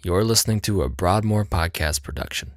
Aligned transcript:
You're 0.00 0.22
listening 0.22 0.60
to 0.60 0.82
a 0.82 0.88
Broadmoor 0.88 1.44
podcast 1.44 2.04
production. 2.04 2.52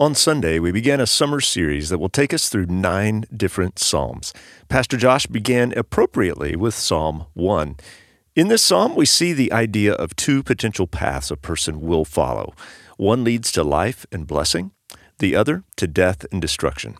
On 0.00 0.16
Sunday, 0.16 0.58
we 0.58 0.72
began 0.72 1.00
a 1.00 1.06
summer 1.06 1.40
series 1.40 1.90
that 1.90 1.98
will 1.98 2.08
take 2.08 2.34
us 2.34 2.48
through 2.48 2.66
nine 2.66 3.24
different 3.32 3.78
Psalms. 3.78 4.34
Pastor 4.68 4.96
Josh 4.96 5.28
began 5.28 5.72
appropriately 5.78 6.56
with 6.56 6.74
Psalm 6.74 7.26
1. 7.34 7.76
In 8.34 8.48
this 8.48 8.64
psalm, 8.64 8.96
we 8.96 9.06
see 9.06 9.32
the 9.32 9.52
idea 9.52 9.92
of 9.92 10.16
two 10.16 10.42
potential 10.42 10.88
paths 10.88 11.30
a 11.30 11.36
person 11.36 11.80
will 11.80 12.04
follow. 12.04 12.52
One 12.96 13.22
leads 13.22 13.52
to 13.52 13.62
life 13.62 14.06
and 14.10 14.26
blessing, 14.26 14.72
the 15.20 15.36
other 15.36 15.62
to 15.76 15.86
death 15.86 16.26
and 16.32 16.42
destruction. 16.42 16.96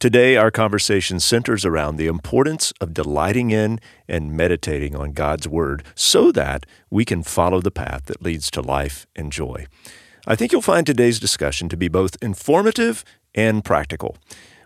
Today, 0.00 0.34
our 0.34 0.50
conversation 0.50 1.20
centers 1.20 1.66
around 1.66 1.96
the 1.96 2.06
importance 2.06 2.72
of 2.80 2.94
delighting 2.94 3.50
in 3.50 3.78
and 4.08 4.32
meditating 4.32 4.96
on 4.96 5.12
God's 5.12 5.46
Word 5.46 5.84
so 5.94 6.32
that 6.32 6.64
we 6.88 7.04
can 7.04 7.22
follow 7.22 7.60
the 7.60 7.70
path 7.70 8.06
that 8.06 8.22
leads 8.22 8.50
to 8.52 8.62
life 8.62 9.06
and 9.14 9.30
joy. 9.30 9.66
I 10.26 10.36
think 10.36 10.52
you'll 10.52 10.62
find 10.62 10.86
today's 10.86 11.20
discussion 11.20 11.68
to 11.68 11.76
be 11.76 11.88
both 11.88 12.16
informative 12.22 13.04
and 13.34 13.62
practical. 13.62 14.16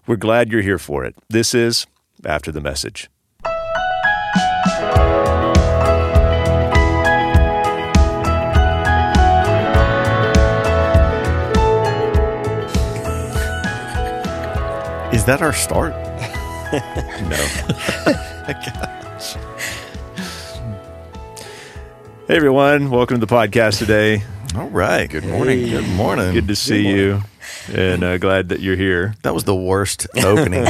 We're 0.06 0.14
glad 0.14 0.52
you're 0.52 0.62
here 0.62 0.78
for 0.78 1.04
it. 1.04 1.16
This 1.28 1.52
is 1.52 1.88
After 2.24 2.52
the 2.52 2.60
Message. 2.60 3.10
Is 15.14 15.24
that 15.26 15.40
our 15.42 15.52
start? 15.52 15.94
No. 16.74 17.36
Hey 22.26 22.36
everyone, 22.36 22.90
welcome 22.90 23.20
to 23.20 23.26
the 23.26 23.32
podcast 23.32 23.78
today. 23.78 24.24
All 24.56 24.68
right. 24.70 25.08
Good 25.08 25.24
morning. 25.26 25.68
Good 25.68 25.86
morning. 25.90 26.32
Good 26.32 26.48
to 26.48 26.56
see 26.56 26.88
you, 26.88 27.20
and 27.72 28.02
uh, 28.02 28.16
glad 28.18 28.48
that 28.48 28.60
you're 28.60 28.76
here. 28.76 29.14
that 29.22 29.34
was 29.34 29.44
the 29.44 29.54
worst 29.54 30.06
opening. 30.16 30.64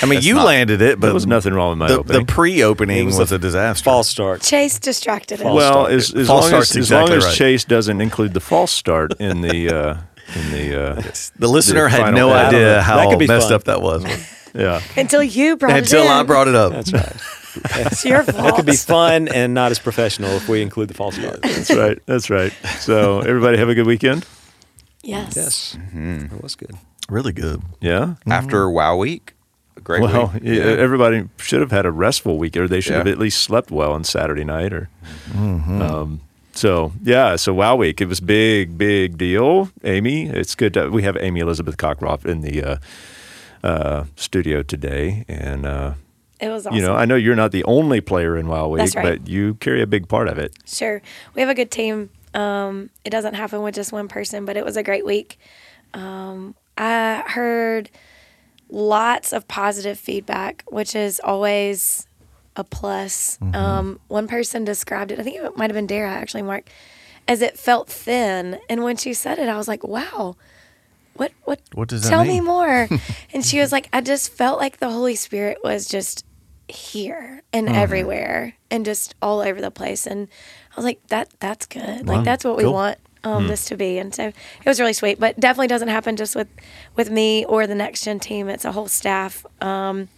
I 0.00 0.06
mean, 0.06 0.22
you 0.22 0.34
not- 0.34 0.46
landed 0.46 0.80
it, 0.80 1.00
but 1.00 1.08
There 1.08 1.14
was 1.14 1.26
nothing 1.26 1.52
wrong 1.54 1.70
with 1.70 1.78
my 1.78 1.88
the, 1.88 2.02
the 2.20 2.24
pre-opening 2.24 3.06
was, 3.06 3.18
was 3.18 3.32
a, 3.32 3.34
a 3.34 3.38
disaster. 3.38 3.82
False 3.84 4.08
start. 4.08 4.42
Chase 4.42 4.78
distracted 4.78 5.42
us. 5.42 5.52
well, 5.52 5.72
start. 5.86 5.92
as, 5.92 6.14
as 6.14 6.26
False 6.28 6.52
long 6.52 6.60
as, 6.60 6.68
start's 6.68 6.76
as 6.76 6.90
long 6.92 7.02
exactly 7.02 7.16
as 7.16 7.24
right. 7.24 7.34
Chase 7.34 7.64
doesn't 7.64 8.00
include 8.00 8.32
the 8.32 8.40
false 8.40 8.70
start 8.70 9.14
in 9.20 9.40
the 9.40 9.68
uh, 9.68 9.96
in 10.36 10.50
the 10.52 10.80
uh, 10.80 10.94
The 11.38 11.48
listener 11.48 11.84
The 11.84 11.90
had 11.90 12.14
no 12.14 12.30
battle. 12.30 12.48
idea 12.58 12.64
That 12.74 12.82
how 12.82 13.08
could 13.10 13.18
be 13.18 13.26
messed 13.26 13.48
fun. 13.48 13.54
up 13.54 13.64
that 13.64 13.80
was 13.82 14.04
yeah. 14.54 14.80
Until 14.96 15.22
you 15.22 15.56
brought 15.56 15.76
until 15.78 16.02
it 16.02 16.06
in. 16.06 16.10
I 16.12 16.22
brought 16.22 16.48
it 16.48 16.54
up. 16.54 16.72
That's 16.72 16.92
right. 16.92 17.16
It's 17.74 18.04
your 18.04 18.22
fault. 18.22 18.36
That 18.36 18.54
could 18.54 18.66
be 18.66 18.76
fun 18.76 19.26
and 19.26 19.52
not 19.52 19.72
as 19.72 19.80
professional 19.80 20.30
if 20.32 20.48
we 20.48 20.62
include 20.62 20.88
the 20.88 20.94
false 20.94 21.16
start. 21.16 21.42
That's 21.42 21.74
right. 21.74 21.98
That's 22.06 22.30
right. 22.30 22.52
So 22.78 23.18
everybody 23.20 23.56
have 23.58 23.68
a 23.68 23.74
good 23.74 23.86
weekend. 23.86 24.24
Yes. 25.02 25.34
Yes, 25.36 25.76
It 25.94 26.40
was 26.40 26.54
good. 26.54 26.76
Really 27.08 27.32
good. 27.32 27.62
Yeah. 27.80 28.14
after 28.28 28.70
Wow 28.70 28.96
Week. 28.98 29.32
A 29.76 29.80
great 29.80 30.02
Well, 30.02 30.30
week. 30.34 30.42
yeah, 30.44 30.62
everybody 30.62 31.28
should 31.38 31.60
have 31.60 31.72
had 31.72 31.84
a 31.86 31.90
restful 31.90 32.38
week, 32.38 32.56
or 32.56 32.68
they 32.68 32.80
should 32.80 32.94
have 32.94 33.06
at 33.08 33.18
least 33.18 33.42
slept 33.42 33.70
well 33.72 33.92
on 33.92 34.04
Saturday 34.04 34.44
night. 34.44 34.72
Or 34.72 34.88
um, 35.34 36.20
so, 36.58 36.92
yeah. 37.02 37.36
So 37.36 37.54
Wow 37.54 37.76
Week, 37.76 38.00
it 38.00 38.08
was 38.08 38.20
big, 38.20 38.76
big 38.76 39.16
deal. 39.16 39.70
Amy, 39.84 40.26
it's 40.28 40.54
good. 40.54 40.74
To, 40.74 40.88
we 40.88 41.02
have 41.04 41.16
Amy 41.20 41.40
Elizabeth 41.40 41.76
Cockroft 41.76 42.26
in 42.26 42.40
the 42.40 42.62
uh, 42.62 42.76
uh, 43.62 44.04
studio 44.16 44.62
today, 44.62 45.24
and 45.28 45.64
uh, 45.64 45.94
It 46.40 46.48
was 46.48 46.66
awesome. 46.66 46.76
you 46.76 46.82
know, 46.82 46.94
I 46.94 47.04
know 47.04 47.14
you're 47.14 47.36
not 47.36 47.52
the 47.52 47.64
only 47.64 48.00
player 48.00 48.36
in 48.36 48.48
Wow 48.48 48.68
Week, 48.68 48.94
right. 48.94 49.20
but 49.20 49.28
you 49.28 49.54
carry 49.54 49.80
a 49.82 49.86
big 49.86 50.08
part 50.08 50.28
of 50.28 50.38
it. 50.38 50.52
Sure. 50.66 51.00
We 51.34 51.40
have 51.42 51.48
a 51.48 51.54
good 51.54 51.70
team. 51.70 52.10
Um, 52.34 52.90
it 53.04 53.10
doesn't 53.10 53.34
happen 53.34 53.62
with 53.62 53.74
just 53.74 53.92
one 53.92 54.08
person, 54.08 54.44
but 54.44 54.56
it 54.56 54.64
was 54.64 54.76
a 54.76 54.82
great 54.82 55.04
week. 55.06 55.38
Um, 55.94 56.54
I 56.76 57.22
heard 57.26 57.88
lots 58.68 59.32
of 59.32 59.48
positive 59.48 59.98
feedback, 59.98 60.64
which 60.68 60.94
is 60.94 61.20
always 61.22 62.07
a 62.58 62.64
plus. 62.64 63.38
Um, 63.54 64.00
one 64.08 64.26
person 64.28 64.64
described 64.64 65.12
it, 65.12 65.18
I 65.18 65.22
think 65.22 65.36
it 65.36 65.56
might 65.56 65.70
have 65.70 65.74
been 65.76 65.86
Dara 65.86 66.10
actually, 66.10 66.42
Mark, 66.42 66.68
as 67.26 67.40
it 67.42 67.58
felt 67.58 67.88
thin. 67.88 68.58
And 68.68 68.82
when 68.84 68.96
she 68.96 69.14
said 69.14 69.38
it, 69.38 69.48
I 69.48 69.56
was 69.56 69.68
like, 69.68 69.84
wow. 69.84 70.36
What 71.14 71.32
what 71.44 71.60
What 71.74 71.88
does 71.88 72.02
that 72.02 72.10
mean? 72.10 72.26
tell 72.26 72.34
me 72.34 72.40
more? 72.40 72.88
and 73.32 73.44
she 73.44 73.58
was 73.60 73.72
like, 73.72 73.88
I 73.92 74.00
just 74.00 74.32
felt 74.32 74.58
like 74.60 74.78
the 74.78 74.90
Holy 74.90 75.14
Spirit 75.16 75.58
was 75.64 75.86
just 75.86 76.24
here 76.68 77.42
and 77.52 77.66
Mm-hmm. 77.66 77.76
everywhere 77.76 78.54
and 78.70 78.84
just 78.84 79.14
all 79.22 79.40
over 79.40 79.60
the 79.60 79.70
place. 79.70 80.06
And 80.06 80.28
I 80.72 80.76
was 80.76 80.84
like, 80.84 81.04
that 81.08 81.28
that's 81.40 81.66
good. 81.66 82.06
Like 82.06 82.24
that's 82.24 82.44
what 82.44 82.56
we 82.56 82.64
want 82.66 82.98
um, 83.24 83.48
this 83.48 83.64
to 83.66 83.76
be. 83.76 83.98
And 83.98 84.14
so 84.14 84.26
it 84.28 84.34
was 84.66 84.78
really 84.78 84.92
sweet. 84.92 85.18
But 85.18 85.40
definitely 85.40 85.66
doesn't 85.68 85.88
happen 85.88 86.14
just 86.16 86.36
with 86.36 86.48
with 86.94 87.10
me 87.10 87.44
or 87.46 87.66
the 87.66 87.74
next 87.74 88.04
gen 88.04 88.20
team. 88.20 88.48
It's 88.48 88.64
a 88.64 88.72
whole 88.72 88.86
staff. 88.88 89.44
Um, 89.60 90.08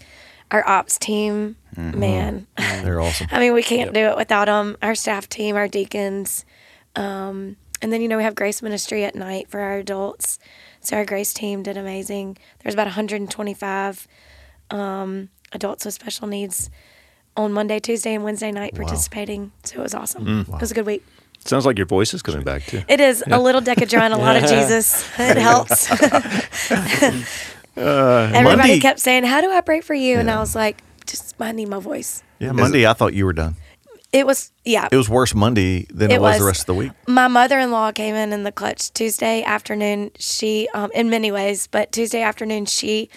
our 0.51 0.67
ops 0.69 0.99
team, 0.99 1.57
man. 1.77 2.47
They're 2.57 3.01
awesome. 3.01 3.29
I 3.33 3.39
mean, 3.41 3.55
we 3.55 3.63
can't 3.63 3.93
do 3.93 4.01
it 4.01 4.17
without 4.17 4.47
them. 4.47 4.77
Our 4.83 4.95
staff 4.95 5.29
team, 5.29 5.57
our 5.57 5.69
deacons, 5.69 6.45
um, 6.97 7.57
and 7.83 7.93
then 7.93 8.03
you 8.03 8.09
know 8.09 8.17
we 8.19 8.23
have 8.25 8.35
Grace 8.35 8.61
Ministry 8.63 9.05
at 9.05 9.15
night 9.15 9.49
for 9.49 9.61
our 9.61 9.79
adults. 9.79 10.39
So 10.81 10.97
our 10.97 11.05
Grace 11.05 11.33
team 11.33 11.63
did 11.63 11.77
amazing. 11.77 12.37
There's 12.63 12.75
about 12.75 12.87
125 12.87 14.09
um, 14.71 15.29
adults 15.53 15.85
with 15.85 15.95
special 15.95 16.27
needs 16.27 16.71
on 17.37 17.53
Monday, 17.53 17.79
Tuesday, 17.81 18.15
and 18.15 18.25
Wednesday 18.25 18.51
night 18.53 18.75
participating. 18.75 19.53
So 19.65 19.79
it 19.81 19.83
was 19.83 19.95
awesome. 19.95 20.41
It 20.41 20.61
was 20.61 20.71
a 20.71 20.75
good 20.75 20.87
week. 20.87 21.05
Sounds 21.45 21.65
like 21.65 21.79
your 21.79 21.87
voice 21.87 22.13
is 22.13 22.21
coming 22.23 22.43
back 22.43 22.65
too. 22.65 22.83
It 22.87 23.01
is 23.01 23.25
a 23.27 23.39
little 23.41 23.63
Decadron, 23.63 24.13
a 24.13 24.17
lot 24.19 24.37
of 24.37 24.43
Jesus. 24.49 25.07
It 25.19 25.39
helps. 25.39 25.91
Everybody 27.77 28.57
Monday- 28.57 28.81
kept 28.81 28.99
saying, 29.01 29.25
"How 29.25 29.41
do 29.41 29.51
I 29.51 29.61
pray 29.61 29.81
for 29.81 29.95
you?" 29.95 30.19
And 30.19 30.31
I 30.31 30.39
was 30.39 30.55
like, 30.55 30.83
"Just 31.11 31.35
I 31.41 31.53
need 31.53 31.69
my 31.69 31.81
voice." 31.81 32.23
Yeah, 32.39 32.53
Monday 32.53 32.87
I 32.87 32.93
thought 32.95 33.15
you 33.15 33.25
were 33.27 33.33
done. 33.33 33.57
It 34.13 34.27
was 34.27 34.51
yeah. 34.65 34.89
It 34.91 34.97
was 34.97 35.09
worse 35.09 35.35
Monday 35.35 35.87
than 35.93 36.11
it, 36.11 36.15
It 36.15 36.21
was, 36.21 36.39
the 36.39 36.45
rest 36.45 36.61
of 36.61 36.67
the 36.67 36.75
week. 36.75 36.93
my 37.07 37.29
mother-in-law 37.29 37.93
came 37.93 38.15
in 38.17 38.33
in 38.33 38.43
the 38.43 38.51
clutch 38.53 38.93
Tuesday 38.93 39.43
afternoon. 39.45 40.11
She, 40.19 40.69
um, 40.75 40.91
in 40.95 41.11
many 41.11 41.31
ways, 41.31 41.69
but 41.69 41.93
Tuesday 41.93 42.23
afternoon, 42.23 42.67
she, 42.67 43.09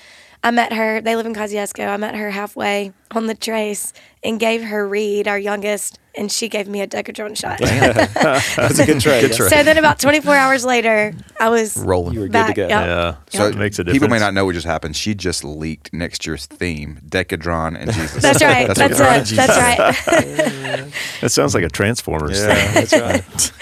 I 0.43 0.51
met 0.51 0.71
her. 0.73 1.01
They 1.01 1.15
live 1.15 1.25
in 1.25 1.33
Kosciusko. 1.33 1.87
I 1.87 1.97
met 1.97 2.15
her 2.15 2.29
halfway 2.29 2.93
on 3.15 3.27
the 3.27 3.35
trace 3.35 3.93
and 4.23 4.39
gave 4.39 4.63
her 4.63 4.87
Reed, 4.87 5.27
our 5.27 5.37
youngest, 5.37 5.99
and 6.15 6.31
she 6.31 6.47
gave 6.47 6.67
me 6.67 6.81
a 6.81 6.87
Decadron 6.87 7.35
shot. 7.35 7.59
That's 8.55 8.79
a 8.79 8.85
good 8.85 9.01
trade. 9.01 9.21
Good 9.21 9.33
trade. 9.33 9.49
so 9.49 9.63
then, 9.63 9.77
about 9.77 9.99
24 9.99 10.35
hours 10.35 10.63
later, 10.63 11.13
I 11.39 11.49
was 11.49 11.75
Rolling. 11.75 12.13
You 12.13 12.21
were 12.21 12.27
good 12.27 12.47
to 12.47 12.53
go. 12.53 12.67
Yep. 12.67 12.69
Yeah. 12.69 13.15
So 13.29 13.47
it 13.47 13.57
makes 13.57 13.79
a 13.79 13.83
difference. 13.83 13.95
people 13.95 14.09
may 14.09 14.19
not 14.19 14.33
know 14.33 14.45
what 14.45 14.53
just 14.53 14.67
happened. 14.67 14.95
She 14.95 15.15
just 15.15 15.43
leaked 15.43 15.91
next 15.93 16.25
year's 16.25 16.45
theme, 16.45 16.99
Decadron 17.07 17.77
and 17.77 17.91
Jesus. 17.91 18.21
That's 18.21 18.43
right. 18.43 18.67
That's, 18.67 18.79
what 18.79 18.91
it. 18.91 19.31
it 19.31 19.35
That's 19.35 19.57
right. 19.57 20.93
That 21.21 21.29
sounds 21.29 21.55
like 21.55 21.63
a 21.63 21.69
Transformers 21.69 22.39
thing. 22.39 22.49
Yeah, 22.49 22.81
that's 22.81 23.53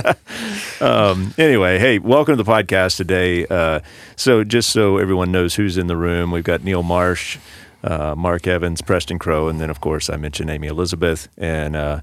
right. 0.00 0.16
Um, 0.80 1.32
anyway, 1.38 1.78
hey, 1.78 2.00
welcome 2.00 2.36
to 2.36 2.42
the 2.42 2.50
podcast 2.50 2.96
today. 2.96 3.46
Uh, 3.46 3.80
so, 4.16 4.42
just 4.42 4.70
so 4.70 4.98
everyone 4.98 5.30
knows 5.30 5.54
who's 5.54 5.78
in 5.78 5.86
the 5.86 5.96
room, 5.96 6.32
we've 6.32 6.42
got 6.42 6.64
Neil 6.64 6.82
Marsh, 6.82 7.38
uh, 7.84 8.14
Mark 8.16 8.46
Evans, 8.46 8.80
Preston 8.82 9.18
Crow, 9.18 9.48
and 9.48 9.60
then, 9.60 9.70
of 9.70 9.80
course, 9.80 10.08
I 10.10 10.16
mentioned 10.16 10.50
Amy 10.50 10.68
Elizabeth. 10.68 11.28
And 11.36 11.74
uh, 11.76 12.00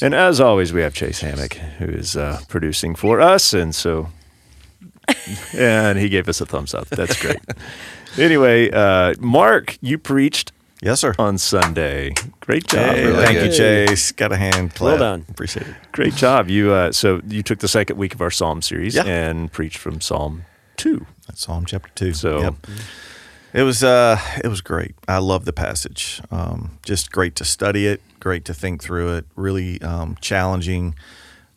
and 0.00 0.14
as 0.14 0.40
always, 0.40 0.72
we 0.72 0.82
have 0.82 0.94
Chase 0.94 1.20
Hammock, 1.20 1.54
who 1.54 1.86
is 1.86 2.16
uh, 2.16 2.40
producing 2.48 2.94
for 2.94 3.20
us. 3.20 3.52
And 3.54 3.74
so, 3.74 4.08
and 5.54 5.98
he 5.98 6.08
gave 6.08 6.28
us 6.28 6.40
a 6.40 6.46
thumbs 6.46 6.74
up. 6.74 6.88
That's 6.88 7.20
great. 7.20 7.38
anyway, 8.18 8.70
uh, 8.70 9.14
Mark, 9.20 9.78
you 9.80 9.98
preached 9.98 10.52
Yes, 10.80 11.00
sir. 11.00 11.14
on 11.18 11.38
Sunday. 11.38 12.12
Great 12.40 12.66
job. 12.66 12.96
Hey, 12.96 13.06
really 13.06 13.24
thank 13.24 13.38
you. 13.38 13.52
Chase. 13.56 14.10
Got 14.12 14.32
a 14.32 14.36
hand 14.36 14.74
clap. 14.74 14.90
Well 14.92 14.98
done. 14.98 15.26
Appreciate 15.30 15.66
it. 15.68 15.74
Great 15.92 16.14
job. 16.14 16.50
You 16.50 16.72
uh, 16.72 16.92
so 16.92 17.20
you 17.28 17.42
took 17.42 17.60
the 17.60 17.68
second 17.68 17.96
week 17.98 18.14
of 18.14 18.20
our 18.20 18.30
Psalm 18.32 18.62
series 18.62 18.94
Yeah. 18.96 19.04
and 19.04 19.50
preached 19.52 19.78
from 19.78 20.00
Psalm 20.00 20.42
two. 20.76 21.06
That's 21.28 21.40
Psalm 21.42 21.64
chapter 21.66 21.90
two. 21.94 22.12
So 22.14 22.40
Yep. 22.40 22.54
It 23.54 23.64
was 23.64 23.84
uh 23.84 24.18
it 24.42 24.48
was 24.48 24.62
great. 24.62 24.94
I 25.06 25.18
love 25.18 25.44
the 25.44 25.52
passage. 25.52 26.22
Um, 26.30 26.78
just 26.84 27.12
great 27.12 27.36
to 27.36 27.44
study 27.44 27.86
it, 27.86 28.00
great 28.18 28.46
to 28.46 28.54
think 28.54 28.82
through 28.82 29.16
it, 29.16 29.26
really 29.36 29.80
um, 29.82 30.16
challenging, 30.22 30.94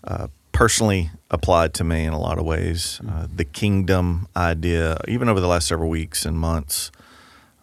uh, 0.03 0.27
personally 0.51 1.12
applied 1.31 1.74
to 1.75 1.86
me 1.86 2.03
in 2.03 2.12
a 2.12 2.19
lot 2.19 2.38
of 2.38 2.45
ways. 2.45 3.00
Uh, 3.07 3.27
the 3.33 3.45
kingdom 3.45 4.27
idea, 4.36 5.00
even 5.07 5.30
over 5.30 5.39
the 5.39 5.47
last 5.47 5.68
several 5.68 5.89
weeks 5.89 6.25
and 6.25 6.38
months, 6.38 6.92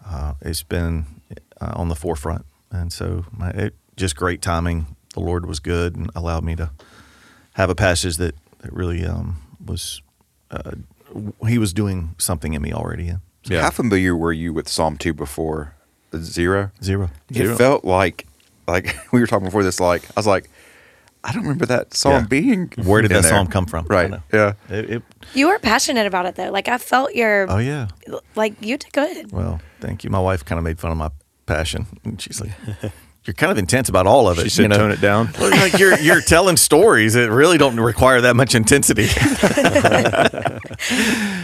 uh, 0.06 0.32
it's 0.40 0.62
been 0.62 1.05
uh, 1.61 1.73
on 1.76 1.88
the 1.88 1.94
forefront, 1.94 2.46
and 2.70 2.90
so 2.90 3.26
my, 3.37 3.50
it, 3.50 3.75
just 3.96 4.17
great 4.17 4.40
timing. 4.40 4.96
The 5.12 5.20
Lord 5.20 5.44
was 5.44 5.61
good 5.61 5.94
and 5.94 6.11
allowed 6.14 6.43
me 6.43 6.56
to 6.56 6.70
have 7.52 7.69
a 7.69 7.75
passage 7.75 8.17
that 8.17 8.35
that 8.61 8.73
really 8.73 9.05
um, 9.05 9.43
was. 9.62 10.00
Uh, 10.50 10.73
he 11.46 11.58
was 11.58 11.75
doing 11.75 12.14
something 12.17 12.55
in 12.55 12.62
me 12.62 12.73
already. 12.73 13.05
Yeah. 13.05 13.17
Yeah. 13.44 13.62
How 13.62 13.70
familiar 13.70 14.16
were 14.16 14.32
you 14.32 14.52
with 14.52 14.68
Psalm 14.68 14.96
2 14.96 15.12
before 15.14 15.74
zero. 16.16 16.70
Zero. 16.82 17.10
It 17.30 17.56
felt 17.56 17.84
like 17.84 18.26
like 18.68 18.94
we 19.12 19.20
were 19.20 19.26
talking 19.26 19.46
before 19.46 19.62
this. 19.64 19.80
Like 19.80 20.04
I 20.04 20.12
was 20.16 20.26
like, 20.26 20.48
I 21.24 21.32
don't 21.32 21.42
remember 21.42 21.66
that 21.66 21.94
psalm 21.94 22.12
Yeah. 22.12 22.26
being. 22.26 22.72
Where 22.84 23.00
did 23.02 23.10
in 23.10 23.16
that 23.16 23.22
there. 23.22 23.30
song 23.30 23.46
come 23.46 23.66
from? 23.66 23.86
I 23.90 23.94
Right. 23.94 24.10
know. 24.10 24.22
Yeah. 24.32 24.52
It, 24.68 24.90
it, 24.90 25.02
You 25.34 25.48
were 25.48 25.58
passionate 25.58 26.06
about 26.06 26.26
it 26.26 26.34
though. 26.34 26.50
Like 26.50 26.68
I 26.68 26.78
felt 26.78 27.14
your 27.14 27.46
oh 27.50 27.58
yeah. 27.58 27.88
like 28.36 28.54
you 28.60 28.76
did 28.76 28.92
good. 28.92 29.32
Well, 29.32 29.60
thank 29.80 30.04
you. 30.04 30.10
My 30.10 30.20
wife 30.20 30.44
kind 30.44 30.58
of 30.58 30.64
made 30.64 30.78
fun 30.78 30.90
of 30.92 30.98
my 30.98 31.10
passion. 31.46 31.86
And 32.04 32.20
she's 32.20 32.40
like, 32.40 32.52
"You're 33.24 33.34
kind 33.34 33.52
of 33.52 33.58
intense 33.58 33.88
about 33.88 34.06
all 34.06 34.28
of 34.28 34.38
it." 34.38 34.44
She 34.44 34.48
said, 34.50 34.62
you 34.62 34.69
know? 34.69 34.76
"Tone 34.78 34.90
it 34.90 35.00
down." 35.00 35.30
Well, 35.38 35.50
like 35.50 35.78
you're 35.78 35.98
you're 35.98 36.20
telling 36.20 36.56
stories 36.56 37.14
that 37.14 37.30
really 37.30 37.58
don't 37.58 37.78
require 37.78 38.20
that 38.22 38.36
much 38.36 38.54
intensity. 38.54 39.06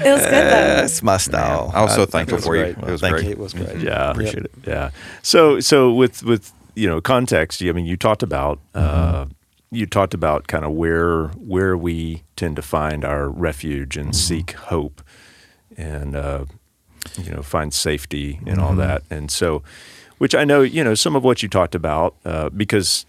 It 0.01 0.13
was 0.13 0.23
good 0.23 0.31
though. 0.33 0.77
That's 0.77 1.03
my 1.03 1.17
style. 1.17 1.71
I 1.75 1.83
was 1.83 1.95
so 1.95 2.07
thankful 2.07 2.37
was 2.37 2.45
for 2.45 2.57
you. 2.57 2.75
great. 2.75 2.79
It 2.79 2.91
was 2.93 3.01
Thank 3.01 3.15
great. 3.15 3.25
you. 3.27 3.31
It 3.33 3.39
was 3.39 3.53
great. 3.55 3.79
Yeah, 3.79 4.11
Appreciate 4.11 4.45
it. 4.45 4.53
Yeah. 4.67 4.91
So 5.23 5.61
so 5.61 5.93
with 5.93 6.23
with 6.23 6.53
you 6.75 6.87
know 6.89 7.01
context, 7.01 7.63
I 7.63 7.73
mean, 7.73 7.87
you 7.87 7.97
talked 7.97 8.23
about 8.23 8.59
uh, 8.75 9.27
you 9.71 9.87
talked 9.87 10.15
about 10.15 10.47
kind 10.47 10.65
of 10.65 10.73
where 10.73 11.29
where 11.37 11.77
we 11.77 12.23
tend 12.37 12.57
to 12.57 12.63
find 12.63 13.05
our 13.05 13.29
refuge 13.29 13.97
and 13.97 14.15
seek 14.15 14.53
hope, 14.53 15.03
and 15.77 16.15
uh, 16.17 16.45
you 17.23 17.31
know 17.33 17.43
find 17.43 17.73
safety 17.75 18.41
and 18.47 18.61
all 18.61 18.75
that, 18.75 19.03
and 19.11 19.31
so 19.31 19.63
which 20.19 20.35
I 20.35 20.45
know 20.45 20.63
you 20.63 20.85
know 20.85 20.95
some 20.95 21.17
of 21.17 21.25
what 21.25 21.43
you 21.43 21.49
talked 21.49 21.75
about 21.75 22.15
uh, 22.25 22.49
because 22.51 23.07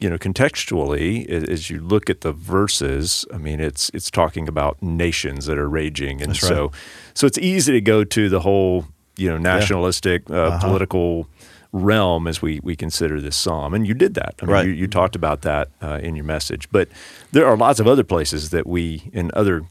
you 0.00 0.08
know, 0.08 0.16
contextually, 0.16 1.28
as 1.28 1.70
you 1.70 1.80
look 1.80 2.08
at 2.08 2.20
the 2.20 2.32
verses, 2.32 3.26
I 3.34 3.38
mean, 3.38 3.58
it's 3.60 3.90
it's 3.92 4.10
talking 4.10 4.46
about 4.48 4.80
nations 4.80 5.46
that 5.46 5.58
are 5.58 5.68
raging, 5.68 6.22
and 6.22 6.30
That's 6.30 6.42
right. 6.44 6.48
so 6.48 6.72
so 7.14 7.26
it's 7.26 7.38
easy 7.38 7.72
to 7.72 7.80
go 7.80 8.04
to 8.04 8.28
the 8.28 8.40
whole 8.40 8.84
you 9.16 9.28
know 9.28 9.38
nationalistic 9.38 10.30
uh, 10.30 10.34
Uh-huh. 10.34 10.66
political 10.66 11.26
realm 11.72 12.26
as 12.28 12.40
we 12.40 12.60
we 12.62 12.76
consider 12.76 13.20
this 13.20 13.34
psalm, 13.36 13.74
and 13.74 13.86
you 13.88 13.94
did 13.94 14.14
that. 14.14 14.34
I 14.40 14.44
mean, 14.46 14.52
Right. 14.54 14.66
you, 14.66 14.72
you 14.72 14.86
talked 14.86 15.16
about 15.16 15.42
that 15.42 15.68
uh, 15.82 15.98
in 16.00 16.14
your 16.14 16.24
message, 16.24 16.68
but 16.70 16.88
there 17.32 17.46
are 17.46 17.56
lots 17.56 17.80
of 17.80 17.86
other 17.88 18.04
places 18.04 18.50
that 18.50 18.66
we 18.68 19.10
in 19.12 19.30
other 19.34 19.64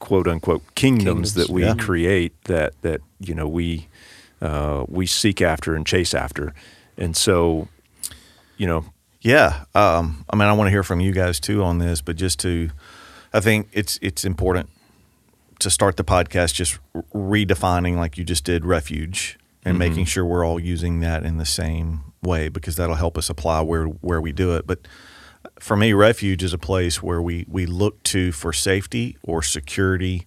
quote 0.00 0.26
unquote 0.26 0.62
kingdoms, 0.74 1.04
Kingdoms, 1.04 1.34
that 1.34 1.48
we 1.48 1.62
yeah. 1.62 1.74
create 1.74 2.32
that 2.44 2.72
that 2.82 3.00
you 3.20 3.34
know 3.36 3.46
we 3.46 3.86
uh, 4.44 4.84
we 4.88 5.06
seek 5.06 5.40
after 5.42 5.74
and 5.74 5.86
chase 5.86 6.14
after, 6.14 6.54
and 6.96 7.16
so 7.16 7.68
you 8.56 8.66
know 8.66 8.84
Yeah, 9.22 9.64
um, 9.74 10.24
I 10.28 10.36
mean, 10.36 10.46
I 10.48 10.52
want 10.52 10.66
to 10.66 10.70
hear 10.70 10.82
from 10.82 11.00
you 11.00 11.12
guys 11.12 11.40
too 11.40 11.62
on 11.64 11.78
this, 11.78 12.02
but 12.02 12.16
just 12.16 12.38
to, 12.40 12.68
I 13.32 13.40
think 13.40 13.68
it's 13.72 13.98
it's 14.02 14.24
important 14.24 14.68
to 15.60 15.70
start 15.70 15.96
the 15.96 16.04
podcast 16.04 16.52
just 16.54 16.78
redefining, 17.14 17.96
like 17.96 18.18
you 18.18 18.24
just 18.24 18.44
did, 18.44 18.64
refuge, 18.66 19.38
and 19.64 19.78
making 19.78 20.04
sure 20.04 20.24
we're 20.26 20.44
all 20.44 20.60
using 20.60 21.00
that 21.00 21.24
in 21.24 21.38
the 21.38 21.46
same 21.46 22.12
way 22.22 22.50
because 22.50 22.76
that'll 22.76 22.96
help 22.96 23.16
us 23.16 23.30
apply 23.30 23.62
where 23.62 23.86
where 23.86 24.20
we 24.20 24.32
do 24.32 24.54
it. 24.56 24.66
But 24.66 24.80
for 25.58 25.76
me, 25.76 25.94
refuge 25.94 26.42
is 26.42 26.52
a 26.52 26.58
place 26.58 27.02
where 27.02 27.22
we 27.22 27.46
we 27.48 27.64
look 27.66 28.02
to 28.04 28.30
for 28.32 28.52
safety 28.52 29.16
or 29.22 29.42
security. 29.42 30.26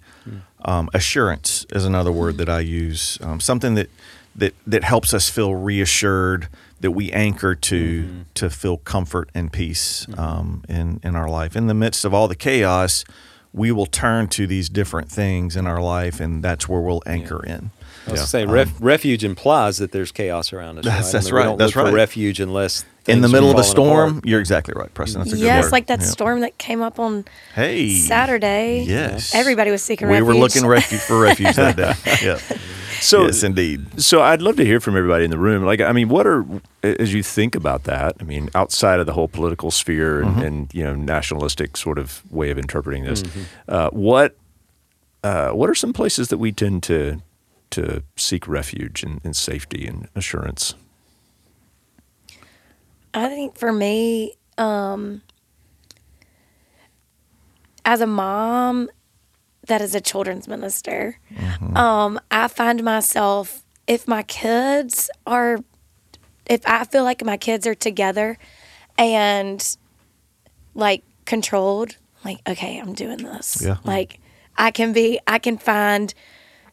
Um, 0.67 0.89
assurance 0.93 1.65
is 1.71 1.85
another 1.85 2.11
word 2.11 2.37
that 2.37 2.49
I 2.49 2.59
use. 2.59 3.17
Um, 3.21 3.39
something 3.39 3.75
that 3.75 3.89
that 4.35 4.53
that 4.67 4.83
helps 4.83 5.13
us 5.13 5.29
feel 5.29 5.55
reassured 5.55 6.47
that 6.81 6.91
we 6.91 7.11
anchor 7.11 7.55
to 7.55 8.25
to 8.35 8.49
feel 8.49 8.77
comfort 8.77 9.29
and 9.33 9.51
peace 9.51 10.05
um, 10.17 10.63
in 10.69 10.99
in 11.03 11.15
our 11.15 11.29
life. 11.29 11.55
In 11.55 11.67
the 11.67 11.73
midst 11.73 12.05
of 12.05 12.13
all 12.13 12.27
the 12.27 12.35
chaos, 12.35 13.03
we 13.53 13.71
will 13.71 13.87
turn 13.87 14.27
to 14.27 14.45
these 14.45 14.69
different 14.69 15.09
things 15.09 15.55
in 15.55 15.65
our 15.65 15.81
life, 15.81 16.19
and 16.19 16.43
that's 16.43 16.67
where 16.67 16.81
we'll 16.81 17.01
anchor 17.07 17.43
in. 17.43 17.71
I 18.07 18.11
was 18.11 18.19
Yeah. 18.21 18.25
saying, 18.25 18.49
ref, 18.49 18.71
refuge 18.79 19.23
implies 19.23 19.77
that 19.79 19.91
there's 19.91 20.11
chaos 20.11 20.53
around 20.53 20.79
us. 20.79 20.85
That's- 20.85 21.05
right? 21.05 21.11
that's 21.13 21.25
I 21.25 21.29
mean, 21.29 21.33
we 21.33 21.39
right, 21.39 21.43
don't 21.45 21.57
that's 21.57 21.75
look 21.75 21.83
right. 21.85 21.89
For 21.91 21.95
refuge 21.95 22.39
unless 22.39 22.85
in 23.07 23.21
the 23.21 23.29
middle 23.29 23.49
of 23.49 23.57
a 23.57 23.63
storm, 23.63 24.09
apart. 24.17 24.25
you're 24.25 24.39
exactly 24.41 24.73
right, 24.75 24.93
Preston. 24.93 25.21
That's 25.21 25.31
a 25.33 25.35
good 25.37 25.43
yes, 25.43 25.63
word. 25.65 25.71
like 25.71 25.87
that 25.87 26.01
Yeah. 26.01 26.05
storm 26.07 26.39
that 26.41 26.57
came 26.57 26.81
up 26.81 26.99
on 26.99 27.23
Hey, 27.55 27.89
Saturday. 27.89 28.83
Yes, 28.87 29.33
Everybody 29.33 29.71
was 29.71 29.81
seeking 29.81 30.07
We 30.09 30.15
refuge. 30.15 30.27
were 30.27 30.35
looking 30.35 30.65
refuge 30.65 31.01
for 31.01 31.19
refuge 31.19 31.55
that 31.55 31.75
day. 31.77 31.93
Yeah. 32.21 32.39
So 32.99 33.25
yes, 33.25 33.43
indeed. 33.43 34.01
So 34.01 34.21
I'd 34.23 34.41
love 34.41 34.55
to 34.55 34.65
hear 34.65 34.79
from 34.79 34.97
everybody 34.97 35.23
in 35.23 35.29
the 35.29 35.37
room. 35.37 35.63
Like, 35.63 35.81
I 35.81 35.91
mean, 35.91 36.09
what 36.09 36.25
are 36.25 36.43
as 36.81 37.13
you 37.13 37.21
think 37.21 37.53
about 37.55 37.83
that? 37.83 38.15
I 38.19 38.23
mean, 38.23 38.49
outside 38.55 38.99
of 38.99 39.05
the 39.05 39.13
whole 39.13 39.27
political 39.27 39.69
sphere 39.69 40.21
and, 40.21 40.41
and 40.41 40.73
you 40.73 40.83
know 40.83 40.95
nationalistic 40.95 41.77
sort 41.77 41.99
of 41.99 42.23
way 42.31 42.49
of 42.49 42.57
interpreting 42.57 43.03
this, 43.05 43.23
uh, 43.69 43.89
what 43.91 44.35
uh, 45.23 45.49
what 45.51 45.69
are 45.69 45.75
some 45.75 45.93
places 45.93 46.29
that 46.29 46.39
we 46.39 46.51
tend 46.51 46.81
to 46.83 47.21
to 47.71 48.03
seek 48.15 48.47
refuge 48.47 49.03
and, 49.03 49.21
and 49.23 49.35
safety 49.35 49.85
and 49.85 50.07
assurance? 50.15 50.75
I 53.13 53.27
think 53.29 53.57
for 53.57 53.71
me, 53.73 54.33
um, 54.57 55.21
as 57.85 58.01
a 58.01 58.07
mom 58.07 58.89
that 59.67 59.81
is 59.81 59.95
a 59.95 60.01
children's 60.01 60.47
minister, 60.47 61.19
um, 61.75 62.19
I 62.31 62.47
find 62.47 62.83
myself 62.83 63.63
if 63.87 64.07
my 64.07 64.23
kids 64.23 65.09
are, 65.25 65.59
if 66.45 66.61
I 66.65 66.83
feel 66.83 67.03
like 67.03 67.23
my 67.23 67.37
kids 67.37 67.65
are 67.65 67.75
together 67.75 68.37
and 68.97 69.77
like 70.75 71.03
controlled, 71.25 71.97
like, 72.23 72.39
okay, 72.47 72.79
I'm 72.79 72.93
doing 72.93 73.17
this. 73.17 73.61
Yeah. 73.63 73.77
Like, 73.83 74.19
I 74.57 74.71
can 74.71 74.91
be, 74.93 75.19
I 75.27 75.39
can 75.39 75.57
find 75.57 76.13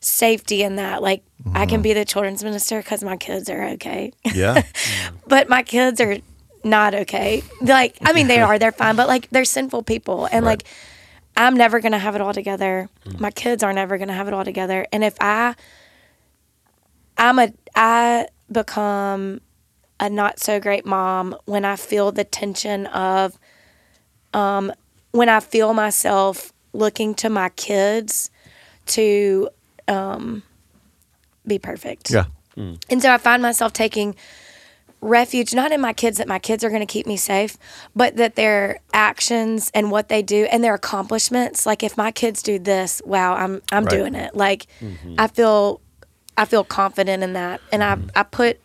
safety 0.04 0.62
in 0.62 0.76
that. 0.76 1.02
Like, 1.02 1.24
I 1.54 1.66
can 1.66 1.82
be 1.82 1.92
the 1.92 2.04
children's 2.04 2.42
minister 2.44 2.78
because 2.80 3.02
my 3.04 3.16
kids 3.16 3.48
are 3.50 3.64
okay 3.70 4.12
Yeah. 4.34 4.62
but 5.26 5.48
my 5.48 5.62
kids 5.62 6.00
are 6.00 6.18
not 6.62 6.94
okay. 6.94 7.42
Like, 7.60 7.96
I 8.02 8.12
mean, 8.12 8.26
they 8.26 8.40
are, 8.40 8.58
they're 8.58 8.72
fine, 8.72 8.96
but 8.96 9.08
like, 9.08 9.28
they're 9.30 9.44
sinful 9.44 9.82
people. 9.82 10.26
And 10.30 10.44
like, 10.44 10.64
I'm 11.36 11.54
never 11.54 11.80
to 11.80 11.98
have 11.98 12.14
it 12.14 12.20
all 12.20 12.32
together. 12.32 12.88
My 13.18 13.30
kids 13.30 13.62
are 13.62 13.72
never 13.72 13.98
to 13.98 14.12
have 14.12 14.28
it 14.28 14.34
all 14.34 14.44
together. 14.44 14.86
And 14.92 15.04
if 15.04 15.16
I, 15.20 15.54
I'm 17.18 17.38
a, 17.38 17.52
I 17.74 18.28
become 18.50 19.40
a 20.00 20.08
not 20.08 20.40
so 20.40 20.60
great 20.60 20.86
mom 20.86 21.36
when 21.44 21.64
I 21.64 21.76
feel 21.76 22.12
the 22.12 22.24
tension 22.24 22.86
of, 22.86 23.38
um, 24.32 24.72
when 25.12 25.28
I 25.28 25.40
feel 25.40 25.74
myself 25.74 26.52
looking 26.72 27.14
to 27.16 27.28
my 27.28 27.50
kids 27.50 28.30
to, 28.86 29.48
um, 29.88 30.42
be 31.46 31.58
perfect. 31.58 32.10
yeah. 32.10 32.26
Mm. 32.56 32.82
And 32.88 33.02
so 33.02 33.12
I 33.12 33.18
find 33.18 33.42
myself 33.42 33.72
taking 33.72 34.14
refuge 35.00 35.52
not 35.54 35.70
in 35.70 35.80
my 35.80 35.92
kids 35.92 36.16
that 36.18 36.26
my 36.26 36.38
kids 36.38 36.64
are 36.64 36.70
going 36.70 36.80
to 36.80 36.86
keep 36.86 37.06
me 37.06 37.16
safe, 37.16 37.58
but 37.94 38.16
that 38.16 38.36
their 38.36 38.78
actions 38.92 39.70
and 39.74 39.90
what 39.90 40.08
they 40.08 40.22
do 40.22 40.46
and 40.50 40.64
their 40.64 40.74
accomplishments. 40.74 41.66
Like 41.66 41.82
if 41.82 41.96
my 41.96 42.10
kids 42.10 42.42
do 42.42 42.58
this, 42.58 43.02
wow, 43.04 43.34
I'm 43.34 43.60
I'm 43.70 43.84
Right. 43.84 43.90
doing 43.90 44.14
it. 44.14 44.34
Like 44.34 44.66
mm-hmm. 44.80 45.16
I 45.18 45.26
feel 45.28 45.80
I 46.36 46.46
feel 46.46 46.64
confident 46.64 47.22
in 47.22 47.34
that, 47.34 47.60
and 47.70 47.82
I 47.84 47.96
mm-hmm. 47.96 48.08
I 48.16 48.22
put. 48.22 48.58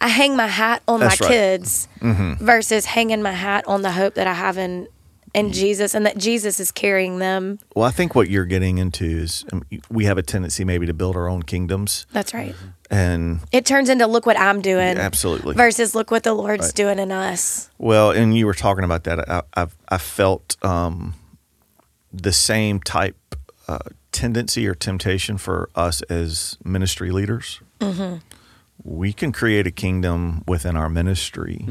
I 0.00 0.08
hang 0.08 0.36
my 0.36 0.48
hat 0.48 0.82
on 0.86 1.00
That's 1.00 1.18
my 1.18 1.26
right. 1.26 1.32
kids 1.32 1.88
mm-hmm. 2.00 2.44
versus 2.44 2.84
hanging 2.84 3.22
my 3.22 3.32
hat 3.32 3.64
on 3.66 3.80
the 3.82 3.92
hope 3.92 4.14
that 4.16 4.26
I 4.26 4.34
have 4.34 4.58
in 4.58 4.86
in 5.34 5.52
Jesus 5.52 5.94
and 5.94 6.06
that 6.06 6.16
Jesus 6.16 6.60
is 6.60 6.70
carrying 6.70 7.18
them. 7.18 7.58
Well, 7.74 7.84
I 7.84 7.90
think 7.90 8.14
what 8.14 8.30
you're 8.30 8.44
getting 8.44 8.78
into 8.78 9.04
is 9.04 9.44
um, 9.52 9.62
we 9.90 10.04
have 10.04 10.16
a 10.18 10.22
tendency 10.22 10.64
maybe 10.64 10.86
to 10.86 10.94
build 10.94 11.16
our 11.16 11.28
own 11.28 11.42
kingdoms, 11.42 12.06
That's 12.12 12.32
right. 12.32 12.54
and 12.90 13.40
It 13.52 13.66
turns 13.66 13.88
into 13.88 14.06
look 14.06 14.26
what 14.26 14.38
I'm 14.38 14.60
doing. 14.62 14.96
absolutely. 14.96 15.54
Versus 15.54 15.94
look 15.94 16.10
what 16.10 16.22
the 16.22 16.32
Lord's 16.34 16.66
Right. 16.66 16.74
doing 16.74 16.98
in 16.98 17.10
us. 17.12 17.68
Well, 17.78 18.10
and 18.12 18.36
you 18.36 18.46
were 18.46 18.54
talking 18.54 18.84
about 18.84 19.04
that. 19.04 19.28
I, 19.28 19.42
I've 19.54 19.76
I 19.88 19.98
felt 19.98 20.56
um, 20.64 21.14
the 22.12 22.32
same 22.32 22.78
type 22.80 23.16
uh, 23.66 23.78
tendency 24.12 24.68
or 24.68 24.74
temptation 24.74 25.36
for 25.38 25.68
us 25.74 26.00
as 26.02 26.56
ministry 26.64 27.10
leaders. 27.10 27.60
We 28.82 29.12
can 29.12 29.32
create 29.32 29.66
a 29.66 29.70
kingdom 29.70 30.42
within 30.46 30.76
our 30.76 30.88
ministry 30.88 31.66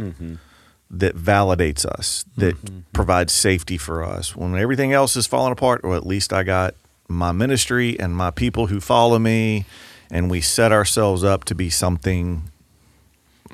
that 0.99 1.15
validates 1.15 1.85
us, 1.85 2.23
that 2.37 2.55
provides 2.93 3.33
safety 3.33 3.77
for 3.77 4.03
us. 4.03 4.35
When 4.35 4.55
everything 4.57 4.93
else 4.93 5.15
is 5.15 5.25
falling 5.27 5.51
apart, 5.51 5.81
or 5.83 5.95
at 5.95 6.05
least 6.05 6.31
I 6.31 6.43
got 6.43 6.75
my 7.07 7.31
ministry 7.31 7.99
and 7.99 8.15
my 8.15 8.29
people 8.31 8.67
who 8.67 8.79
follow 8.79 9.17
me, 9.19 9.65
and 10.11 10.29
we 10.29 10.39
set 10.41 10.71
ourselves 10.71 11.23
up 11.23 11.43
to 11.45 11.55
be 11.55 11.69
something 11.71 12.43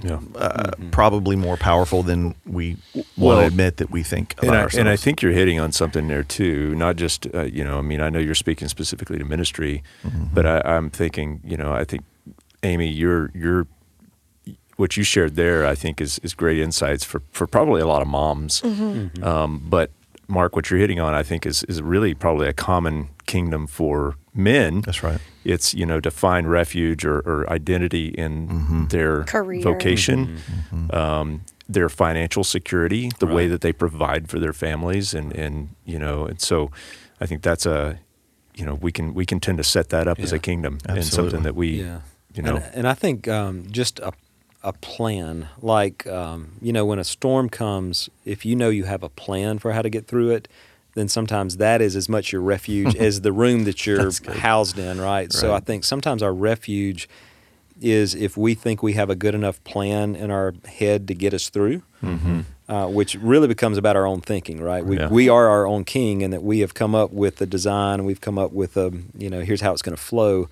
Yeah. 0.04 0.20
uh, 0.36 0.72
probably 0.92 1.36
more 1.36 1.58
powerful 1.58 2.04
than 2.04 2.36
we 2.46 2.78
want 3.18 3.40
to 3.42 3.46
admit 3.48 3.78
that 3.78 3.90
we 3.90 4.04
think 4.04 4.34
about 4.34 4.44
And 4.48 4.52
I, 4.56 4.62
ourselves. 4.62 4.78
and 4.78 4.90
I 4.90 4.96
think 4.96 5.22
you're 5.22 5.32
hitting 5.34 5.60
on 5.60 5.72
something 5.72 6.08
there 6.08 6.24
too. 6.24 6.76
Not 6.76 6.96
just 6.98 7.28
uh, 7.34 7.44
you 7.44 7.64
know, 7.64 7.80
I 7.80 7.82
mean, 7.82 8.00
I 8.02 8.10
know 8.10 8.20
you're 8.20 8.36
speaking 8.36 8.68
specifically 8.70 9.18
to 9.18 9.26
ministry, 9.26 9.84
but 10.34 10.46
I, 10.46 10.62
I'm 10.66 10.90
thinking, 10.90 11.40
you 11.44 11.58
know, 11.58 11.72
I 11.74 11.84
think 11.86 12.04
Amy, 12.64 12.88
you're 12.90 13.32
you're 13.34 13.68
what 14.80 14.96
you 14.98 15.04
shared 15.04 15.36
there. 15.36 15.66
I 15.74 15.76
think 15.76 16.02
is 16.02 16.20
is 16.24 16.34
great 16.34 16.60
insights 16.60 17.04
for 17.04 17.22
for 17.32 17.46
probably 17.48 17.82
a 17.82 17.88
lot 17.88 18.02
of 18.02 18.08
moms. 18.08 18.64
Um, 19.24 19.62
but 19.70 19.92
Mark, 20.28 20.56
what 20.56 20.70
you're 20.70 20.80
hitting 20.80 21.00
on, 21.00 21.14
I 21.14 21.24
think, 21.24 21.46
is 21.46 21.64
is 21.64 21.82
really 21.82 22.14
probably 22.14 22.48
a 22.48 22.54
common 22.54 23.10
kingdom 23.26 23.68
for 23.68 24.16
men. 24.34 24.82
That's 24.82 25.04
right. 25.04 25.20
It's 25.44 25.74
you 25.74 25.86
know 25.86 26.00
to 26.00 26.12
find 26.12 26.50
refuge 26.50 27.06
or, 27.06 27.18
or 27.20 27.50
identity 27.52 28.08
in 28.10 28.48
Mm-hmm. 28.48 28.86
their 28.88 29.24
Career. 29.24 29.62
vocation, 29.64 30.38
um, 30.92 31.42
their 31.68 31.90
financial 31.90 32.44
security, 32.44 33.12
the 33.20 33.26
way 33.28 33.48
that 33.48 33.62
they 33.62 33.74
provide 33.74 34.30
for 34.30 34.40
their 34.40 34.54
families, 34.54 35.14
and 35.14 35.34
and 35.36 35.70
you 35.86 36.00
know, 36.00 36.26
and 36.26 36.40
so 36.42 36.70
I 37.22 37.26
think 37.26 37.42
that's 37.42 37.66
a 37.66 37.98
you 38.56 38.66
know 38.66 38.76
we 38.76 38.92
can 38.92 39.14
we 39.14 39.26
can 39.26 39.40
tend 39.40 39.58
to 39.58 39.64
set 39.64 39.90
that 39.90 40.08
up 40.08 40.20
as 40.20 40.32
a 40.34 40.40
kingdom 40.40 40.78
and 40.86 41.04
something 41.06 41.44
that 41.44 41.56
we 41.56 41.68
Yeah. 41.82 42.02
you 42.36 42.44
know 42.44 42.56
and, 42.58 42.66
and 42.76 42.88
I 42.88 42.94
think 42.94 43.28
um, 43.28 43.64
just 43.72 44.00
a 44.00 44.12
a 44.64 44.74
plan, 44.74 45.48
like 45.62 46.06
um, 46.08 46.54
you 46.62 46.74
know, 46.74 46.86
when 46.86 47.00
a 47.00 47.04
storm 47.04 47.50
comes, 47.50 48.10
if 48.26 48.46
you 48.46 48.56
know 48.56 48.70
you 48.70 48.84
have 48.84 49.04
a 49.04 49.10
plan 49.10 49.58
for 49.60 49.72
how 49.74 49.82
to 49.82 49.90
get 49.90 50.06
through 50.08 50.32
it, 50.32 50.48
then 50.96 51.08
sometimes 51.08 51.58
that 51.58 51.82
is 51.82 51.96
as 51.96 52.10
much 52.10 52.32
your 52.34 52.42
refuge 52.42 52.96
as 53.08 53.22
the 53.22 53.32
room 53.32 53.64
that 53.64 53.86
you're 53.86 54.12
housed 54.40 54.78
in, 54.78 55.00
right? 55.00 55.32
So 55.32 55.54
I 55.54 55.60
think 55.60 55.84
sometimes 55.86 56.22
our 56.22 56.34
refuge 56.34 57.08
is 57.82 58.14
if 58.16 58.36
we 58.36 58.54
think 58.54 58.84
we 58.84 58.94
have 58.94 59.10
a 59.10 59.16
good 59.16 59.34
enough 59.34 59.64
plan 59.64 60.14
in 60.16 60.30
our 60.32 60.54
head 60.68 61.08
to 61.08 61.14
get 61.14 61.34
us 61.34 61.50
through. 61.50 61.82
Uh, 62.68 62.86
which 62.88 63.16
really 63.16 63.48
becomes 63.48 63.80
about 63.80 63.96
our 63.96 64.06
own 64.06 64.22
thinking, 64.22 64.62
right? 64.62 64.86
We, 64.86 64.98
Yeah. 65.00 65.08
we 65.10 65.28
are 65.28 65.48
our 65.48 65.66
own 65.66 65.86
king, 65.86 66.22
and 66.22 66.32
that 66.32 66.44
we 66.44 66.60
have 66.60 66.76
come 66.76 66.94
up 66.94 67.12
with 67.12 67.38
the 67.38 67.48
design. 67.48 68.06
We've 68.06 68.22
come 68.22 68.38
up 68.38 68.52
with 68.52 68.78
a, 68.78 68.94
you 69.18 69.28
know, 69.28 69.42
here's 69.42 69.62
how 69.62 69.74
it's 69.74 69.82
going 69.82 69.96
to 69.96 70.02
flow, 70.02 70.50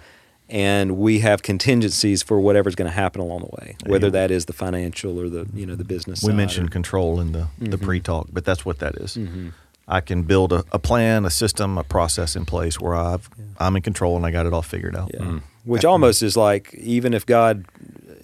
and 0.50 0.98
we 0.98 1.20
have 1.20 1.42
contingencies 1.44 2.24
for 2.24 2.40
whatever's 2.40 2.76
going 2.76 2.90
to 2.90 2.96
happen 2.96 3.22
along 3.22 3.42
the 3.42 3.50
way, 3.62 3.76
whether 3.86 4.10
that 4.12 4.32
is 4.32 4.46
the 4.46 4.54
financial 4.54 5.20
or 5.20 5.28
the, 5.30 5.48
you 5.54 5.66
know, 5.66 5.76
the 5.76 5.84
business. 5.84 6.24
We 6.24 6.28
side 6.30 6.38
mentioned 6.38 6.68
or- 6.68 6.72
control 6.72 7.20
in 7.20 7.32
the, 7.34 7.48
the 7.60 7.78
Mhm. 7.78 7.82
pre-talk, 7.84 8.28
but 8.32 8.46
that's 8.46 8.66
what 8.66 8.80
that 8.80 8.96
is. 8.96 9.16
Mhm. 9.18 9.52
I 9.90 10.02
can 10.02 10.24
build 10.24 10.52
a, 10.52 10.64
a 10.74 10.80
plan, 10.80 11.26
a 11.26 11.30
system, 11.30 11.78
a 11.78 11.84
process 11.84 12.36
in 12.36 12.46
place 12.46 12.80
where 12.80 12.96
I've 12.96 13.30
I'm 13.60 13.76
in 13.78 13.82
control 13.82 14.16
and 14.18 14.26
I 14.26 14.32
got 14.32 14.46
it 14.46 14.54
all 14.54 14.62
figured 14.62 14.96
out. 14.96 15.12
Yeah. 15.14 15.22
Mm. 15.22 15.42
Which 15.64 15.84
almost 15.86 16.22
is 16.24 16.36
like, 16.38 16.74
even 16.76 17.14
if 17.14 17.26
God, 17.26 17.66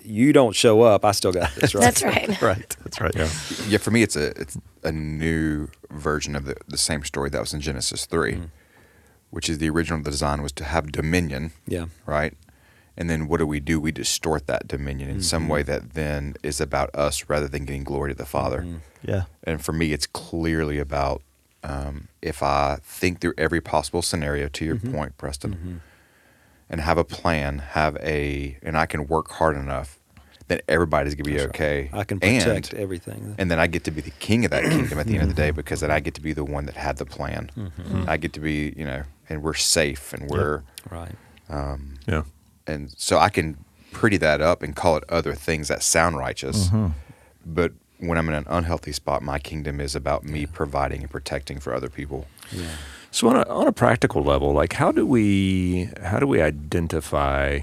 you 0.03 0.33
don't 0.33 0.53
show 0.55 0.81
up, 0.81 1.03
I 1.05 1.11
still 1.13 1.31
got 1.31 1.53
this, 1.55 1.73
right? 1.73 1.81
That's 1.83 2.03
right. 2.03 2.41
right. 2.41 2.75
That's 2.83 2.99
right. 3.01 3.13
Yeah. 3.15 3.29
Yeah, 3.69 3.77
for 3.79 3.91
me, 3.91 4.03
it's 4.03 4.15
a 4.17 4.27
it's 4.39 4.57
a 4.83 4.91
new 4.91 5.69
version 5.89 6.35
of 6.35 6.43
the, 6.45 6.55
the 6.67 6.77
same 6.77 7.03
story 7.05 7.29
that 7.29 7.39
was 7.39 7.53
in 7.53 7.61
Genesis 7.61 8.05
3 8.05 8.33
Mm. 8.33 8.49
Which 9.33 9.49
is 9.49 9.57
the 9.57 9.67
original 9.67 9.99
design 9.99 10.43
was 10.43 10.51
to 10.51 10.63
have 10.63 10.91
dominion, 10.91 11.51
Yeah. 11.65 11.85
right? 12.05 12.35
And 12.95 13.09
then 13.09 13.27
what 13.27 13.37
do 13.37 13.47
we 13.47 13.59
do? 13.59 13.79
We 13.79 13.91
distort 13.91 14.45
that 14.45 14.67
dominion 14.67 15.09
in 15.09 15.23
some 15.23 15.49
way 15.49 15.61
mm-hmm. 15.61 15.71
that 15.71 15.93
then 15.95 16.35
is 16.43 16.61
about 16.61 16.93
us 16.93 17.25
rather 17.27 17.47
than 17.47 17.65
getting 17.65 17.83
glory 17.83 18.11
to 18.11 18.17
the 18.17 18.27
Father. 18.27 18.61
Mhm. 18.61 18.81
Yeah. 19.01 19.23
And 19.43 19.59
for 19.65 19.73
me, 19.73 19.91
it's 19.91 20.05
clearly 20.05 20.77
about 20.77 21.23
um, 21.63 22.09
if 22.21 22.43
I 22.43 22.77
think 22.83 23.21
through 23.21 23.33
every 23.37 23.61
possible 23.61 24.03
scenario, 24.03 24.49
to 24.49 24.65
your 24.65 24.75
mm-hmm. 24.75 24.93
point, 24.93 25.17
Preston, 25.17 25.55
mm-hmm. 25.55 25.75
and 26.69 26.81
have 26.81 26.99
a 26.99 27.03
plan, 27.05 27.59
have 27.59 27.95
a, 28.01 28.57
and 28.61 28.77
I 28.77 28.85
can 28.85 29.07
work 29.07 29.31
hard 29.31 29.55
enough, 29.55 29.97
then 30.47 30.59
everybody's 30.67 31.15
gonna 31.15 31.23
be 31.23 31.37
That's 31.37 31.45
right. 31.45 31.55
okay. 31.55 31.89
I 31.93 32.03
can 32.03 32.19
And- 32.21 32.43
protect 32.43 32.73
everything. 32.75 33.33
and 33.39 33.49
then 33.49 33.59
I 33.59 33.65
get 33.67 33.85
to 33.85 33.91
be 33.91 34.01
the 34.01 34.11
king 34.11 34.45
of 34.45 34.51
that 34.51 34.63
kingdom 34.65 34.99
at 34.99 35.07
the 35.07 35.13
end 35.13 35.23
of 35.23 35.29
the 35.29 35.41
day 35.41 35.51
because 35.51 35.79
then 35.79 35.89
I 35.89 36.01
get 36.01 36.13
to 36.15 36.21
be 36.21 36.33
the 36.33 36.43
one 36.43 36.65
that 36.67 36.75
had 36.75 36.97
the 36.97 37.05
plan. 37.05 37.49
I 38.05 38.17
get 38.17 38.33
to 38.33 38.39
be, 38.39 38.73
you 38.75 38.85
know, 38.85 39.03
and 39.29 39.41
we're 39.43 39.53
safe 39.53 40.13
and 40.13 40.29
we're, 40.29 40.63
right. 40.89 41.15
um, 41.49 41.95
yeah 42.07 42.23
and 42.67 42.93
so 42.97 43.17
I 43.19 43.29
can 43.29 43.57
pretty 43.91 44.17
that 44.17 44.41
up 44.41 44.63
and 44.63 44.75
call 44.75 44.95
it 44.97 45.03
other 45.09 45.33
things 45.35 45.67
that 45.67 45.83
sound 45.83 46.17
righteous. 46.17 46.69
But 47.45 47.73
when 47.99 48.17
I'm 48.17 48.27
in 48.29 48.35
an 48.35 48.45
unhealthy 48.47 48.91
spot, 48.93 49.21
my 49.21 49.37
kingdom 49.39 49.79
is 49.81 49.95
about 49.95 50.23
me 50.23 50.45
providing 50.45 51.01
and 51.01 51.11
protecting 51.11 51.59
for 51.59 51.73
other 51.73 51.89
people. 51.89 52.25
Yeah. 52.51 52.69
So 53.11 53.27
on 53.29 53.35
a, 53.35 53.43
on 53.49 53.67
a 53.67 53.71
practical 53.71 54.23
level, 54.23 54.53
like 54.53 54.73
how 54.73 54.91
do 54.93 55.05
we 55.05 55.89
how 56.01 56.19
do 56.19 56.25
we 56.27 56.41
identify 56.41 57.59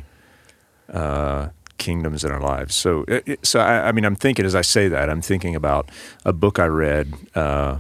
uh, 0.93 1.49
kingdoms 1.79 2.25
in 2.25 2.31
our 2.31 2.40
lives? 2.40 2.75
So 2.75 3.05
it, 3.09 3.23
it- 3.26 3.47
so 3.47 3.61
I, 3.61 3.88
I 3.88 3.93
mean, 3.93 4.05
I'm 4.05 4.17
thinking 4.17 4.45
as 4.47 4.55
I 4.55 4.61
say 4.62 4.88
that, 4.88 5.09
I'm 5.11 5.23
thinking 5.23 5.57
about 5.57 5.88
a 6.25 6.33
book 6.33 6.59
I 6.59 6.67
read 6.67 7.14
uh, 7.35 7.79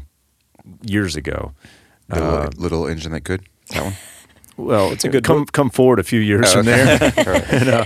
years 0.82 1.16
ago. 1.16 1.52
The 2.08 2.16
Uh, 2.24 2.30
little, 2.30 2.62
little 2.62 2.86
engine 2.88 3.12
that 3.12 3.24
could 3.24 3.42
that 3.70 3.84
one. 3.84 3.94
well, 4.56 4.92
it's 4.92 5.04
a 5.04 5.08
good 5.08 5.24
come 5.24 5.46
come 5.46 5.70
forward 5.70 5.98
a 5.98 6.04
few 6.04 6.20
years 6.20 6.52
from 6.52 6.66
there, 6.66 7.12
and, 7.50 7.68
uh, 7.68 7.84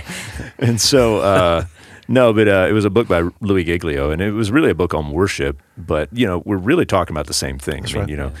and 0.59 0.81
so 0.81 1.17
uh, 1.19 1.65
no, 2.07 2.33
but 2.33 2.47
uh, 2.47 2.67
it 2.69 2.73
was 2.73 2.85
a 2.85 2.89
book 2.89 3.07
by 3.07 3.27
Louis 3.41 3.63
Giglio, 3.63 4.11
and 4.11 4.21
it 4.21 4.31
was 4.31 4.51
really 4.51 4.69
a 4.69 4.75
book 4.75 4.93
on 4.93 5.11
worship. 5.11 5.61
But 5.77 6.09
you 6.11 6.27
know, 6.27 6.43
we're 6.45 6.57
really 6.57 6.85
talking 6.85 7.15
about 7.15 7.27
the 7.27 7.33
same 7.33 7.57
thing. 7.57 7.83
I 7.83 7.87
mean, 7.87 7.95
right. 7.95 8.09
you 8.09 8.17
know, 8.17 8.31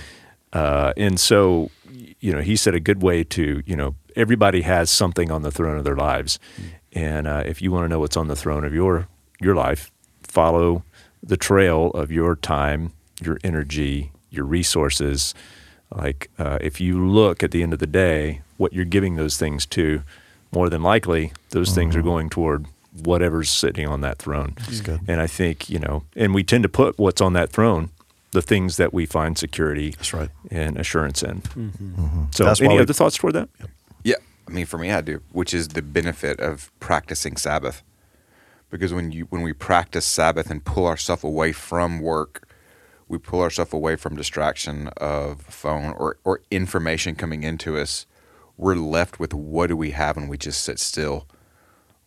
uh, 0.53 0.93
and 0.97 1.19
so 1.19 1.71
you 2.19 2.31
know, 2.31 2.41
he 2.41 2.55
said 2.55 2.75
a 2.75 2.79
good 2.79 3.01
way 3.01 3.23
to 3.23 3.63
you 3.65 3.75
know, 3.75 3.95
everybody 4.15 4.61
has 4.61 4.89
something 4.89 5.31
on 5.31 5.41
the 5.41 5.51
throne 5.51 5.77
of 5.77 5.83
their 5.83 5.95
lives, 5.95 6.39
and 6.93 7.27
uh, 7.27 7.43
if 7.45 7.61
you 7.61 7.71
want 7.71 7.85
to 7.85 7.89
know 7.89 7.99
what's 7.99 8.17
on 8.17 8.27
the 8.27 8.35
throne 8.35 8.65
of 8.65 8.73
your 8.73 9.07
your 9.41 9.55
life, 9.55 9.91
follow 10.21 10.83
the 11.23 11.37
trail 11.37 11.87
of 11.91 12.11
your 12.11 12.35
time, 12.35 12.93
your 13.21 13.39
energy, 13.43 14.11
your 14.29 14.45
resources. 14.45 15.33
Like 15.95 16.29
uh, 16.37 16.57
if 16.61 16.81
you 16.81 17.05
look 17.07 17.43
at 17.43 17.51
the 17.51 17.63
end 17.63 17.73
of 17.73 17.79
the 17.79 17.87
day, 17.87 18.41
what 18.57 18.73
you're 18.73 18.85
giving 18.85 19.15
those 19.15 19.37
things 19.37 19.65
to, 19.67 20.03
more 20.51 20.69
than 20.69 20.83
likely 20.83 21.31
those 21.49 21.73
things 21.73 21.95
are 21.95 22.01
going 22.01 22.29
toward 22.29 22.65
whatever's 23.03 23.49
sitting 23.49 23.87
on 23.87 24.01
that 24.01 24.17
throne. 24.17 24.53
That's 24.57 24.81
good. 24.81 25.01
And 25.07 25.19
I 25.19 25.27
think 25.27 25.69
you 25.69 25.79
know, 25.79 26.03
and 26.15 26.33
we 26.33 26.43
tend 26.43 26.63
to 26.63 26.69
put 26.69 26.97
what's 26.97 27.21
on 27.21 27.33
that 27.33 27.49
throne, 27.49 27.89
the 28.31 28.41
things 28.41 28.77
that 28.77 28.93
we 28.93 29.05
find 29.05 29.37
security 29.37 29.91
That's 29.91 30.13
right. 30.13 30.29
and 30.51 30.77
assurance 30.77 31.23
in. 31.23 31.41
Mm-hmm. 31.41 32.23
So, 32.31 32.45
That's 32.45 32.59
why 32.61 32.65
any 32.67 32.75
we- 32.75 32.81
other 32.81 32.93
thoughts 32.93 33.17
toward 33.17 33.33
that? 33.33 33.49
Yeah, 34.03 34.15
I 34.47 34.51
mean, 34.51 34.65
for 34.65 34.77
me, 34.77 34.91
I 34.91 35.01
do, 35.01 35.21
which 35.31 35.53
is 35.53 35.69
the 35.69 35.81
benefit 35.81 36.39
of 36.39 36.71
practicing 36.79 37.35
Sabbath, 37.37 37.81
because 38.69 38.93
when 38.93 39.11
you 39.11 39.25
when 39.29 39.41
we 39.41 39.51
practice 39.53 40.05
Sabbath 40.05 40.49
and 40.49 40.63
pull 40.63 40.87
ourselves 40.87 41.23
away 41.23 41.51
from 41.51 41.99
work, 41.99 42.44
we 43.07 43.17
pull 43.17 43.41
ourselves 43.41 43.73
away 43.73 43.95
from 43.95 44.15
distraction 44.15 44.87
of 44.97 45.41
phone 45.41 45.93
or 45.93 46.17
or 46.23 46.41
information 46.51 47.15
coming 47.15 47.43
into 47.43 47.77
us. 47.77 48.05
We're 48.57 48.75
left 48.75 49.19
with 49.19 49.33
what 49.33 49.67
do 49.67 49.77
we 49.77 49.91
have, 49.91 50.17
and 50.17 50.29
we 50.29 50.37
just 50.37 50.63
sit 50.63 50.79
still. 50.79 51.27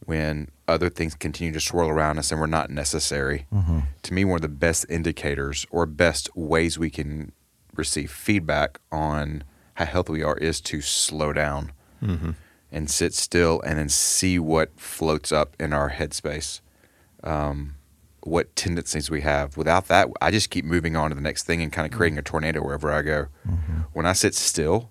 When 0.04 0.48
other 0.66 0.88
things 0.88 1.14
continue 1.14 1.52
to 1.52 1.60
swirl 1.60 1.88
around 1.88 2.18
us 2.18 2.30
and 2.30 2.40
we're 2.40 2.46
not 2.46 2.70
necessary, 2.70 3.46
to 4.02 4.14
me, 4.14 4.24
one 4.24 4.36
of 4.36 4.42
the 4.42 4.48
best 4.48 4.86
indicators 4.88 5.66
or 5.70 5.86
best 5.86 6.30
ways 6.36 6.78
we 6.78 6.88
can 6.88 7.32
receive 7.74 8.10
feedback 8.10 8.78
on 8.92 9.44
how 9.74 9.84
healthy 9.86 10.12
we 10.12 10.22
are 10.22 10.38
is 10.38 10.60
to 10.62 10.80
slow 10.80 11.32
down 11.32 11.72
and 12.70 12.88
sit 12.88 13.12
still 13.12 13.60
and 13.62 13.78
then 13.78 13.88
see 13.88 14.38
what 14.38 14.70
floats 14.78 15.32
up 15.32 15.54
in 15.60 15.72
our 15.72 15.90
headspace, 15.90 16.60
um, 17.24 17.74
what 18.28 18.54
tendencies 18.56 19.10
we 19.10 19.22
have. 19.22 19.56
Without 19.56 19.88
that, 19.88 20.08
I 20.20 20.30
just 20.30 20.50
keep 20.50 20.64
moving 20.64 20.96
on 20.96 21.10
to 21.10 21.14
the 21.14 21.20
next 21.20 21.44
thing 21.44 21.62
and 21.62 21.72
kind 21.72 21.90
of 21.90 21.96
creating 21.96 22.14
mm-hmm. 22.14 22.20
a 22.20 22.30
tornado 22.30 22.62
wherever 22.62 22.92
I 22.92 23.02
go. 23.02 23.26
Mm-hmm. 23.46 23.78
When 23.92 24.06
I 24.06 24.12
sit 24.12 24.34
still 24.34 24.90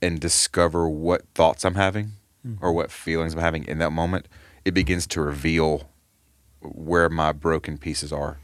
and 0.00 0.20
discover 0.20 0.88
what 0.88 1.22
thoughts 1.34 1.64
I'm 1.64 1.74
having 1.74 2.12
or 2.44 2.50
mm-hmm. 2.50 2.76
what 2.76 2.90
feelings 2.90 3.34
I'm 3.34 3.40
having 3.40 3.64
in 3.64 3.78
that 3.78 3.92
moment, 3.92 4.26
it 4.64 4.72
begins 4.72 5.06
to 5.08 5.20
reveal 5.20 5.88
where 6.60 7.08
my 7.08 7.32
broken 7.32 7.78
pieces 7.78 8.12
are. 8.12 8.38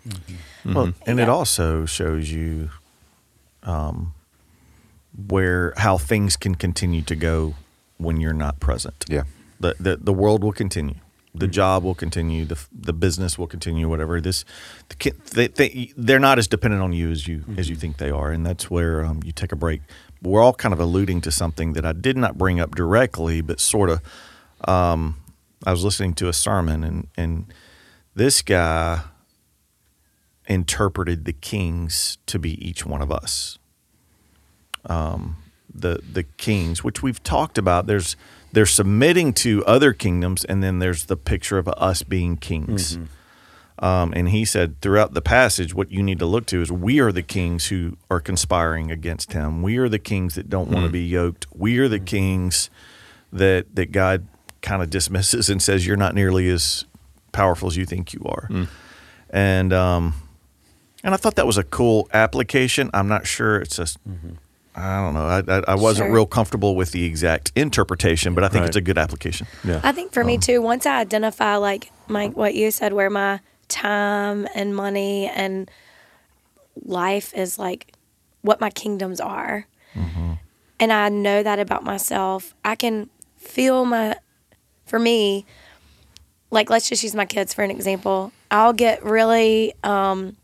Well, 0.64 0.92
and 1.06 1.20
it 1.20 1.28
also 1.28 1.86
shows 1.86 2.30
you 2.30 2.70
um, 3.62 4.14
where 5.28 5.72
how 5.76 5.98
things 5.98 6.36
can 6.36 6.54
continue 6.54 7.02
to 7.02 7.14
go 7.14 7.54
when 7.96 8.20
you're 8.20 8.32
not 8.32 8.60
present. 8.60 9.04
Yeah. 9.08 9.24
The 9.60 9.76
the, 9.78 9.96
the 9.96 10.12
world 10.12 10.42
will 10.42 10.52
continue. 10.52 10.96
The 11.34 11.46
job 11.46 11.84
will 11.84 11.94
continue. 11.94 12.44
The 12.44 12.58
the 12.72 12.92
business 12.92 13.38
will 13.38 13.46
continue. 13.46 13.88
Whatever 13.88 14.20
this, 14.20 14.44
the, 14.88 15.12
they, 15.34 15.48
they 15.48 15.92
they're 15.96 16.18
not 16.18 16.38
as 16.38 16.48
dependent 16.48 16.82
on 16.82 16.92
you 16.92 17.10
as 17.10 17.28
you 17.28 17.44
as 17.56 17.68
you 17.68 17.76
think 17.76 17.98
they 17.98 18.10
are, 18.10 18.30
and 18.30 18.44
that's 18.44 18.70
where 18.70 19.04
um, 19.04 19.20
you 19.24 19.32
take 19.32 19.52
a 19.52 19.56
break. 19.56 19.82
We're 20.22 20.42
all 20.42 20.54
kind 20.54 20.72
of 20.72 20.80
alluding 20.80 21.20
to 21.22 21.30
something 21.30 21.74
that 21.74 21.84
I 21.84 21.92
did 21.92 22.16
not 22.16 22.38
bring 22.38 22.60
up 22.60 22.74
directly, 22.74 23.40
but 23.40 23.60
sort 23.60 23.90
of. 23.90 24.00
Um, 24.66 25.16
I 25.64 25.70
was 25.70 25.84
listening 25.84 26.14
to 26.14 26.28
a 26.28 26.32
sermon, 26.32 26.82
and 26.82 27.08
and 27.16 27.52
this 28.14 28.42
guy 28.42 29.02
interpreted 30.48 31.24
the 31.24 31.32
kings 31.32 32.18
to 32.26 32.38
be 32.38 32.52
each 32.66 32.86
one 32.86 33.02
of 33.02 33.12
us. 33.12 33.58
Um, 34.86 35.36
the 35.72 36.00
the 36.12 36.22
kings, 36.22 36.82
which 36.82 37.02
we've 37.02 37.22
talked 37.22 37.58
about, 37.58 37.86
there's 37.86 38.16
they're 38.52 38.66
submitting 38.66 39.32
to 39.34 39.64
other 39.66 39.92
kingdoms, 39.92 40.44
and 40.44 40.62
then 40.62 40.78
there's 40.78 41.06
the 41.06 41.16
picture 41.16 41.58
of 41.58 41.68
us 41.68 42.02
being 42.02 42.36
kings. 42.36 42.96
Mm-hmm. 42.96 43.84
Um, 43.84 44.12
and 44.16 44.30
he 44.30 44.44
said 44.44 44.80
throughout 44.80 45.14
the 45.14 45.22
passage, 45.22 45.72
what 45.72 45.92
you 45.92 46.02
need 46.02 46.18
to 46.18 46.26
look 46.26 46.46
to 46.46 46.60
is 46.60 46.72
we 46.72 46.98
are 46.98 47.12
the 47.12 47.22
kings 47.22 47.66
who 47.68 47.96
are 48.10 48.20
conspiring 48.20 48.90
against 48.90 49.32
him. 49.32 49.62
We 49.62 49.76
are 49.76 49.88
the 49.88 50.00
kings 50.00 50.34
that 50.34 50.50
don't 50.50 50.68
want 50.68 50.84
to 50.84 50.88
mm. 50.88 50.92
be 50.92 51.06
yoked. 51.06 51.46
We 51.54 51.78
are 51.78 51.86
the 51.86 52.00
mm. 52.00 52.06
kings 52.06 52.70
that 53.32 53.76
that 53.76 53.92
God 53.92 54.26
kind 54.62 54.82
of 54.82 54.90
dismisses 54.90 55.48
and 55.48 55.62
says 55.62 55.86
you're 55.86 55.96
not 55.96 56.14
nearly 56.14 56.48
as 56.48 56.86
powerful 57.30 57.68
as 57.68 57.76
you 57.76 57.86
think 57.86 58.12
you 58.12 58.22
are. 58.24 58.48
Mm. 58.50 58.68
And 59.30 59.72
um, 59.72 60.14
And 61.04 61.14
I 61.14 61.16
thought 61.16 61.36
that 61.36 61.46
was 61.46 61.58
a 61.58 61.64
cool 61.64 62.08
application. 62.12 62.90
I'm 62.92 63.08
not 63.08 63.26
sure 63.26 63.60
it's 63.60 63.78
a. 63.78 63.86
I 64.78 65.00
don't 65.02 65.14
know. 65.14 65.26
I, 65.26 65.58
I, 65.58 65.62
I 65.68 65.74
wasn't 65.74 66.06
Sure. 66.06 66.14
real 66.14 66.26
comfortable 66.26 66.76
with 66.76 66.92
the 66.92 67.04
exact 67.04 67.50
interpretation, 67.56 68.34
but 68.34 68.44
I 68.44 68.48
think 68.48 68.60
Right. 68.62 68.68
it's 68.68 68.76
a 68.76 68.80
good 68.80 68.98
application. 68.98 69.46
Yeah. 69.64 69.80
I 69.82 69.92
think 69.92 70.12
for 70.12 70.22
me 70.24 70.38
too, 70.38 70.62
once 70.62 70.86
I 70.86 71.00
identify 71.00 71.56
like 71.56 71.90
my 72.06 72.28
what 72.28 72.54
you 72.54 72.70
said, 72.70 72.92
where 72.92 73.10
my 73.10 73.40
time 73.68 74.46
and 74.54 74.74
money 74.76 75.26
and 75.26 75.70
life 76.84 77.34
is 77.34 77.58
like 77.58 77.92
what 78.42 78.60
my 78.60 78.70
kingdoms 78.70 79.20
are, 79.20 79.66
and 80.80 80.92
I 80.92 81.08
know 81.08 81.42
that 81.42 81.58
about 81.58 81.82
myself, 81.82 82.54
I 82.64 82.74
can 82.76 83.10
feel 83.36 83.84
my. 83.84 84.16
For 84.86 84.98
me, 84.98 85.44
like 86.50 86.70
let's 86.70 86.88
just 86.88 87.02
use 87.02 87.14
my 87.14 87.26
kids 87.26 87.52
for 87.52 87.62
an 87.62 87.70
example. 87.70 88.32
I'll 88.50 88.72
get 88.72 89.04
really. 89.04 89.74
um 89.84 90.36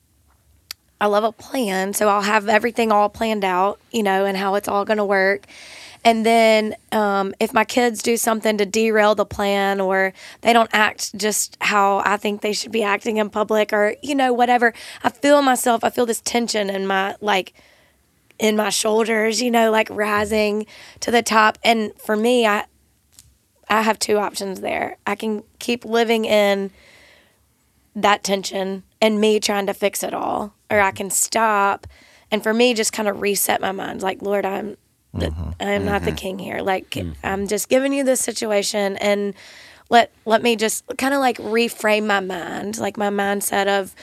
I 1.04 1.06
love 1.06 1.24
a 1.24 1.32
plan, 1.32 1.92
so 1.92 2.08
I'll 2.08 2.22
have 2.22 2.48
everything 2.48 2.90
all 2.90 3.10
planned 3.10 3.44
out, 3.44 3.78
you 3.92 4.02
know, 4.02 4.24
and 4.24 4.38
how 4.38 4.54
it's 4.54 4.68
all 4.68 4.86
going 4.86 4.96
to 4.96 5.04
work. 5.04 5.44
And 6.02 6.24
then 6.24 6.76
um, 6.92 7.34
if 7.38 7.52
my 7.52 7.66
kids 7.66 8.00
do 8.00 8.16
something 8.16 8.56
to 8.56 8.64
derail 8.64 9.14
the 9.14 9.26
plan 9.26 9.82
or 9.82 10.14
they 10.40 10.54
don't 10.54 10.70
act 10.72 11.14
just 11.14 11.58
how 11.60 11.98
I 12.06 12.16
think 12.16 12.40
they 12.40 12.54
should 12.54 12.72
be 12.72 12.82
acting 12.82 13.18
in 13.18 13.28
public 13.28 13.70
or, 13.70 13.96
you 14.02 14.14
know, 14.14 14.32
whatever, 14.32 14.72
I 15.02 15.10
feel 15.10 15.42
myself, 15.42 15.84
I 15.84 15.90
feel 15.90 16.06
this 16.06 16.22
tension 16.22 16.70
in 16.70 16.86
my, 16.86 17.16
like, 17.20 17.52
in 18.38 18.56
my 18.56 18.70
shoulders, 18.70 19.42
you 19.42 19.50
know, 19.50 19.70
like 19.70 19.90
rising 19.90 20.64
to 21.00 21.10
the 21.10 21.22
top. 21.22 21.58
And 21.62 21.92
for 22.00 22.16
me, 22.16 22.46
I, 22.46 22.64
I 23.68 23.82
have 23.82 23.98
two 23.98 24.16
options 24.16 24.62
there. 24.62 24.96
I 25.06 25.16
can 25.16 25.42
keep 25.58 25.84
living 25.84 26.24
in 26.24 26.70
that 27.94 28.24
tension 28.24 28.84
and 29.02 29.20
me 29.20 29.38
trying 29.38 29.66
to 29.66 29.74
fix 29.74 30.02
it 30.02 30.14
all, 30.14 30.54
or 30.74 30.80
I 30.80 30.90
can 30.90 31.10
stop 31.10 31.86
and 32.34 32.42
for 32.42 32.52
me 32.52 32.74
just 32.74 32.92
kind 32.92 33.08
of 33.08 33.20
reset 33.20 33.60
my 33.60 33.70
mind, 33.70 34.02
like 34.02 34.20
Lord, 34.20 34.44
I'm 34.44 34.76
the, 35.12 35.26
mm-hmm. 35.26 35.50
I'm 35.60 35.84
not 35.84 36.02
the 36.02 36.08
mm-hmm. 36.08 36.16
king 36.16 36.38
here. 36.40 36.58
Like 36.58 36.90
mm-hmm. 36.90 37.12
I'm 37.22 37.46
just 37.46 37.68
giving 37.68 37.92
you 37.92 38.02
this 38.02 38.20
situation 38.20 38.96
and 38.96 39.34
let 39.88 40.10
let 40.24 40.42
me 40.42 40.56
just 40.56 40.84
kind 40.98 41.14
of 41.14 41.20
like 41.20 41.38
reframe 41.38 42.06
my 42.06 42.18
mind, 42.18 42.78
like 42.78 42.96
my 42.96 43.10
mindset 43.10 43.68
of 43.68 43.94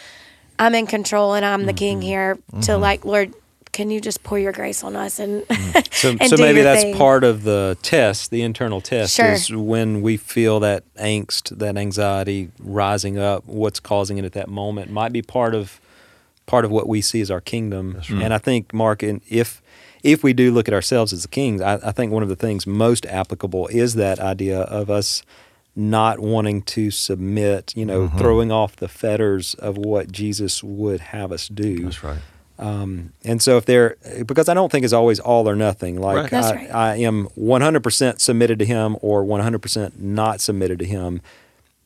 I'm 0.58 0.74
in 0.75 0.88
control 0.88 1.34
and 1.34 1.44
I'm 1.44 1.66
the 1.66 1.74
king 1.74 2.01
here. 2.01 2.38
To 2.62 2.78
like 2.78 3.04
Lord, 3.04 3.34
can 3.74 3.92
you 3.92 4.00
just 4.00 4.24
pour 4.24 4.40
your 4.40 4.54
grace 4.54 4.82
on 4.82 4.96
us 4.96 5.20
and 5.20 5.42
mm. 5.44 5.94
So, 5.94 6.12
and 6.12 6.30
so 6.30 6.38
do 6.38 6.44
maybe 6.44 6.60
your 6.60 6.63
that's 6.63 6.84
thing. 6.84 6.96
part 6.96 7.25
of 7.25 7.44
the 7.44 7.78
test, 7.82 8.32
the 8.32 8.44
internal 8.44 8.80
test, 8.80 9.16
Sure. 9.16 9.34
is 9.34 9.51
when 9.51 10.01
we 10.01 10.16
feel 10.16 10.62
that 10.62 10.84
angst, 10.96 11.58
that 11.58 11.75
anxiety 11.75 12.50
rising 12.60 13.18
up. 13.18 13.46
What's 13.46 13.82
causing 13.82 14.18
it 14.18 14.24
at 14.24 14.32
that 14.34 14.48
moment 14.48 14.90
might 14.90 15.12
be 15.12 15.22
part 15.22 15.54
of 15.54 15.82
part 16.51 16.65
of 16.65 16.72
what 16.72 16.86
we 16.88 17.00
see 17.01 17.22
as 17.22 17.31
our 17.31 17.39
kingdom. 17.39 18.01
And 18.10 18.34
I 18.34 18.38
think, 18.38 18.74
Mark, 18.74 19.01
and 19.03 19.22
if 19.29 19.62
if 20.03 20.22
we 20.24 20.34
do 20.34 20.51
look 20.51 20.67
at 20.67 20.74
ourselves 20.74 21.13
as 21.13 21.22
the 21.22 21.27
kings, 21.29 21.62
I, 21.62 21.75
I 21.75 21.91
think 21.91 22.12
one 22.12 22.24
of 22.24 22.29
the 22.29 22.36
things 22.36 22.67
most 22.67 23.05
applicable 23.05 23.67
is 23.67 23.96
that 23.96 24.20
idea 24.20 24.60
of 24.62 24.89
us 24.89 25.24
not 25.75 26.20
wanting 26.20 26.62
to 26.63 26.91
submit, 26.91 27.74
you 27.77 27.86
know, 27.86 28.10
throwing 28.17 28.51
off 28.51 28.75
the 28.75 28.89
fetters 28.89 29.53
of 29.53 29.77
what 29.77 30.12
Jesus 30.12 30.62
would 30.62 31.00
have 31.00 31.31
us 31.31 31.48
do. 31.48 31.84
That's 31.84 32.03
right. 32.03 32.17
Um, 32.60 33.13
and 33.24 33.41
so 33.41 33.58
if 33.58 33.65
they're 33.65 33.96
because 34.25 34.50
I 34.50 34.53
don't 34.53 34.70
think 34.72 34.84
it's 34.84 34.93
always 34.93 35.20
all 35.20 35.48
or 35.48 35.55
nothing. 35.55 36.01
Like 36.01 36.31
Right. 36.31 36.34
I, 36.34 36.51
right. 36.51 36.75
I 36.75 36.96
am 36.98 37.27
100% 37.38 38.20
submitted 38.20 38.60
to 38.60 38.65
him 38.65 38.98
or 39.01 39.24
100% 39.24 40.00
not 40.00 40.41
submitted 40.41 40.79
to 40.79 40.86
him. 40.86 41.22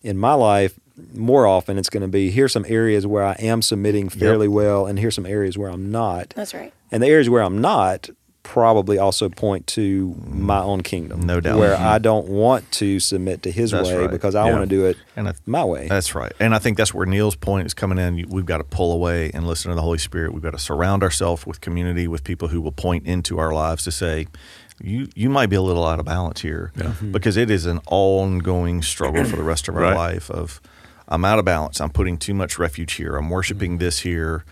In 0.02 0.18
my 0.18 0.34
life, 0.34 0.80
more 1.14 1.46
often 1.46 1.78
it's 1.78 1.90
going 1.90 2.02
to 2.02 2.08
be 2.08 2.32
here's 2.32 2.54
some 2.54 2.66
areas 2.68 3.06
where 3.06 3.24
I 3.26 3.34
am 3.40 3.62
submitting 3.62 4.10
fairly 4.10 4.48
well, 4.48 4.86
and 4.86 4.98
here's 5.00 5.16
some 5.16 5.26
areas 5.26 5.58
where 5.58 5.70
I'm 5.70 5.92
not. 5.92 6.30
That's 6.36 6.54
right. 6.54 6.74
And 6.92 7.02
the 7.04 7.08
areas 7.08 7.30
where 7.30 7.42
I'm 7.42 7.60
not 7.62 8.10
probably 8.44 9.00
also 9.00 9.28
point 9.28 9.66
to 9.66 10.16
my 10.28 10.60
own 10.60 10.82
kingdom. 10.82 11.22
No 11.22 11.40
doubt. 11.40 11.58
Where 11.58 11.76
Mhm. 11.76 11.80
I 11.80 11.98
don't 11.98 12.28
want 12.28 12.72
to 12.74 13.00
submit 13.00 13.42
to 13.42 13.52
his 13.52 13.72
That's 13.72 13.90
way 13.90 13.98
right. 14.02 14.12
because 14.12 14.36
I 14.36 14.46
Yeah. 14.48 14.54
want 14.54 14.70
to 14.70 14.76
do 14.76 14.86
it 14.86 14.98
And 15.16 15.28
I- 15.28 15.34
my 15.48 15.66
way. 15.66 15.88
That's 15.90 16.14
right. 16.14 16.32
And 16.40 16.54
I 16.54 16.60
think 16.60 16.78
that's 16.78 16.94
where 16.94 17.08
Neil's 17.08 17.36
point 17.36 17.66
is 17.66 17.74
coming 17.74 17.98
in. 17.98 18.24
We've 18.30 18.46
got 18.46 18.60
to 18.60 18.64
pull 18.64 18.92
away 18.94 19.32
and 19.34 19.48
listen 19.48 19.70
to 19.70 19.76
the 19.76 19.82
Holy 19.82 19.98
Spirit. 19.98 20.32
We've 20.32 20.44
got 20.44 20.54
to 20.54 20.60
surround 20.60 21.02
ourselves 21.02 21.48
with 21.48 21.60
community, 21.60 22.08
with 22.08 22.24
people 22.24 22.50
who 22.50 22.62
will 22.62 22.72
point 22.72 23.08
into 23.08 23.40
our 23.40 23.52
lives 23.52 23.84
to 23.86 23.92
say, 23.92 24.28
you, 24.80 25.08
you 25.16 25.30
might 25.32 25.48
be 25.50 25.56
a 25.56 25.62
little 25.64 25.84
out 25.88 26.00
of 26.00 26.06
balance 26.06 26.42
here 26.42 26.72
because 27.12 27.38
it 27.38 27.50
is 27.50 27.66
an 27.66 27.80
ongoing 27.88 28.84
struggle 28.84 29.24
for 29.26 29.38
the 29.38 29.44
rest 29.44 29.68
of 29.68 29.76
our 29.76 29.82
Right. 29.82 29.96
life 29.96 30.30
of 30.30 30.62
I'm 31.08 31.24
out 31.26 31.40
of 31.40 31.46
balance. 31.46 31.80
I'm 31.80 31.90
putting 31.92 32.18
too 32.18 32.34
much 32.34 32.58
refuge 32.58 32.94
here. 32.94 33.16
I'm 33.16 33.30
worshiping 33.30 33.74
mm-hmm. 33.74 33.80
this 33.80 34.00
here 34.00 34.44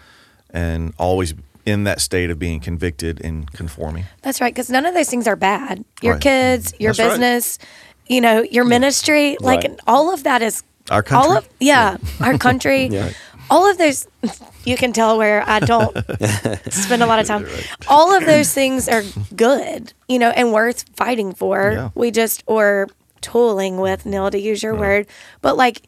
and 0.52 0.94
always 0.98 1.34
in 1.66 1.86
that 1.86 2.02
state 2.02 2.30
of 2.30 2.38
being 2.40 2.60
convicted 2.60 3.24
and 3.24 3.52
conforming. 3.54 4.06
That's 4.22 4.42
right, 4.42 4.54
because 4.54 4.70
none 4.70 4.86
of 4.86 4.94
those 4.94 5.10
things 5.10 5.28
are 5.28 5.36
bad. 5.36 5.84
Your 6.02 6.14
Right. 6.14 6.22
kids, 6.22 6.72
mm-hmm. 6.74 6.84
your 6.84 6.94
That's 6.94 7.00
right. 7.00 7.10
business, 7.10 7.60
you 8.08 8.22
know, 8.22 8.42
your 8.44 8.66
ministry, 8.66 9.38
like 9.40 9.64
Right. 9.64 9.80
all 9.88 10.14
of 10.14 10.24
that 10.24 10.42
is 10.42 10.64
Our 10.92 10.98
All 10.98 11.04
country. 11.04 11.38
of 11.38 11.50
yeah, 11.60 11.98
our 12.20 12.38
country. 12.38 12.88
Yeah. 12.92 13.10
All 13.50 13.70
of 13.70 13.78
those, 13.78 14.08
you 14.66 14.76
can 14.78 14.94
tell 14.94 15.18
where 15.18 15.44
I 15.48 15.60
don't 15.60 15.96
spend 16.72 17.04
a 17.04 17.06
lot 17.06 17.20
of 17.20 17.28
time. 17.28 17.46
All 17.88 18.16
of 18.16 18.26
those 18.26 18.54
things 18.54 18.88
are 18.90 19.04
good, 19.36 19.94
you 20.08 20.18
know, 20.20 20.30
and 20.32 20.52
worth 20.54 20.86
fighting 20.96 21.34
for. 21.34 21.72
Yeah. 21.72 21.90
We 21.94 22.12
just 22.12 22.44
or 22.48 22.88
tooling 23.22 23.78
with 23.78 24.06
Neil 24.06 24.30
to 24.32 24.40
use 24.40 24.64
your 24.64 24.76
word, 24.76 25.08
but 25.42 25.56
like 25.56 25.84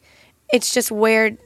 it's 0.52 0.72
just 0.72 0.90
where. 0.90 1.36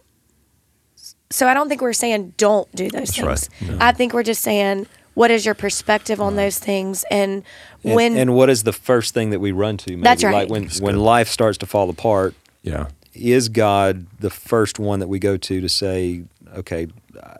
So 1.30 1.46
I 1.46 1.54
don't 1.54 1.68
think 1.68 1.80
we're 1.80 1.92
saying 1.92 2.34
don't 2.36 2.70
do 2.74 2.90
those 2.90 3.14
That's 3.14 3.46
things. 3.46 3.78
I 3.80 3.92
think 3.92 4.12
we're 4.12 4.24
just 4.24 4.42
saying 4.42 4.86
what 5.14 5.30
is 5.30 5.44
your 5.44 5.54
perspective 5.54 6.20
on 6.20 6.36
those 6.36 6.58
things 6.58 7.04
and 7.10 7.42
And, 7.84 7.94
when 7.94 8.16
and 8.16 8.34
what 8.34 8.50
is 8.50 8.62
the 8.62 8.72
first 8.72 9.14
thing 9.14 9.30
that 9.30 9.40
we 9.40 9.52
run 9.52 9.76
to? 9.78 9.90
Maybe? 9.90 10.02
That's 10.02 10.24
right. 10.24 10.32
Like 10.32 10.50
when 10.50 10.68
when 10.80 10.98
life 10.98 11.28
starts 11.28 11.58
to 11.58 11.66
fall 11.66 11.90
apart, 11.90 12.34
Yeah. 12.62 12.86
is 13.14 13.48
God 13.48 14.06
the 14.18 14.30
first 14.30 14.78
one 14.78 15.00
that 15.00 15.08
we 15.08 15.18
go 15.18 15.36
to 15.36 15.60
to 15.60 15.68
say, 15.68 16.22
okay, 16.56 16.88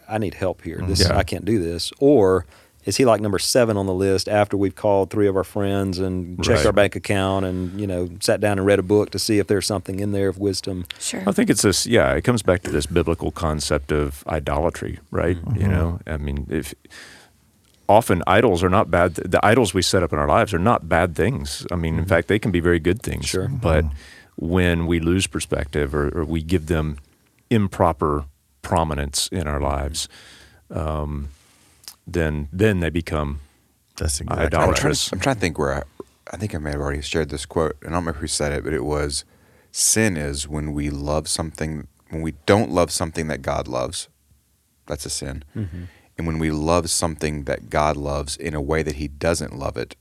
I 0.08 0.18
need 0.18 0.34
help 0.34 0.62
here. 0.62 0.82
This 0.86 1.02
mm-hmm. 1.02 1.12
Yeah. 1.12 1.18
I 1.18 1.22
can't 1.24 1.44
do 1.44 1.58
this, 1.58 1.92
or 1.98 2.44
is 2.84 2.96
he 2.96 3.04
like 3.04 3.20
number 3.20 3.38
seven 3.38 3.76
on 3.76 3.86
the 3.86 3.94
list 3.94 4.28
after 4.28 4.56
we've 4.56 4.74
called 4.74 5.10
three 5.10 5.28
of 5.28 5.36
our 5.36 5.44
friends 5.44 5.98
and 5.98 6.42
checked 6.42 6.58
Right. 6.58 6.66
our 6.66 6.72
bank 6.72 6.96
account 6.96 7.44
and 7.44 7.80
you 7.80 7.86
know 7.86 8.08
sat 8.20 8.40
down 8.40 8.58
and 8.58 8.66
read 8.66 8.78
a 8.78 8.82
book 8.82 9.10
to 9.10 9.18
see 9.18 9.38
if 9.38 9.46
there's 9.46 9.66
something 9.66 10.00
in 10.00 10.12
there 10.12 10.28
of 10.28 10.38
wisdom? 10.38 10.86
sure 10.98 11.22
I 11.26 11.32
think 11.32 11.50
it's 11.50 11.62
this. 11.62 11.86
Yeah, 11.86 12.12
it 12.14 12.22
comes 12.22 12.42
back 12.42 12.62
to 12.62 12.70
this 12.70 12.86
biblical 12.86 13.30
concept 13.30 13.92
of 13.92 14.24
idolatry, 14.26 14.98
right? 15.10 15.36
Mm-hmm. 15.36 15.60
You 15.60 15.68
know, 15.68 16.00
I 16.06 16.16
mean, 16.16 16.46
if 16.48 16.74
often 17.90 18.22
idols 18.26 18.62
are 18.62 18.70
not 18.70 18.90
bad. 18.90 19.16
The 19.16 19.44
idols 19.44 19.74
we 19.74 19.82
set 19.82 20.02
up 20.02 20.12
in 20.12 20.18
our 20.18 20.28
lives 20.28 20.54
are 20.54 20.60
not 20.60 20.88
bad 20.88 21.16
things. 21.16 21.66
I 21.72 21.74
mean, 21.74 21.94
in 21.94 22.00
mm-hmm. 22.00 22.08
fact, 22.08 22.28
they 22.28 22.38
can 22.38 22.52
be 22.52 22.60
very 22.60 22.78
good 22.78 23.02
things. 23.02 23.26
Sure. 23.26 23.48
But 23.48 23.84
mm-hmm. 23.84 24.46
when 24.46 24.86
we 24.86 25.00
lose 25.00 25.26
perspective 25.26 25.92
or, 25.92 26.08
or 26.16 26.24
we 26.24 26.40
give 26.40 26.66
them 26.66 26.98
improper 27.50 28.26
prominence 28.62 29.28
in 29.32 29.48
our 29.48 29.60
lives, 29.60 30.08
um, 30.70 31.30
then 32.12 32.48
then 32.52 32.80
they 32.80 32.90
become 32.90 33.40
That's 33.96 34.20
exactly 34.20 34.46
Idolatry. 34.46 34.68
I'm 34.70 34.74
trying, 34.74 34.94
to, 34.94 35.10
I'm 35.14 35.20
trying 35.20 35.34
to 35.36 35.40
think 35.40 35.58
where 35.58 35.74
I, 35.74 35.82
I 36.32 36.36
think 36.36 36.54
I 36.54 36.58
may 36.58 36.70
have 36.70 36.80
already 36.80 37.02
shared 37.02 37.28
this 37.30 37.46
quote. 37.46 37.76
and 37.82 37.90
I 37.90 37.96
don't 37.96 38.02
remember 38.04 38.20
who 38.20 38.26
said 38.26 38.52
it, 38.52 38.64
but 38.64 38.72
it 38.72 38.84
was 38.84 39.24
sin 39.72 40.16
is 40.16 40.48
when 40.48 40.72
we 40.72 40.90
love 40.90 41.28
something, 41.28 41.86
when 42.10 42.22
we 42.22 42.32
don't 42.46 42.70
love 42.70 42.90
something 42.90 43.28
that 43.28 43.42
God 43.42 43.68
loves. 43.68 44.08
That's 44.86 45.06
a 45.06 45.10
sin. 45.10 45.44
And 45.54 46.26
when 46.26 46.38
we 46.38 46.50
love 46.50 46.90
something 46.90 47.44
that 47.44 47.70
God 47.70 47.96
loves 47.96 48.36
in 48.36 48.54
a 48.54 48.60
way 48.60 48.82
that 48.82 48.96
he 48.96 49.06
doesn't 49.08 49.56
love 49.56 49.76
it, 49.76 49.94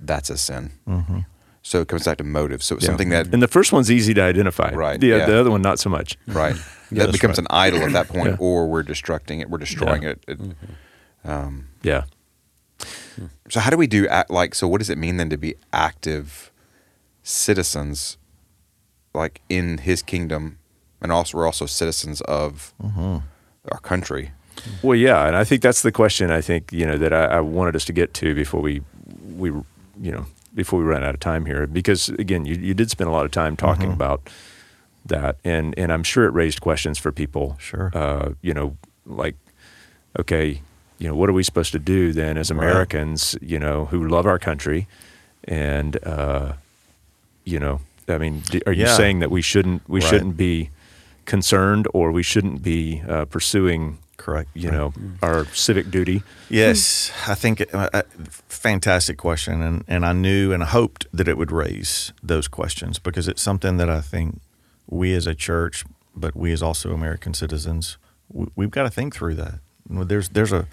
that's 0.00 0.30
a 0.30 0.36
sin. 0.38 0.72
Mm-hmm. 0.88 1.18
So 1.62 1.80
it 1.80 1.88
comes 1.88 2.04
back 2.04 2.18
to 2.18 2.24
motive. 2.24 2.62
So 2.62 2.76
it's 2.76 2.84
yeah. 2.84 2.88
something 2.90 3.08
that, 3.08 3.32
and 3.32 3.42
the 3.42 3.48
first 3.48 3.72
one's 3.72 3.90
easy 3.90 4.14
to 4.14 4.22
identify. 4.22 4.70
Right, 4.72 5.00
The, 5.00 5.08
yeah. 5.08 5.26
the 5.26 5.38
other 5.40 5.50
one 5.50 5.62
not 5.62 5.78
so 5.78 5.88
much. 5.90 6.16
right, 6.26 6.54
that 6.92 7.10
becomes 7.10 7.38
right. 7.38 7.38
an 7.38 7.46
idol 7.50 7.82
at 7.82 7.92
that 7.92 8.08
point, 8.08 8.32
Yeah. 8.32 8.36
or 8.38 8.66
we're 8.68 8.82
destructing 8.84 9.40
it, 9.40 9.48
we're 9.50 9.58
destroying 9.58 10.02
Yeah. 10.02 10.10
it. 10.10 10.24
it 10.28 10.40
um, 11.24 11.68
Yeah. 11.82 12.04
So 13.48 13.60
how 13.60 13.70
do 13.70 13.76
we 13.76 13.86
do 13.86 14.08
act 14.08 14.30
like 14.30 14.54
so 14.54 14.66
what 14.66 14.78
does 14.78 14.90
it 14.90 14.98
mean 14.98 15.16
then 15.16 15.30
to 15.30 15.36
be 15.36 15.54
active 15.72 16.50
citizens 17.22 18.18
like 19.14 19.40
in 19.48 19.78
his 19.78 20.02
kingdom 20.02 20.58
and 21.00 21.12
also 21.12 21.38
we're 21.38 21.46
also 21.46 21.66
citizens 21.66 22.20
of 22.22 22.74
our 23.70 23.78
country. 23.80 24.32
Well, 24.82 24.96
yeah, 24.96 25.26
and 25.26 25.36
I 25.36 25.44
think 25.44 25.62
that's 25.62 25.82
the 25.82 25.92
question. 25.92 26.30
I 26.30 26.40
think 26.40 26.72
you 26.72 26.86
know 26.86 26.96
that 26.96 27.12
I, 27.12 27.24
I 27.24 27.40
wanted 27.40 27.76
us 27.76 27.84
to 27.86 27.92
get 27.92 28.14
to 28.14 28.34
before 28.34 28.60
we 28.60 28.82
we 29.36 29.50
you 29.50 30.12
know 30.12 30.26
before 30.54 30.78
we 30.78 30.84
ran 30.84 31.04
out 31.04 31.14
of 31.14 31.20
time 31.20 31.44
here, 31.46 31.66
because 31.66 32.08
again, 32.08 32.44
you, 32.46 32.54
you 32.54 32.74
did 32.74 32.90
spend 32.90 33.08
a 33.08 33.12
lot 33.12 33.24
of 33.24 33.32
time 33.32 33.56
talking 33.56 33.92
about 33.92 34.30
that, 35.04 35.36
and 35.44 35.74
and 35.78 35.92
I'm 35.92 36.02
sure 36.04 36.24
it 36.24 36.30
raised 36.30 36.60
questions 36.60 36.98
for 36.98 37.12
people. 37.12 37.56
Sure. 37.58 37.90
uh, 37.94 38.30
you 38.40 38.54
know, 38.54 38.76
like 39.04 39.36
okay, 40.18 40.62
you 41.04 41.10
know, 41.10 41.16
what 41.16 41.28
are 41.28 41.34
we 41.34 41.42
supposed 41.42 41.72
to 41.72 41.78
do 41.78 42.14
then 42.14 42.38
as 42.38 42.50
Right. 42.50 42.58
Americans? 42.66 43.36
You 43.42 43.58
know, 43.58 43.84
who 43.90 44.08
love 44.08 44.24
our 44.26 44.38
country, 44.38 44.86
and 45.46 45.98
uh, 46.02 46.54
you 47.44 47.58
know, 47.60 47.80
I 48.08 48.16
mean, 48.16 48.42
are 48.66 48.72
you 48.72 48.86
Yeah. 48.86 48.96
saying 48.96 49.18
that 49.20 49.30
we 49.30 49.42
shouldn't 49.42 49.82
we 49.86 50.00
Right. 50.00 50.08
shouldn't 50.08 50.36
be 50.38 50.70
concerned 51.26 51.86
or 51.92 52.10
we 52.10 52.22
shouldn't 52.22 52.62
be 52.62 53.02
uh, 53.06 53.26
pursuing 53.26 53.98
Correct. 54.16 54.48
you 54.54 54.70
know, 54.70 54.92
our 55.22 55.44
civic 55.52 55.90
duty. 55.90 56.22
Yes, 56.48 57.12
I 57.28 57.34
think 57.34 57.60
uh, 57.74 57.90
uh, 57.92 58.02
fantastic 58.48 59.18
question, 59.18 59.60
and 59.62 59.84
and 59.86 60.06
I 60.06 60.12
knew 60.14 60.52
and 60.54 60.62
I 60.62 60.66
hoped 60.66 61.06
that 61.12 61.28
it 61.28 61.36
would 61.36 61.52
raise 61.52 62.12
those 62.22 62.48
questions 62.48 62.98
because 62.98 63.28
it's 63.30 63.42
something 63.42 63.76
that 63.76 63.90
I 63.90 64.00
think 64.00 64.40
we 64.88 65.14
as 65.16 65.26
a 65.26 65.34
church, 65.34 65.84
but 66.16 66.34
we 66.34 66.52
as 66.52 66.62
also 66.62 66.92
American 66.94 67.34
citizens, 67.34 67.98
we, 68.32 68.46
we've 68.56 68.70
got 68.70 68.84
to 68.84 68.90
think 68.90 69.14
through 69.14 69.34
that. 69.36 69.54
There's 70.08 70.30
there's 70.30 70.52
a 70.52 70.64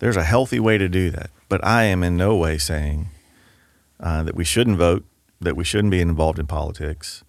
there's 0.00 0.16
a 0.16 0.24
healthy 0.24 0.58
way 0.58 0.78
to 0.78 0.88
do 0.88 1.10
that, 1.10 1.30
but 1.48 1.64
I 1.64 1.84
am 1.84 2.02
in 2.02 2.16
no 2.16 2.34
way 2.34 2.58
saying 2.58 3.10
uh, 4.00 4.22
that 4.24 4.34
we 4.34 4.44
shouldn't 4.44 4.78
vote, 4.78 5.04
that 5.40 5.56
we 5.56 5.64
shouldn't 5.64 5.90
be 5.92 6.00
involved 6.00 6.38
in 6.38 6.46
politics. 6.46 7.22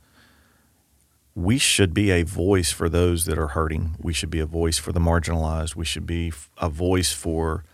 We 1.36 1.58
should 1.58 1.94
be 1.94 2.12
a 2.12 2.24
voice 2.24 2.72
for 2.72 2.90
those 2.90 3.26
that 3.26 3.38
are 3.38 3.50
hurting. 3.50 3.96
We 4.00 4.14
should 4.14 4.30
be 4.30 4.40
a 4.40 4.46
voice 4.46 4.78
for 4.78 4.92
the 4.94 5.00
marginalized. 5.00 5.76
We 5.76 5.86
should 5.86 6.06
be 6.06 6.32
a 6.58 6.70
voice 6.70 7.12
for 7.12 7.66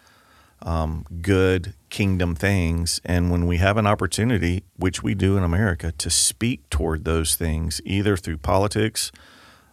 um, 0.64 1.06
good 1.22 1.76
kingdom 1.90 2.34
things. 2.34 3.00
And 3.06 3.32
when 3.32 3.46
we 3.46 3.58
have 3.58 3.78
an 3.78 3.86
opportunity, 3.86 4.64
which 4.78 5.04
we 5.04 5.14
do 5.14 5.38
in 5.38 5.44
America, 5.44 5.92
to 5.92 6.10
speak 6.10 6.68
toward 6.72 7.06
those 7.06 7.36
things, 7.36 7.82
either 7.86 8.18
through 8.18 8.38
politics, 8.38 9.12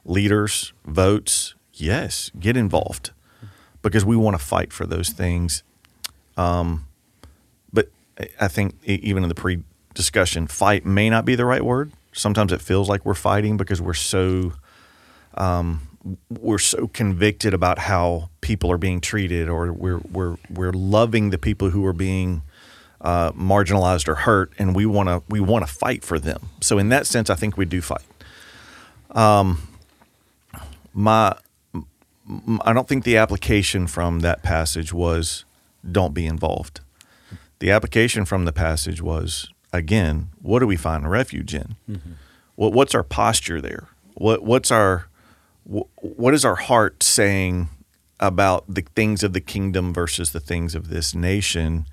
leaders, 0.04 0.74
votes, 0.84 1.54
yes, 1.72 2.30
get 2.38 2.58
involved 2.58 3.12
because 3.84 4.04
we 4.04 4.16
want 4.16 4.36
to 4.36 4.44
fight 4.44 4.72
for 4.72 4.86
those 4.86 5.10
things. 5.10 5.62
Um, 6.36 6.86
but 7.72 7.90
I- 8.40 8.48
think 8.48 8.74
even 8.84 9.22
in 9.22 9.28
the 9.28 9.34
pre 9.36 9.62
discussion, 9.94 10.48
fight 10.48 10.84
may 10.84 11.08
not 11.08 11.24
be 11.24 11.36
the 11.36 11.44
right 11.44 11.64
word. 11.64 11.92
Sometimes 12.12 12.52
it 12.52 12.60
feels 12.60 12.88
like 12.88 13.04
we're 13.06 13.14
fighting 13.14 13.56
because 13.56 13.80
we're 13.80 13.94
so 13.94 14.54
um, 15.36 15.82
we're 16.28 16.58
so 16.58 16.88
convicted 16.88 17.54
about 17.54 17.78
how 17.78 18.30
people 18.40 18.70
are 18.70 18.78
being 18.78 19.00
treated, 19.00 19.48
or 19.48 19.72
we're 19.72 19.98
we're 20.10 20.36
we're 20.50 20.72
loving 20.72 21.30
the 21.30 21.38
people 21.38 21.70
who 21.70 21.84
are 21.86 21.92
being 21.92 22.42
uh, 23.00 23.32
marginalized 23.32 24.08
or 24.08 24.14
hurt, 24.14 24.52
and 24.58 24.74
we 24.74 24.86
want 24.86 25.08
to 25.08 25.22
we 25.28 25.40
want 25.40 25.66
to 25.66 25.72
fight 25.72 26.04
for 26.04 26.18
them. 26.18 26.48
So 26.60 26.78
in 26.78 26.88
that 26.88 27.06
sense, 27.06 27.30
I 27.30 27.34
think 27.34 27.56
we 27.56 27.64
do 27.64 27.80
fight. 27.80 28.04
Um, 29.10 29.60
my 30.92 31.36
I 32.62 32.72
don't 32.72 32.88
think 32.88 33.04
the 33.04 33.16
application 33.16 33.86
from 33.86 34.20
that 34.20 34.42
passage 34.42 34.92
was 34.92 35.44
don't 35.90 36.14
be 36.14 36.26
involved. 36.26 36.80
The 37.58 37.70
application 37.70 38.24
from 38.24 38.44
the 38.44 38.52
passage 38.52 39.02
was 39.02 39.50
again, 39.72 40.28
what 40.40 40.60
do 40.60 40.66
we 40.66 40.76
find 40.76 41.10
refuge 41.10 41.54
in? 41.54 41.76
Mm-hmm. 41.88 42.12
What 42.56 42.72
what's 42.72 42.94
our 42.94 43.02
posture 43.02 43.60
there? 43.60 43.88
What 44.14 44.42
what's 44.42 44.70
our 44.70 45.08
what 45.64 46.34
is 46.34 46.44
our 46.44 46.56
heart 46.56 47.02
saying 47.02 47.68
about 48.20 48.64
the 48.68 48.84
things 48.94 49.22
of 49.22 49.32
the 49.32 49.40
kingdom 49.40 49.92
versus 49.92 50.32
the 50.32 50.40
things 50.40 50.74
of 50.74 50.88
this 50.88 51.14
nation 51.14 51.86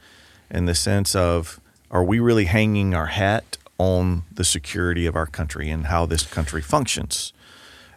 in 0.49 0.65
the 0.65 0.75
sense 0.75 1.15
of 1.15 1.59
are 1.89 2.03
we 2.03 2.19
really 2.19 2.45
hanging 2.45 2.93
our 2.93 3.07
hat 3.07 3.57
on 3.77 4.23
the 4.31 4.43
security 4.43 5.05
of 5.05 5.15
our 5.15 5.25
country 5.25 5.69
and 5.69 5.87
how 5.87 6.05
this 6.05 6.23
country 6.23 6.61
functions 6.61 7.33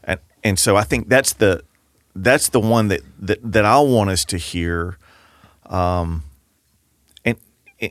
and 0.03 0.19
and 0.43 0.59
so 0.59 0.77
I 0.77 0.85
think 0.85 1.09
that's 1.09 1.33
the 1.35 1.65
that's 2.17 2.49
the 2.51 2.61
one 2.61 2.89
that 2.89 3.01
that, 3.19 3.39
that 3.53 3.65
I 3.65 3.79
want 3.81 4.11
us 4.11 4.25
to 4.27 4.39
hear 4.39 4.99
um 5.67 6.23
and 7.25 7.37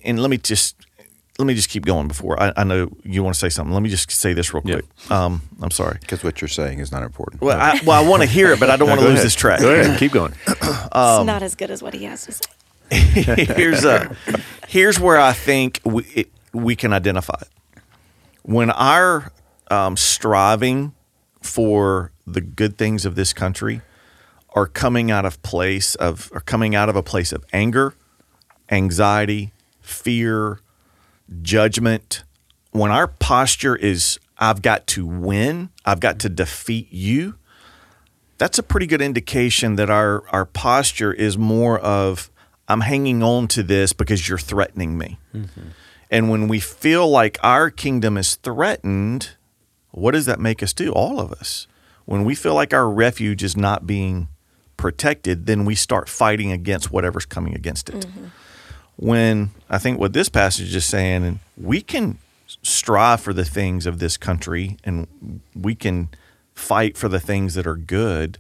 and 0.04 0.20
let 0.22 0.30
me 0.30 0.38
just 0.38 0.76
let 1.40 1.46
me 1.46 1.56
just 1.56 1.70
keep 1.70 1.84
going 1.86 2.08
before 2.08 2.40
I, 2.42 2.54
I 2.56 2.64
know 2.64 2.90
you 3.04 3.24
want 3.24 3.34
to 3.36 3.40
say 3.40 3.50
something 3.50 3.74
let 3.74 3.82
me 3.84 3.90
just 3.90 4.12
say 4.12 4.34
this 4.34 4.54
real 4.54 4.62
Yeah. 4.66 4.76
quick 4.76 5.12
um 5.12 5.42
I'm 5.62 5.72
sorry 5.72 5.98
Because 6.02 6.24
what 6.24 6.42
you're 6.42 6.48
saying 6.48 6.80
is 6.80 6.92
not 6.92 7.04
important. 7.04 7.42
well 7.42 7.60
I, 7.60 7.80
well 7.86 8.04
I 8.04 8.08
want 8.08 8.22
to 8.22 8.28
hear 8.30 8.52
it 8.52 8.60
but 8.60 8.70
I 8.70 8.78
don't 8.78 8.88
want 8.88 9.00
to 9.02 9.06
lose 9.06 9.16
ahead. 9.16 9.26
this 9.26 9.36
track 9.36 9.60
Go 9.62 9.74
ahead, 9.74 9.98
keep 10.00 10.12
going. 10.12 10.34
Um, 10.96 11.22
it's 11.22 11.26
not 11.28 11.42
as 11.44 11.56
good 11.56 11.72
as 11.72 11.82
what 11.82 11.94
he 11.96 12.04
has 12.06 12.26
to 12.28 12.32
say. 12.34 12.44
here's 13.56 13.84
a 13.84 14.16
here's 14.68 15.00
where 15.00 15.20
I 15.20 15.34
think 15.34 15.80
we 15.84 16.04
it, 16.14 16.30
we 16.54 16.76
can 16.76 16.94
identify 16.94 17.34
it. 17.42 17.48
When 18.44 18.70
our 18.70 19.32
um, 19.72 19.98
striving 19.98 20.94
for 21.42 22.12
the 22.28 22.42
good 22.42 22.78
things 22.78 23.06
of 23.06 23.16
this 23.16 23.34
country 23.34 23.82
are 24.54 24.68
coming 24.68 25.12
out 25.12 25.26
of 25.26 25.42
place 25.42 25.96
of 25.96 26.32
are 26.34 26.42
coming 26.42 26.76
out 26.76 26.90
of 26.90 26.96
a 26.96 27.04
place 27.04 27.32
of 27.32 27.44
anger, 27.52 27.96
anxiety, 28.70 29.52
fear, 29.82 30.60
judgment. 31.42 32.24
When 32.72 32.92
our 32.92 33.08
posture 33.08 33.76
is 33.76 34.20
I've 34.38 34.62
got 34.62 34.88
to 34.88 35.06
win, 35.06 35.70
I've 35.86 36.00
got 36.00 36.20
to 36.20 36.30
defeat 36.30 36.92
you, 36.92 37.36
that's 38.38 38.58
a 38.58 38.64
pretty 38.64 38.88
good 38.88 39.02
indication 39.02 39.76
that 39.76 39.90
our 39.90 40.28
our 40.30 40.46
posture 40.46 41.14
is 41.14 41.38
more 41.38 41.80
of 41.80 42.30
I'm 42.68 42.82
hanging 42.82 43.22
on 43.24 43.48
to 43.50 43.64
this 43.64 43.94
because 43.94 44.28
you're 44.28 44.38
threatening 44.38 44.98
me. 44.98 45.20
Mm-hmm. 45.34 45.62
And 46.10 46.30
when 46.30 46.48
we 46.48 46.60
feel 46.60 47.10
like 47.10 47.40
our 47.42 47.70
kingdom 47.70 48.18
is 48.18 48.36
threatened, 48.36 49.32
what 49.92 50.12
does 50.12 50.26
that 50.28 50.40
make 50.40 50.62
us 50.62 50.74
do? 50.74 50.92
All 50.92 51.20
of 51.20 51.32
us. 51.32 51.68
When 52.06 52.26
we 52.26 52.36
feel 52.36 52.54
like 52.54 52.74
our 52.74 52.90
refuge 52.90 53.44
is 53.44 53.56
not 53.56 53.88
being 53.88 54.28
protected, 54.84 55.46
then 55.46 55.64
we 55.64 55.76
start 55.76 56.10
fighting 56.10 56.52
against 56.52 56.92
whatever's 56.92 57.26
coming 57.26 57.56
against 57.56 57.90
it. 57.90 58.06
When 58.98 59.52
I 59.70 59.78
think 59.78 59.98
what 59.98 60.12
this 60.12 60.28
passage 60.28 60.76
is 60.76 60.84
saying, 60.84 61.24
and 61.24 61.40
we 61.56 61.80
can 61.80 62.18
strive 62.64 63.22
for 63.22 63.32
the 63.32 63.46
things 63.46 63.86
of 63.86 64.00
this 64.00 64.18
country 64.18 64.76
and 64.84 65.08
we 65.56 65.74
can 65.74 66.10
fight 66.54 66.98
for 66.98 67.08
the 67.08 67.22
things 67.22 67.54
that 67.54 67.66
are 67.66 67.78
good, 67.78 68.40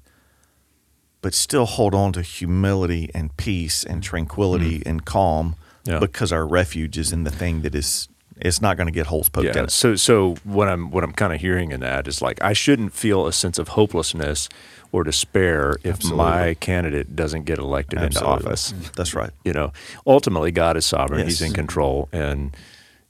but 1.22 1.34
still 1.34 1.66
hold 1.66 1.96
on 1.96 2.12
to 2.12 2.22
humility 2.22 3.10
and 3.16 3.38
peace 3.38 3.86
and 3.86 4.04
tranquility 4.04 4.80
mm. 4.80 4.86
and 4.86 5.06
calm 5.06 5.56
Yeah. 5.86 6.00
because 6.00 6.34
our 6.34 6.46
refuge 6.46 6.98
is 6.98 7.14
in 7.14 7.24
the 7.24 7.32
thing 7.32 7.62
that 7.62 7.74
is 7.74 8.10
it's 8.38 8.62
not 8.62 8.78
going 8.78 8.88
to 8.88 8.94
get 8.94 9.08
holes 9.08 9.30
poked 9.30 9.56
in 9.56 9.66
it. 9.66 9.72
So 9.72 9.96
so 9.96 10.36
what 10.44 10.68
I'm 10.68 10.92
what 10.92 11.04
I'm 11.04 11.14
kind 11.14 11.34
of 11.34 11.42
hearing 11.42 11.72
in 11.72 11.80
that 11.82 12.08
is 12.08 12.22
like 12.22 12.42
I 12.44 12.54
shouldn't 12.54 12.94
feel 12.94 13.28
a 13.28 13.34
sense 13.34 13.58
of 13.58 13.70
hopelessness 13.70 14.50
or 14.92 15.04
despair 15.04 15.78
if 15.84 15.96
Absolutely. 15.96 16.18
my 16.18 16.54
candidate 16.56 17.16
doesn't 17.16 17.44
get 17.44 17.58
elected 17.58 18.00
Absolutely. 18.00 18.34
into 18.36 18.48
office. 18.48 18.74
Mm, 18.74 18.94
that's 18.94 19.14
right. 19.14 19.32
You 19.44 19.54
know, 19.54 19.74
ultimately 20.06 20.52
God 20.52 20.78
is 20.78 20.86
sovereign. 20.86 21.26
He's 21.26 21.42
in 21.42 21.54
control, 21.54 22.10
and 22.12 22.56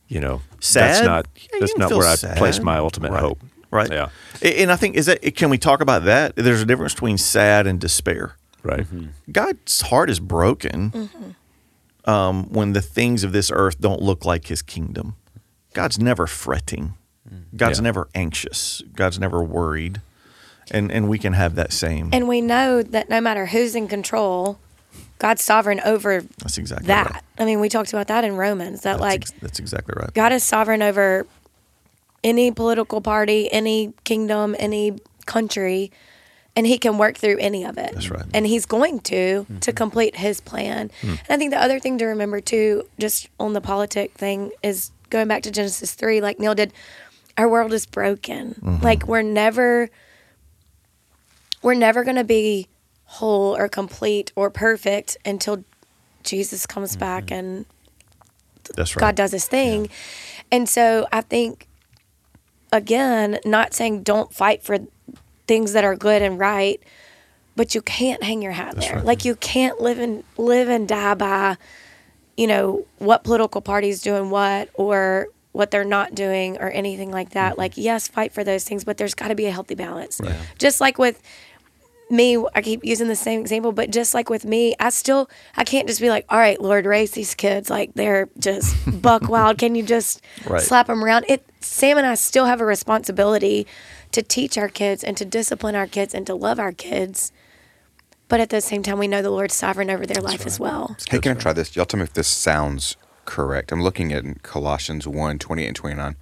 you 0.08 0.20
know 0.20 0.42
Sad? 0.60 0.90
that's 0.90 1.06
not 1.06 1.28
Yeah, 1.36 1.60
that's 1.60 1.78
not 1.78 1.90
feel 1.90 2.00
where 2.00 2.08
I 2.08 2.38
place 2.38 2.60
my 2.60 2.78
ultimate 2.78 3.12
Right. 3.12 3.22
hope. 3.22 3.40
Right. 3.72 3.92
Yeah. 3.92 4.10
And 4.42 4.72
I 4.72 4.76
think 4.76 4.96
is 4.96 5.08
that 5.08 5.36
can 5.36 5.50
we 5.50 5.58
talk 5.58 5.82
about 5.82 6.06
that? 6.06 6.36
There's 6.36 6.62
a 6.62 6.66
difference 6.66 6.94
between 6.94 7.18
sad 7.18 7.66
and 7.66 7.80
despair. 7.80 8.36
Right. 8.62 8.82
Mm-hmm. 8.82 9.08
God's 9.32 9.82
heart 9.82 10.10
is 10.10 10.20
broken 10.20 10.92
mm-hmm. 10.92 11.30
Um, 12.06 12.50
when 12.50 12.74
the 12.74 12.82
things 12.82 13.24
of 13.24 13.32
this 13.32 13.52
earth 13.54 13.80
don't 13.80 14.02
look 14.02 14.26
like 14.26 14.48
His 14.48 14.62
kingdom. 14.62 15.16
God's 15.74 15.98
never 16.00 16.28
fretting. 16.28 16.94
God's 17.56 17.80
Yeah. 17.80 17.84
never 17.84 18.08
anxious. 18.14 18.84
God's 18.96 19.18
never 19.20 19.42
worried, 19.44 20.02
and 20.70 20.92
and 20.92 21.10
we 21.10 21.18
can 21.18 21.34
have 21.34 21.56
that 21.56 21.72
same. 21.74 22.10
And 22.14 22.28
we 22.28 22.42
know 22.42 22.84
that 22.84 23.10
no 23.10 23.20
matter 23.22 23.48
who's 23.48 23.74
in 23.76 23.88
control, 23.88 24.60
God's 25.18 25.44
sovereign 25.44 25.80
over 25.84 26.22
that's 26.40 26.58
exactly 26.60 26.88
that. 26.88 27.12
right. 27.12 27.24
I 27.40 27.46
mean, 27.46 27.60
we 27.60 27.70
talked 27.70 27.92
about 27.92 28.08
that 28.08 28.24
in 28.24 28.36
Romans 28.36 28.82
that 28.82 28.94
That's, 29.00 29.02
like 29.02 29.22
ex- 29.22 29.34
that's 29.42 29.60
exactly 29.60 29.94
right. 29.98 30.14
God 30.14 30.32
is 30.32 30.44
sovereign 30.44 30.82
over 30.84 31.26
any 32.24 32.52
political 32.52 33.02
party, 33.02 33.52
any 33.52 33.94
kingdom, 34.04 34.56
any 34.60 35.00
country, 35.26 35.92
and 36.56 36.68
he 36.68 36.78
can 36.78 36.98
work 36.98 37.18
through 37.18 37.38
any 37.40 37.66
of 37.66 37.78
it. 37.78 37.94
That's 37.94 38.10
right. 38.10 38.26
And 38.34 38.46
he's 38.46 38.66
going 38.66 39.00
to 39.02 39.46
to 39.46 39.54
mm-hmm. 39.54 39.72
complete 39.76 40.16
his 40.16 40.40
plan. 40.40 40.92
Hmm. 41.02 41.10
And 41.10 41.30
I 41.30 41.38
think 41.38 41.52
the 41.52 41.62
other 41.62 41.80
thing 41.80 41.98
to 41.98 42.06
remember 42.06 42.42
too, 42.42 42.88
just 43.00 43.30
on 43.40 43.54
the 43.54 43.62
politic 43.62 44.14
thing, 44.14 44.52
is 44.62 44.92
going 45.10 45.28
back 45.28 45.44
to 45.44 45.52
Genesis 45.52 45.94
three, 45.94 46.22
like 46.22 46.40
Neil 46.40 46.56
did, 46.56 46.74
our 47.38 47.50
world 47.50 47.74
is 47.74 47.86
broken. 47.86 48.56
Mm-hmm. 48.62 48.84
Like 48.84 49.08
we're 49.08 49.24
never 49.24 49.90
we're 51.62 51.74
never 51.74 52.04
gonna 52.04 52.24
be 52.24 52.68
whole 53.06 53.56
or 53.56 53.68
complete 53.68 54.32
or 54.36 54.50
perfect 54.50 55.18
until 55.26 55.64
Jesus 56.24 56.66
comes 56.66 56.92
mm-hmm. 56.92 57.00
back 57.00 57.32
and 57.32 57.66
That's 58.76 58.96
right. 58.96 59.02
God 59.02 59.16
does 59.16 59.32
his 59.32 59.48
thing. 59.48 59.90
And 60.52 60.70
so 60.70 61.08
I 61.12 61.22
think, 61.22 61.68
again, 62.72 63.40
not 63.44 63.74
saying 63.74 64.04
don't 64.04 64.32
fight 64.32 64.64
for 64.64 64.80
things 65.48 65.74
that 65.74 65.84
are 65.84 65.96
good 65.96 66.22
and 66.22 66.40
right, 66.40 66.82
but 67.56 67.76
you 67.76 67.82
can't 67.82 68.24
hang 68.24 68.42
your 68.42 68.52
hat 68.54 68.76
there. 68.78 68.96
right. 68.96 69.06
Like 69.06 69.26
you 69.26 69.36
can't 69.36 69.80
live 69.82 70.00
and 70.00 70.24
live 70.38 70.70
and 70.70 70.88
die 70.88 71.14
by, 71.16 71.58
you 72.38 72.48
know, 72.48 72.86
what 72.98 73.24
political 73.24 73.62
party's 73.62 74.02
doing 74.02 74.30
what 74.30 74.70
or 74.74 75.28
what 75.52 75.70
they're 75.70 75.84
not 75.84 76.16
doing 76.16 76.58
or 76.58 76.70
anything 76.72 77.12
like 77.12 77.32
that. 77.32 77.52
Mm-hmm. 77.52 77.60
Like, 77.60 77.78
yes, 77.78 78.08
fight 78.08 78.34
for 78.34 78.44
those 78.44 78.64
things, 78.64 78.84
but 78.84 78.98
there's 78.98 79.14
got 79.14 79.28
to 79.28 79.36
be 79.36 79.46
a 79.46 79.52
healthy 79.52 79.76
balance. 79.76 80.20
Just 80.58 80.82
like 80.82 80.98
with 80.98 81.22
me, 82.10 82.44
I 82.56 82.62
keep 82.62 82.84
using 82.84 83.08
the 83.08 83.16
same 83.16 83.40
example, 83.42 83.72
but 83.72 83.92
just 83.92 84.14
like 84.14 84.30
with 84.30 84.46
me, 84.46 84.76
I 84.80 84.90
still 84.90 85.30
I 85.56 85.64
can't 85.64 85.88
just 85.88 86.02
be 86.02 86.10
like, 86.10 86.26
all 86.30 86.38
right, 86.40 86.60
Lord, 86.60 86.86
raise 86.86 87.12
these 87.12 87.36
kids 87.36 87.70
like 87.70 87.94
they're 87.94 88.30
just 88.40 88.76
buck 89.02 89.28
wild. 89.30 89.58
Can 89.60 89.76
you 89.76 89.84
just 89.84 90.22
Right. 90.48 90.62
slap 90.62 90.88
them 90.88 91.04
around? 91.04 91.26
It 91.30 91.46
Sam 91.60 91.98
and 91.98 92.06
I 92.08 92.16
still 92.16 92.46
have 92.46 92.60
a 92.62 92.66
responsibility 92.66 93.68
to 94.14 94.22
teach 94.24 94.58
our 94.58 94.70
kids 94.70 95.04
and 95.04 95.18
to 95.18 95.26
discipline 95.26 95.76
our 95.76 95.88
kids 95.88 96.14
and 96.14 96.26
to 96.28 96.36
love 96.36 96.60
our 96.60 96.72
kids. 96.72 97.32
but 98.30 98.40
at 98.40 98.50
the 98.50 98.62
same 98.62 98.82
time, 98.82 98.98
we 98.98 99.08
know 99.08 99.22
the 99.22 99.30
Lord's 99.30 99.54
sovereign 99.54 99.92
over 99.92 100.06
their 100.08 100.22
life 100.22 100.48
as 100.48 100.60
well. 100.60 100.96
Hey, 101.10 101.20
can 101.20 101.38
I 101.38 101.40
try 101.40 101.54
this? 101.54 101.76
Y'all 101.76 101.86
tell 101.86 102.00
me 102.00 102.04
if 102.04 102.14
this 102.14 102.28
sounds 102.28 102.96
correct. 103.26 103.72
I'm 103.72 103.84
looking 103.84 104.12
at 104.12 104.42
Colossians 104.42 105.08
1 105.08 105.38
28 105.38 105.68
and 105.68 105.76
29. 105.76 106.16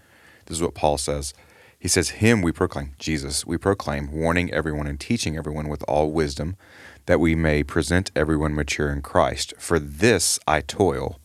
This 0.46 0.58
is 0.58 0.62
what 0.62 0.74
Paul 0.74 0.98
says. 0.98 1.34
He 1.80 1.88
says, 1.88 2.10
Him 2.10 2.42
we 2.42 2.52
proclaim, 2.52 2.94
Jesus, 3.00 3.46
we 3.46 3.58
proclaim, 3.58 4.12
warning 4.12 4.52
everyone 4.52 4.88
and 4.88 5.00
teaching 5.00 5.38
everyone 5.38 5.68
with 5.70 5.84
all 5.88 6.12
wisdom, 6.12 6.58
that 7.06 7.20
we 7.20 7.34
may 7.34 7.64
present 7.64 8.12
everyone 8.16 8.54
mature 8.56 8.90
in 8.92 9.02
Christ. 9.02 9.54
For 9.58 9.80
this 9.80 10.38
I 10.46 10.62
toil, 10.62 11.18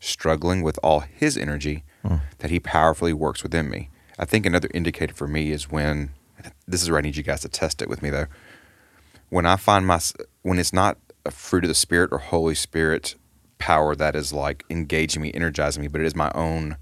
struggling 0.00 0.62
with 0.62 0.78
all 0.82 1.00
His 1.00 1.36
energy 1.36 1.84
that 2.38 2.50
He 2.50 2.58
powerfully 2.60 3.12
works 3.12 3.42
within 3.42 3.68
me. 3.68 3.90
I 4.18 4.24
think 4.24 4.46
another 4.46 4.68
indicator 4.72 5.14
for 5.14 5.28
me 5.28 5.50
is 5.50 5.70
when, 5.70 6.10
this 6.66 6.82
is 6.82 6.90
where 6.90 6.98
I 6.98 7.02
need 7.02 7.16
you 7.16 7.22
guys 7.22 7.40
to 7.42 7.48
test 7.48 7.82
it 7.82 7.88
with 7.88 8.02
me 8.02 8.10
though. 8.10 8.26
When 9.28 9.46
I 9.46 9.56
find 9.56 9.86
my, 9.86 10.00
when 10.42 10.58
it's 10.58 10.72
not 10.72 10.98
a 11.24 11.30
fruit 11.30 11.64
of 11.64 11.68
the 11.68 11.74
Spirit 11.74 12.10
or 12.12 12.18
Holy 12.18 12.54
Spirit 12.54 13.16
power 13.58 13.96
that 13.96 14.14
is 14.14 14.32
like 14.32 14.64
engaging 14.70 15.22
me, 15.22 15.32
energizing 15.34 15.82
me, 15.82 15.88
but 15.88 16.00
it 16.00 16.06
is 16.06 16.14
my 16.14 16.30
own 16.34 16.76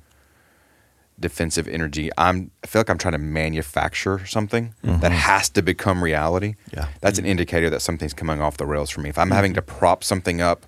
defensive 1.18 1.68
energy. 1.68 2.11
I'm 2.18 2.51
I 2.62 2.66
feel 2.66 2.81
like 2.81 2.90
I'm 2.90 2.99
trying 2.99 3.12
to 3.12 3.18
manufacture 3.18 4.27
something 4.27 4.75
that 4.83 5.01
mm-hmm. 5.01 5.12
has 5.12 5.49
to 5.51 5.62
become 5.62 6.03
reality. 6.03 6.57
Yeah. 6.73 6.88
That's 7.01 7.18
an 7.18 7.25
indicator 7.25 7.70
that 7.70 7.83
something's 7.83 8.14
coming 8.14 8.40
off 8.40 8.57
the 8.57 8.66
rails 8.66 8.90
for 8.90 9.01
me. 9.01 9.11
If 9.11 9.18
I'm 9.18 9.31
having 9.31 9.53
mm-hmm. 9.53 9.66
to 9.66 9.75
prop 9.75 10.03
something 10.03 10.40
up 10.40 10.66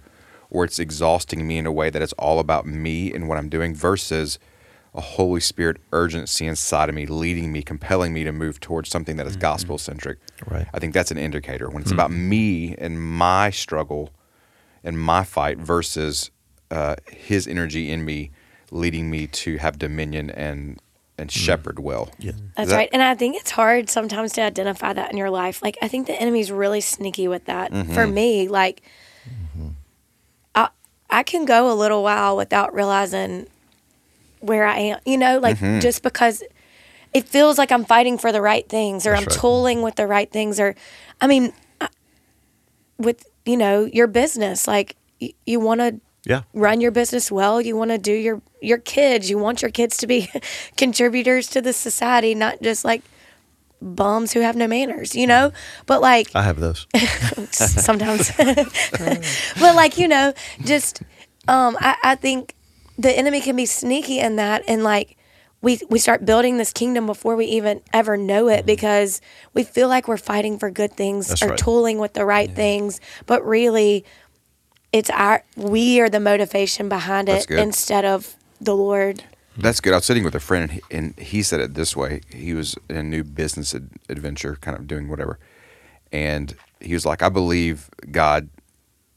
or 0.48 0.64
it's 0.64 0.78
exhausting 0.78 1.46
me 1.46 1.58
in 1.58 1.66
a 1.66 1.72
way 1.72 1.90
that 1.90 2.00
it's 2.00 2.12
all 2.14 2.38
about 2.38 2.66
me 2.66 3.12
and 3.12 3.28
what 3.28 3.38
I'm 3.38 3.48
doing 3.48 3.74
versus 3.74 4.38
a 4.96 5.00
Holy 5.00 5.40
Spirit 5.40 5.76
urgency 5.92 6.46
inside 6.46 6.88
of 6.88 6.94
me, 6.94 7.06
leading 7.06 7.52
me, 7.52 7.62
compelling 7.62 8.12
me 8.12 8.24
to 8.24 8.32
move 8.32 8.60
towards 8.60 8.88
something 8.88 9.16
that 9.16 9.26
is 9.26 9.34
mm-hmm. 9.34 9.42
gospel 9.42 9.78
centric. 9.78 10.18
Right. 10.46 10.66
I 10.72 10.78
think 10.78 10.94
that's 10.94 11.10
an 11.10 11.18
indicator 11.18 11.68
when 11.68 11.82
it's 11.82 11.90
mm-hmm. 11.90 12.00
about 12.00 12.10
me 12.10 12.74
and 12.76 13.00
my 13.00 13.50
struggle 13.50 14.10
and 14.82 14.98
my 14.98 15.22
fight 15.22 15.58
versus 15.58 16.30
uh, 16.70 16.96
His 17.10 17.46
energy 17.46 17.90
in 17.90 18.04
me, 18.04 18.30
leading 18.70 19.10
me 19.10 19.26
to 19.26 19.58
have 19.58 19.78
dominion 19.78 20.30
and 20.30 20.80
and 21.18 21.30
mm. 21.30 21.32
shepherd 21.32 21.78
well. 21.78 22.10
Yeah. 22.18 22.32
That's 22.56 22.70
that- 22.70 22.76
right. 22.76 22.88
And 22.92 23.02
I 23.02 23.14
think 23.14 23.36
it's 23.36 23.50
hard 23.50 23.88
sometimes 23.88 24.32
to 24.34 24.42
identify 24.42 24.92
that 24.92 25.10
in 25.10 25.16
your 25.16 25.30
life. 25.30 25.62
Like, 25.62 25.78
I 25.80 25.88
think 25.88 26.06
the 26.06 26.20
enemy's 26.20 26.52
really 26.52 26.82
sneaky 26.82 27.26
with 27.26 27.46
that. 27.46 27.72
Mm-hmm. 27.72 27.94
For 27.94 28.06
me, 28.06 28.48
like, 28.48 28.82
I, 30.54 30.68
I 31.08 31.22
can 31.22 31.46
go 31.46 31.72
a 31.72 31.74
little 31.74 32.02
while 32.02 32.36
without 32.36 32.74
realizing 32.74 33.46
where 34.46 34.64
I 34.66 34.78
am, 34.78 35.00
you 35.04 35.18
know, 35.18 35.38
like 35.38 35.58
just 35.80 36.02
because 36.02 36.42
it 37.12 37.28
feels 37.28 37.58
like 37.58 37.70
I'm 37.72 37.84
fighting 37.84 38.18
for 38.18 38.32
the 38.32 38.40
right 38.42 38.68
things 38.68 39.06
or 39.06 39.10
That's 39.10 39.22
I'm 39.22 39.28
right. 39.28 39.36
toiling 39.38 39.82
with 39.82 39.96
the 39.96 40.06
right 40.06 40.30
things 40.30 40.58
or, 40.60 40.74
I 41.20 41.26
mean, 41.26 41.52
I- 41.80 41.88
with, 42.98 43.26
you 43.44 43.56
know, 43.56 43.84
your 43.84 44.06
business, 44.06 44.66
like, 44.66 44.96
y- 45.20 45.32
you 45.44 45.60
want 45.60 45.80
to 45.80 46.00
Yeah. 46.24 46.42
run 46.52 46.80
your 46.80 46.90
business 46.90 47.30
well. 47.30 47.60
You 47.60 47.76
want 47.76 47.90
to 47.92 47.98
do 47.98 48.12
your 48.12 48.42
your 48.60 48.78
kids. 48.78 49.30
You 49.30 49.38
want 49.38 49.62
your 49.62 49.70
kids 49.70 49.96
to 49.98 50.06
be 50.08 50.28
contributors 50.76 51.46
to 51.50 51.60
the 51.62 51.72
society, 51.72 52.34
not 52.34 52.60
just 52.62 52.84
like 52.84 53.02
bums 53.80 54.32
who 54.32 54.40
have 54.40 54.56
no 54.56 54.66
manners. 54.66 55.14
You 55.14 55.28
know, 55.28 55.52
but 55.86 56.00
like 56.00 56.28
I 56.34 56.42
have 56.42 56.58
those. 56.58 56.86
sometimes, 57.52 58.32
but 59.60 59.74
like 59.76 59.98
you 59.98 60.08
know, 60.08 60.32
just 60.64 61.00
um, 61.46 61.76
I, 61.80 61.94
I 62.02 62.14
think 62.16 62.55
the 62.98 63.12
enemy 63.12 63.40
can 63.40 63.56
be 63.56 63.66
sneaky 63.66 64.18
in 64.18 64.36
that, 64.36 64.62
and 64.66 64.82
like 64.82 65.16
we 65.62 65.80
we 65.88 65.98
start 65.98 66.24
building 66.24 66.58
this 66.58 66.72
kingdom 66.72 67.06
before 67.06 67.36
we 67.36 67.46
even 67.46 67.80
ever 67.92 68.16
know 68.16 68.48
it 68.48 68.58
mm-hmm. 68.58 68.66
because 68.66 69.20
we 69.54 69.64
feel 69.64 69.88
like 69.88 70.08
we're 70.08 70.16
fighting 70.16 70.58
for 70.58 70.70
good 70.70 70.92
things 70.92 71.28
That's 71.28 71.42
or 71.42 71.48
right. 71.48 71.58
tooling 71.58 71.98
with 71.98 72.14
the 72.14 72.24
right 72.24 72.50
things, 72.50 73.00
but 73.26 73.44
really 73.44 74.04
it's 74.92 75.10
our 75.10 75.44
we 75.56 76.00
are 76.00 76.08
the 76.08 76.20
motivation 76.20 76.88
behind 76.88 77.28
it 77.28 77.50
instead 77.50 78.04
of 78.04 78.36
the 78.60 78.74
Lord. 78.74 79.24
That's 79.58 79.80
good. 79.80 79.94
I 79.94 79.96
was 79.96 80.04
sitting 80.04 80.24
with 80.24 80.34
a 80.34 80.40
friend, 80.40 80.64
and 80.64 80.72
he, 80.72 80.82
and 80.90 81.18
he 81.18 81.42
said 81.42 81.60
it 81.60 81.74
this 81.74 81.96
way. 81.96 82.20
He 82.30 82.52
was 82.52 82.76
in 82.90 82.96
a 82.96 83.02
new 83.02 83.24
business 83.24 83.74
ad- 83.74 83.90
adventure, 84.08 84.58
kind 84.60 84.76
of 84.76 84.86
doing 84.86 85.08
whatever, 85.08 85.38
and 86.12 86.54
he 86.80 86.92
was 86.92 87.06
like, 87.06 87.22
"I 87.22 87.30
believe 87.30 87.88
God 88.10 88.50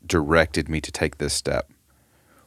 directed 0.06 0.70
me 0.70 0.82
to 0.82 0.92
take 0.92 1.18
this 1.18 1.34
step. 1.34 1.70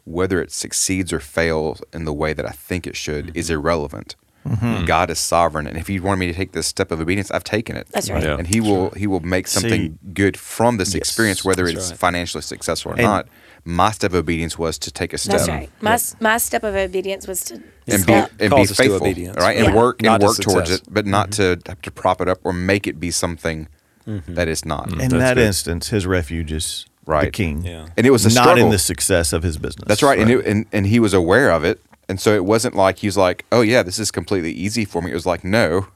Whether 0.05 0.43
it 0.43 0.51
succeeds 0.51 1.13
or 1.13 1.21
fails 1.21 1.83
in 1.93 2.05
the 2.05 2.13
way 2.13 2.33
that 2.33 2.45
I 2.47 2.51
think 2.51 2.87
it 2.87 2.97
should 2.97 3.37
is 3.37 3.47
mm-hmm. 3.47 3.55
irrelevant. 3.55 4.17
Mm-hmm. 4.47 4.87
God 4.87 5.09
is 5.09 5.21
sovereign, 5.21 5.69
and 5.69 5.79
if 5.79 5.87
He 5.87 6.01
wanted 6.01 6.19
me 6.19 6.27
to 6.27 6.33
take 6.33 6.51
this 6.51 6.67
step 6.67 6.91
of 6.91 7.01
obedience, 7.01 7.31
I've 7.31 7.45
taken 7.45 7.77
it. 7.77 7.87
That's 7.93 8.11
right. 8.11 8.23
Yeah. 8.23 8.37
and 8.39 8.47
He 8.49 8.61
will 8.61 8.91
He 8.91 9.07
will 9.07 9.21
make 9.21 9.47
something 9.47 9.99
good 10.13 10.37
from 10.37 10.79
this 10.79 10.97
experience, 10.97 11.45
whether 11.45 11.67
it's 11.67 11.91
right. 11.91 11.99
financially 11.99 12.43
successful 12.43 12.93
or 12.93 12.95
And- 12.95 13.05
not. 13.05 13.29
My 13.65 13.93
step 13.93 14.11
of 14.11 14.17
obedience 14.17 14.59
was 14.59 14.77
to 14.79 14.91
take 14.91 15.13
a 15.13 15.19
step 15.19 15.37
That's 15.37 15.49
right. 15.49 15.71
My 15.81 15.97
my 16.19 16.39
step 16.39 16.65
of 16.65 16.75
obedience 16.75 17.29
was 17.29 17.45
to 17.45 17.63
and 17.87 18.05
be 18.05 18.13
and 18.13 18.29
be 18.41 18.49
Calls 18.49 18.69
to 18.71 18.75
faithful, 18.75 18.97
obedience. 18.97 19.37
right? 19.37 19.57
And 19.57 19.67
Yeah. 19.67 19.77
work 19.77 20.03
Not 20.03 20.15
and 20.15 20.21
to 20.23 20.27
work 20.27 20.39
towards 20.39 20.71
it, 20.73 20.83
but 20.91 21.07
not 21.07 21.31
mm-hmm. 21.31 21.61
to 21.61 21.71
have 21.71 21.83
to 21.83 21.91
prop 21.93 22.21
it 22.21 22.27
up 22.29 22.41
or 22.43 22.53
make 22.53 22.89
it 22.89 22.99
be 22.99 23.13
something 23.13 23.69
that 24.05 24.49
it's 24.49 24.65
not. 24.65 24.91
In 24.91 24.99
That's 24.99 25.13
that 25.13 25.35
good. 25.37 25.47
instance, 25.47 25.91
his 25.91 26.05
refuge 26.09 26.51
is 26.51 26.87
the 27.05 27.11
Right. 27.11 27.33
king. 27.33 27.65
Yeah. 27.65 27.87
And 27.97 28.07
it 28.07 28.11
was 28.11 28.25
a 28.25 28.29
not 28.29 28.43
struggle. 28.45 28.65
in 28.65 28.71
the 28.71 28.79
success 28.79 29.33
of 29.33 29.43
his 29.43 29.59
business. 29.59 29.85
That's 29.87 30.03
right, 30.03 30.19
and, 30.19 30.31
it, 30.31 30.47
and 30.47 30.67
and 30.73 30.87
he 30.87 31.01
was 31.01 31.15
aware 31.15 31.51
of 31.51 31.65
it, 31.65 31.81
and 32.09 32.21
so 32.21 32.35
it 32.35 32.45
wasn't 32.45 32.75
like 32.77 32.99
he 32.99 33.07
was 33.09 33.17
like, 33.17 33.45
"Oh 33.51 33.61
yeah, 33.61 33.83
this 33.83 33.99
is 33.99 34.11
completely 34.11 34.53
easy 34.53 34.85
for 34.85 35.03
me." 35.03 35.11
It 35.11 35.15
was 35.15 35.27
like, 35.27 35.43
"No, 35.45 35.87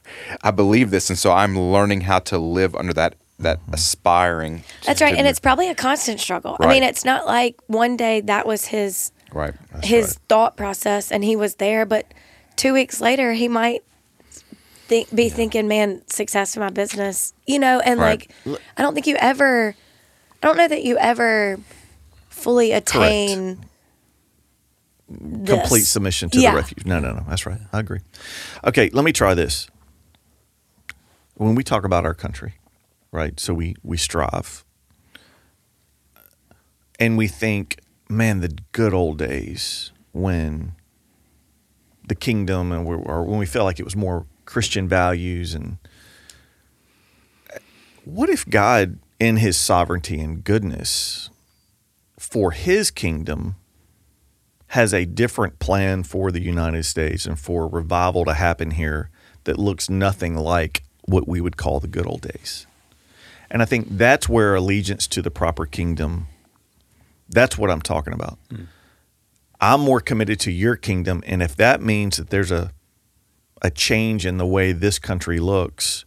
I 0.42 0.50
believe 0.50 0.90
this," 0.90 1.08
and 1.10 1.18
so 1.18 1.32
I'm 1.32 1.58
learning 1.58 2.02
how 2.02 2.18
to 2.20 2.38
live 2.38 2.74
under 2.74 2.92
that 2.94 3.14
that 3.38 3.58
mm-hmm. 3.60 3.74
aspiring. 3.74 4.64
That's 4.86 5.00
right, 5.00 5.12
and 5.14 5.18
move- 5.24 5.30
it's 5.30 5.40
probably 5.40 5.68
a 5.68 5.74
constant 5.74 6.20
struggle. 6.20 6.56
I 6.58 6.66
mean, 6.68 6.82
it's 6.82 7.04
not 7.04 7.26
like 7.26 7.56
one 7.66 7.96
day 7.96 8.20
that 8.22 8.46
was 8.46 8.66
his 8.66 9.12
right. 9.32 9.54
his 9.82 10.14
thought 10.28 10.56
process 10.56 11.12
and 11.12 11.22
he 11.22 11.36
was 11.36 11.56
there, 11.56 11.84
but 11.86 12.06
two 12.56 12.72
weeks 12.72 13.00
later 13.00 13.34
he 13.34 13.46
might 13.48 13.84
think 14.88 15.14
be 15.14 15.28
thinking, 15.28 15.68
"Man, 15.68 16.02
success 16.08 16.56
in 16.56 16.60
my 16.60 16.70
business," 16.70 17.32
you 17.46 17.58
know, 17.58 17.80
and 17.80 18.00
Right. 18.00 18.26
like 18.46 18.58
I 18.76 18.82
don't 18.82 18.94
think 18.94 19.06
you 19.06 19.16
ever, 19.16 19.74
I 20.46 20.48
don't 20.48 20.58
know 20.58 20.68
that 20.68 20.84
you 20.84 20.96
ever 20.98 21.58
fully 22.28 22.70
attain 22.70 23.58
complete 25.44 25.86
submission 25.86 26.30
to 26.30 26.38
Yeah. 26.38 26.52
the 26.52 26.56
refuge. 26.58 26.86
No, 26.86 27.00
no, 27.00 27.14
no. 27.14 27.24
That's 27.28 27.46
right. 27.46 27.58
I 27.72 27.80
agree. 27.80 27.98
Okay, 28.64 28.88
let 28.92 29.04
me 29.04 29.10
try 29.12 29.34
this. 29.34 29.68
When 31.34 31.56
we 31.56 31.64
talk 31.64 31.84
about 31.84 32.04
our 32.06 32.14
country, 32.14 32.54
right? 33.10 33.40
So 33.40 33.54
we 33.54 33.74
we 33.82 33.96
strive, 33.96 34.64
and 37.00 37.18
we 37.18 37.26
think, 37.26 37.80
man, 38.08 38.38
the 38.38 38.56
good 38.70 38.94
old 38.94 39.18
days 39.18 39.90
when 40.12 40.76
the 42.06 42.14
kingdom 42.14 42.70
and 42.70 42.86
we 42.86 42.94
or 42.94 43.24
when 43.24 43.40
we 43.40 43.46
felt 43.46 43.64
like 43.64 43.80
it 43.80 43.84
was 43.84 43.96
more 43.96 44.26
Christian 44.44 44.86
values 44.86 45.54
and 45.56 45.78
what 48.04 48.28
if 48.30 48.48
God 48.48 49.00
in 49.18 49.38
his 49.38 49.56
sovereignty 49.56 50.20
and 50.20 50.44
goodness 50.44 51.30
for 52.18 52.50
his 52.50 52.90
kingdom 52.90 53.56
has 54.68 54.92
a 54.92 55.04
different 55.04 55.58
plan 55.58 56.02
for 56.02 56.30
the 56.30 56.42
United 56.42 56.84
States 56.84 57.24
and 57.24 57.38
for 57.38 57.68
revival 57.68 58.24
to 58.24 58.34
happen 58.34 58.72
here 58.72 59.10
that 59.44 59.58
looks 59.58 59.88
nothing 59.88 60.34
like 60.34 60.82
what 61.02 61.28
we 61.28 61.40
would 61.40 61.56
call 61.56 61.78
the 61.78 61.86
good 61.86 62.06
old 62.06 62.22
days. 62.22 62.66
And 63.48 63.62
I 63.62 63.64
think 63.64 63.86
that's 63.90 64.28
where 64.28 64.54
allegiance 64.56 65.06
to 65.08 65.22
the 65.22 65.30
proper 65.30 65.66
kingdom 65.66 66.28
that's 67.28 67.58
what 67.58 67.70
I'm 67.70 67.82
talking 67.82 68.12
about. 68.12 68.38
Hmm. 68.50 68.64
I'm 69.60 69.80
more 69.80 70.00
committed 70.00 70.38
to 70.40 70.52
your 70.52 70.76
kingdom 70.76 71.22
and 71.26 71.42
if 71.42 71.56
that 71.56 71.80
means 71.80 72.18
that 72.18 72.30
there's 72.30 72.52
a 72.52 72.72
a 73.62 73.70
change 73.70 74.26
in 74.26 74.36
the 74.36 74.46
way 74.46 74.72
this 74.72 74.98
country 74.98 75.38
looks 75.38 76.04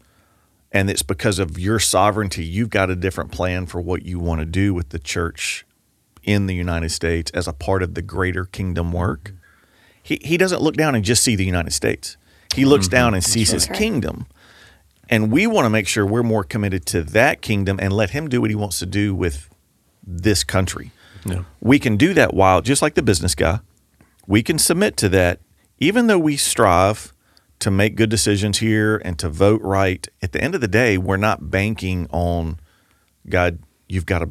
and 0.72 0.90
it's 0.90 1.02
because 1.02 1.40
of 1.40 1.58
your 1.58 1.80
sovereignty 1.80 2.46
you've 2.46 2.70
got 2.70 2.90
a 2.90 2.96
different 2.96 3.32
plan 3.32 3.66
for 3.66 3.82
what 3.82 4.04
you 4.04 4.20
want 4.20 4.40
to 4.40 4.46
do 4.46 4.74
with 4.74 4.90
the 4.90 5.00
church 5.00 5.66
in 6.24 6.48
the 6.48 6.56
United 6.56 6.90
States 6.90 7.32
as 7.32 7.48
a 7.48 7.54
part 7.54 7.82
of 7.82 7.96
the 7.96 8.02
greater 8.02 8.46
kingdom 8.46 8.92
work. 8.92 9.24
Mm-hmm. 9.24 9.36
He 10.04 10.20
he 10.24 10.38
doesn't 10.38 10.62
look 10.62 10.76
down 10.76 10.96
and 10.96 11.04
just 11.04 11.24
see 11.24 11.36
the 11.36 11.46
United 11.46 11.72
States. 11.72 12.18
He 12.56 12.66
looks 12.66 12.88
mm-hmm. 12.88 12.96
down 12.96 13.14
and 13.14 13.24
sees 13.24 13.52
his 13.52 13.70
right. 13.70 13.78
kingdom. 13.78 14.26
And 15.10 15.32
we 15.32 15.48
want 15.48 15.66
to 15.66 15.70
make 15.70 15.88
sure 15.88 16.06
we're 16.06 16.24
more 16.24 16.44
committed 16.44 16.86
to 16.88 17.04
that 17.04 17.42
kingdom 17.42 17.80
and 17.82 17.92
let 17.92 18.12
him 18.12 18.28
do 18.28 18.42
what 18.42 18.52
he 18.52 18.56
wants 18.56 18.78
to 18.80 18.86
do 18.86 19.16
with 19.16 19.50
this 20.06 20.44
country. 20.44 20.92
Yeah. 21.26 21.44
We 21.60 21.80
can 21.80 21.98
do 21.98 22.14
that 22.14 22.34
while 22.34 22.62
just 22.62 22.82
like 22.82 22.94
the 22.94 23.02
business 23.02 23.34
guy, 23.34 23.60
we 24.28 24.44
can 24.44 24.60
submit 24.60 24.98
to 24.98 25.10
that 25.10 25.40
even 25.80 26.08
though 26.08 26.20
we 26.20 26.38
strive 26.38 27.14
to 27.60 27.70
make 27.72 27.96
good 27.96 28.10
decisions 28.10 28.60
here 28.60 28.98
and 29.04 29.20
to 29.20 29.30
vote 29.30 29.62
right. 29.62 30.08
At 30.22 30.32
the 30.32 30.42
end 30.42 30.56
of 30.56 30.62
the 30.62 30.68
day, 30.68 30.98
we're 30.98 31.18
not 31.18 31.52
banking 31.52 32.08
on 32.12 32.60
God, 33.28 33.60
you've 33.88 34.06
got 34.06 34.20
to 34.20 34.30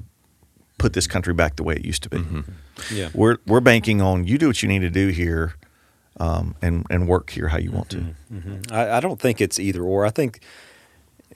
put 0.79 0.93
this 0.95 1.07
country 1.07 1.35
back 1.35 1.57
the 1.57 1.62
way 1.62 1.75
it 1.75 1.85
used 1.85 2.03
to 2.05 2.09
be. 2.09 2.25
Yeah. 2.93 3.11
We're 3.14 3.38
we're 3.47 3.61
banking 3.61 4.01
on 4.01 4.27
you 4.27 4.38
do 4.38 4.47
what 4.47 4.62
you 4.62 4.69
need 4.69 4.81
to 4.81 4.91
do 4.91 5.09
here, 5.09 5.55
um, 6.19 6.55
and 6.62 6.87
and 6.91 7.09
work 7.09 7.31
here 7.31 7.49
how 7.49 7.59
you 7.59 7.71
want 7.73 7.91
to. 7.91 8.14
I, 8.71 8.97
I 8.97 9.01
don't 9.01 9.21
think 9.21 9.41
it's 9.41 9.59
either 9.59 9.83
or. 9.83 10.07
I 10.07 10.11
think 10.11 10.41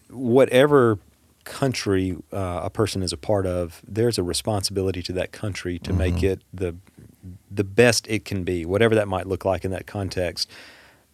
whatever 0.09 0.98
country 1.44 2.16
uh, 2.33 2.61
a 2.62 2.70
person 2.70 3.02
is 3.02 3.12
a 3.12 3.16
part 3.16 3.46
of, 3.46 3.83
there's 3.87 4.18
a 4.18 4.22
responsibility 4.22 5.02
to 5.02 5.12
that 5.14 5.33
country 5.33 5.78
to 5.81 5.92
make 5.92 6.14
Mm-hmm. 6.14 6.26
it 6.26 6.42
the 6.55 6.76
the 7.50 7.64
best 7.64 8.07
it 8.09 8.24
can 8.24 8.44
be, 8.44 8.64
whatever 8.64 8.94
that 8.94 9.07
might 9.09 9.26
look 9.26 9.44
like 9.44 9.64
in 9.64 9.70
that 9.72 9.87
context. 9.87 10.48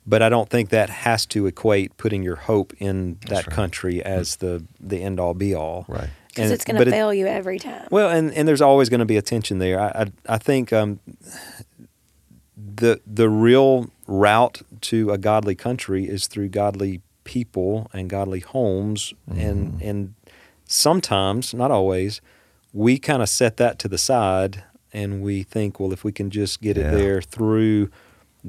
But 0.08 0.22
I 0.22 0.28
don't 0.30 0.48
think 0.48 0.70
that 0.70 0.88
has 0.88 1.26
to 1.26 1.46
equate 1.46 1.96
putting 1.98 2.22
your 2.22 2.36
hope 2.36 2.72
in 2.78 3.18
that 3.28 3.30
right. 3.30 3.44
Mm-hmm. 3.44 3.54
country 3.54 4.02
as 4.02 4.36
the 4.36 4.64
the 4.80 5.02
end 5.02 5.20
all 5.20 5.34
be 5.34 5.54
all. 5.54 5.84
Right. 5.86 6.08
Because 6.28 6.50
it's 6.50 6.64
going 6.64 6.78
but 6.78 6.84
to 6.84 6.90
it- 6.90 6.92
fail 6.92 7.12
you 7.12 7.26
every 7.26 7.58
time. 7.58 7.88
well, 7.90 8.08
and, 8.10 8.32
and 8.32 8.46
there's 8.46 8.60
always 8.62 8.88
going 8.88 9.00
to 9.00 9.06
be 9.06 9.16
a 9.16 9.22
tension 9.22 9.58
there. 9.58 9.78
I 9.80 9.88
I, 10.28 10.34
I 10.36 10.38
think 10.38 10.72
um, 10.72 11.00
the 12.56 13.00
the 13.06 13.28
real 13.28 13.90
route 14.06 14.62
to 14.82 15.10
a 15.10 15.18
godly 15.18 15.54
country 15.54 16.04
is 16.08 16.26
through 16.26 16.48
godly 16.48 17.00
people 17.24 17.90
and 17.92 18.08
godly 18.08 18.40
homes, 18.40 19.12
and 19.28 19.80
and 19.82 20.14
sometimes, 20.66 21.52
not 21.54 21.70
always, 21.70 22.20
we 22.72 22.98
kind 22.98 23.22
of 23.22 23.28
set 23.28 23.56
that 23.56 23.78
to 23.80 23.88
the 23.88 23.98
side 23.98 24.64
and 24.92 25.22
we 25.22 25.42
think, 25.42 25.78
well, 25.78 25.92
if 25.92 26.02
we 26.04 26.12
can 26.12 26.30
just 26.30 26.60
get 26.62 26.76
Yeah. 26.76 26.88
it 26.88 26.94
there 26.96 27.20
through 27.22 27.90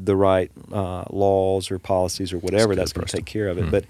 the 0.06 0.16
right 0.16 0.52
uh, 0.72 1.06
laws 1.10 1.72
or 1.72 1.80
policies 1.80 2.34
or 2.34 2.38
whatever, 2.40 2.76
that's 2.76 2.94
going 2.94 3.08
to 3.08 3.16
take 3.18 3.26
care 3.26 3.48
of 3.48 3.58
it. 3.58 3.70
But 3.72 3.86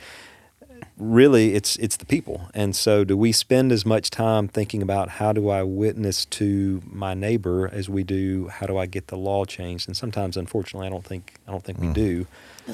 really 0.97 1.53
it's 1.55 1.77
it's 1.77 1.95
the 1.95 2.05
people 2.05 2.49
and 2.53 2.75
so 2.75 3.05
do 3.05 3.15
we 3.15 3.31
spend 3.31 3.71
as 3.71 3.85
much 3.85 4.09
time 4.09 4.49
thinking 4.49 4.81
about 4.81 5.07
how 5.07 5.31
do 5.31 5.47
i 5.49 5.63
witness 5.63 6.25
to 6.25 6.81
my 6.85 7.13
neighbor 7.13 7.69
as 7.71 7.87
we 7.87 8.03
do 8.03 8.47
how 8.49 8.65
do 8.67 8.77
i 8.77 8.85
get 8.85 9.07
the 9.07 9.15
law 9.15 9.45
changed 9.45 9.87
and 9.87 9.95
sometimes 9.95 10.35
unfortunately 10.35 10.85
i 10.85 10.89
don't 10.89 11.05
think 11.05 11.35
i 11.47 11.51
don't 11.51 11.63
think 11.63 11.79
we 11.79 11.87
do 11.93 12.27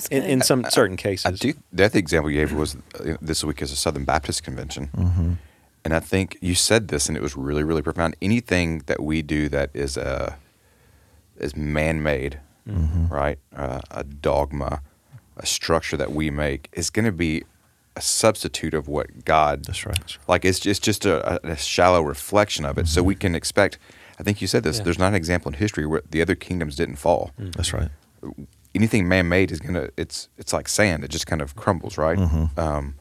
in, 0.09 0.23
in 0.23 0.41
some 0.41 0.65
certain 0.69 0.97
cases 0.97 1.25
I 1.25 1.31
do. 1.31 1.53
That 1.71 1.93
the 1.93 1.99
example 1.99 2.29
you 2.31 2.39
gave 2.39 2.51
was 2.51 2.75
uh, 2.99 3.15
this 3.21 3.43
week 3.43 3.61
is 3.61 3.71
a 3.71 3.75
Southern 3.75 4.05
Baptist 4.05 4.43
convention, 4.43 4.89
Mm-hmm. 4.95 5.33
and 5.85 5.93
I 5.93 5.99
think 5.99 6.37
you 6.41 6.53
said 6.55 6.89
this, 6.89 7.07
and 7.07 7.15
it 7.15 7.21
was 7.21 7.37
really, 7.37 7.63
really 7.63 7.81
profound. 7.81 8.15
Anything 8.21 8.79
that 8.87 9.01
we 9.01 9.21
do 9.21 9.47
that 9.49 9.69
is 9.73 9.95
a 9.97 10.37
is 11.37 11.55
man 11.55 12.03
made, 12.03 12.39
Mm-hmm. 12.67 13.07
right? 13.13 13.37
Uh, 13.55 13.81
a 13.91 14.03
dogma, 14.03 14.81
a 15.37 15.45
structure 15.45 15.97
that 15.97 16.11
we 16.11 16.29
make 16.31 16.69
is 16.73 16.89
going 16.89 17.05
to 17.05 17.11
be 17.11 17.43
a 17.95 18.01
substitute 18.01 18.73
of 18.73 18.87
what 18.87 19.23
God. 19.25 19.65
That's 19.65 19.85
right. 19.85 20.17
Like 20.27 20.43
it's 20.45 20.65
it's 20.65 20.79
just 20.79 21.05
a, 21.05 21.39
a 21.49 21.55
shallow 21.55 22.01
reflection 22.01 22.65
of 22.65 22.77
it. 22.77 22.87
So 22.87 23.01
we 23.03 23.15
can 23.15 23.35
expect. 23.35 23.77
I 24.19 24.23
think 24.23 24.41
you 24.41 24.47
said 24.47 24.63
this. 24.63 24.77
Yeah. 24.77 24.83
There's 24.85 24.99
not 24.99 25.09
an 25.09 25.15
example 25.15 25.51
in 25.51 25.57
history 25.59 25.85
where 25.85 26.01
the 26.09 26.21
other 26.21 26.35
kingdoms 26.35 26.75
didn't 26.75 26.95
fall 26.97 27.31
That's 27.37 27.71
right. 27.73 27.89
anything 28.73 29.07
man-made 29.07 29.51
is 29.51 29.59
gonna 29.59 29.89
it's 29.97 30.29
it's 30.37 30.51
like 30.53 30.67
sand 30.67 31.03
it 31.03 31.09
just 31.11 31.27
kind 31.27 31.41
of 31.41 31.55
crumbles 31.55 31.97
right 31.97 32.17
Mm-hmm. 32.17 32.59
um, 32.59 32.95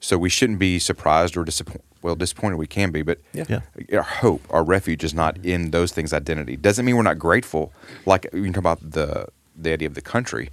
so 0.00 0.18
we 0.18 0.28
shouldn't 0.28 0.58
be 0.58 0.78
surprised 0.78 1.36
or 1.36 1.44
disappointed 1.44 1.82
well 2.04 2.14
disappointed 2.14 2.56
we 2.56 2.66
can 2.66 2.90
be 2.92 3.02
but 3.02 3.18
Yeah. 3.32 3.44
Yeah. 3.48 3.96
our 3.96 4.02
hope 4.02 4.42
our 4.50 4.62
refuge 4.62 5.02
is 5.02 5.14
not 5.14 5.38
in 5.44 5.70
those 5.70 5.90
things 5.90 6.12
identity 6.12 6.54
doesn't 6.56 6.84
mean 6.84 6.96
we're 6.96 7.02
not 7.02 7.18
grateful 7.18 7.72
like 8.06 8.26
you 8.32 8.42
can 8.44 8.52
talk 8.52 8.60
about 8.60 8.90
the 8.98 9.26
the 9.56 9.72
idea 9.72 9.88
of 9.88 9.94
the 9.94 10.02
country 10.02 10.50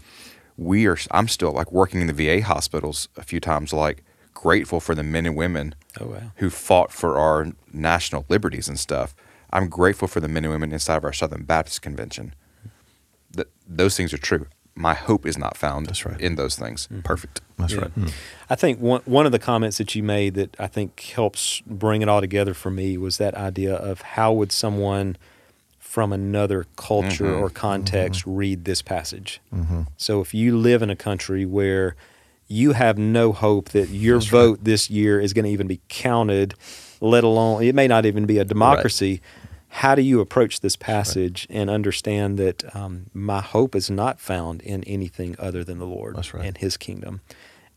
we 0.57 0.87
are 0.87 0.97
i'm 1.11 1.27
still 1.27 1.51
like 1.51 1.71
working 1.71 1.99
in 2.01 2.07
the 2.07 2.13
va 2.13 2.41
hospitals 2.41 3.09
a 3.17 3.23
few 3.23 3.39
times 3.39 3.73
like 3.73 4.03
grateful 4.33 4.79
for 4.79 4.95
the 4.95 5.03
men 5.03 5.25
and 5.27 5.35
women 5.35 5.75
Oh, 5.99 6.05
wow. 6.07 6.31
who 6.37 6.49
fought 6.49 6.91
for 6.93 7.19
our 7.19 7.47
national 7.73 8.25
liberties 8.29 8.69
and 8.69 8.79
stuff 8.79 9.13
i'm 9.51 9.67
grateful 9.67 10.07
for 10.07 10.21
the 10.21 10.29
men 10.29 10.45
and 10.45 10.53
women 10.53 10.71
inside 10.71 10.95
of 10.95 11.03
our 11.03 11.13
southern 11.13 11.43
baptist 11.43 11.81
convention 11.81 12.33
that 13.33 13.47
those 13.67 13.95
things 13.95 14.13
are 14.13 14.17
true. 14.17 14.45
My 14.75 14.93
hope 14.93 15.25
is 15.25 15.37
not 15.37 15.57
found 15.57 15.87
That's 15.87 16.05
right. 16.05 16.19
in 16.19 16.35
those 16.35 16.55
things. 16.55 16.87
Mm. 16.87 17.03
Perfect. 17.03 17.41
That's 17.57 17.73
Yeah. 17.73 17.81
right. 17.81 17.95
Mm. 17.99 18.11
I 18.49 18.55
think 18.55 18.79
one 18.79 19.01
one 19.05 19.25
of 19.25 19.31
the 19.31 19.39
comments 19.39 19.77
that 19.77 19.95
you 19.95 20.03
made 20.03 20.33
that 20.35 20.55
I 20.59 20.67
think 20.67 20.99
helps 21.15 21.61
bring 21.67 22.01
it 22.01 22.07
all 22.09 22.21
together 22.21 22.53
for 22.53 22.71
me 22.71 22.97
was 22.97 23.17
that 23.17 23.35
idea 23.35 23.73
of 23.75 24.01
how 24.01 24.31
would 24.33 24.51
someone 24.51 25.17
from 25.79 26.13
another 26.13 26.65
culture 26.77 27.25
Mhm. 27.25 27.41
or 27.41 27.49
context 27.49 28.21
mm-hmm. 28.21 28.35
read 28.35 28.65
this 28.65 28.81
passage. 28.81 29.41
Mm-hmm. 29.53 29.81
So 29.97 30.21
if 30.21 30.33
you 30.33 30.57
live 30.57 30.81
in 30.81 30.89
a 30.89 30.95
country 30.95 31.45
where 31.45 31.95
you 32.47 32.71
have 32.71 32.97
no 32.97 33.33
hope 33.33 33.69
that 33.69 33.89
your 33.89 34.19
vote 34.19 34.63
this 34.63 34.89
year 34.89 35.19
is 35.19 35.33
going 35.33 35.45
to 35.45 35.51
even 35.51 35.67
be 35.67 35.81
counted, 35.89 36.53
let 37.01 37.23
alone 37.25 37.63
it 37.63 37.75
may 37.75 37.87
not 37.89 38.05
even 38.05 38.25
be 38.25 38.37
a 38.37 38.45
democracy. 38.45 39.21
How 39.73 39.95
do 39.95 40.01
you 40.01 40.19
approach 40.19 40.59
this 40.59 40.75
passage 40.75 41.47
and 41.49 41.69
understand 41.69 42.37
that 42.37 42.75
um, 42.75 43.09
my 43.13 43.39
hope 43.39 43.73
is 43.73 43.89
not 43.89 44.19
found 44.19 44.61
in 44.63 44.83
anything 44.83 45.35
other 45.39 45.63
than 45.63 45.79
the 45.79 45.85
Lord 45.85 46.17
right. 46.33 46.45
and 46.45 46.57
His 46.57 46.75
kingdom? 46.75 47.21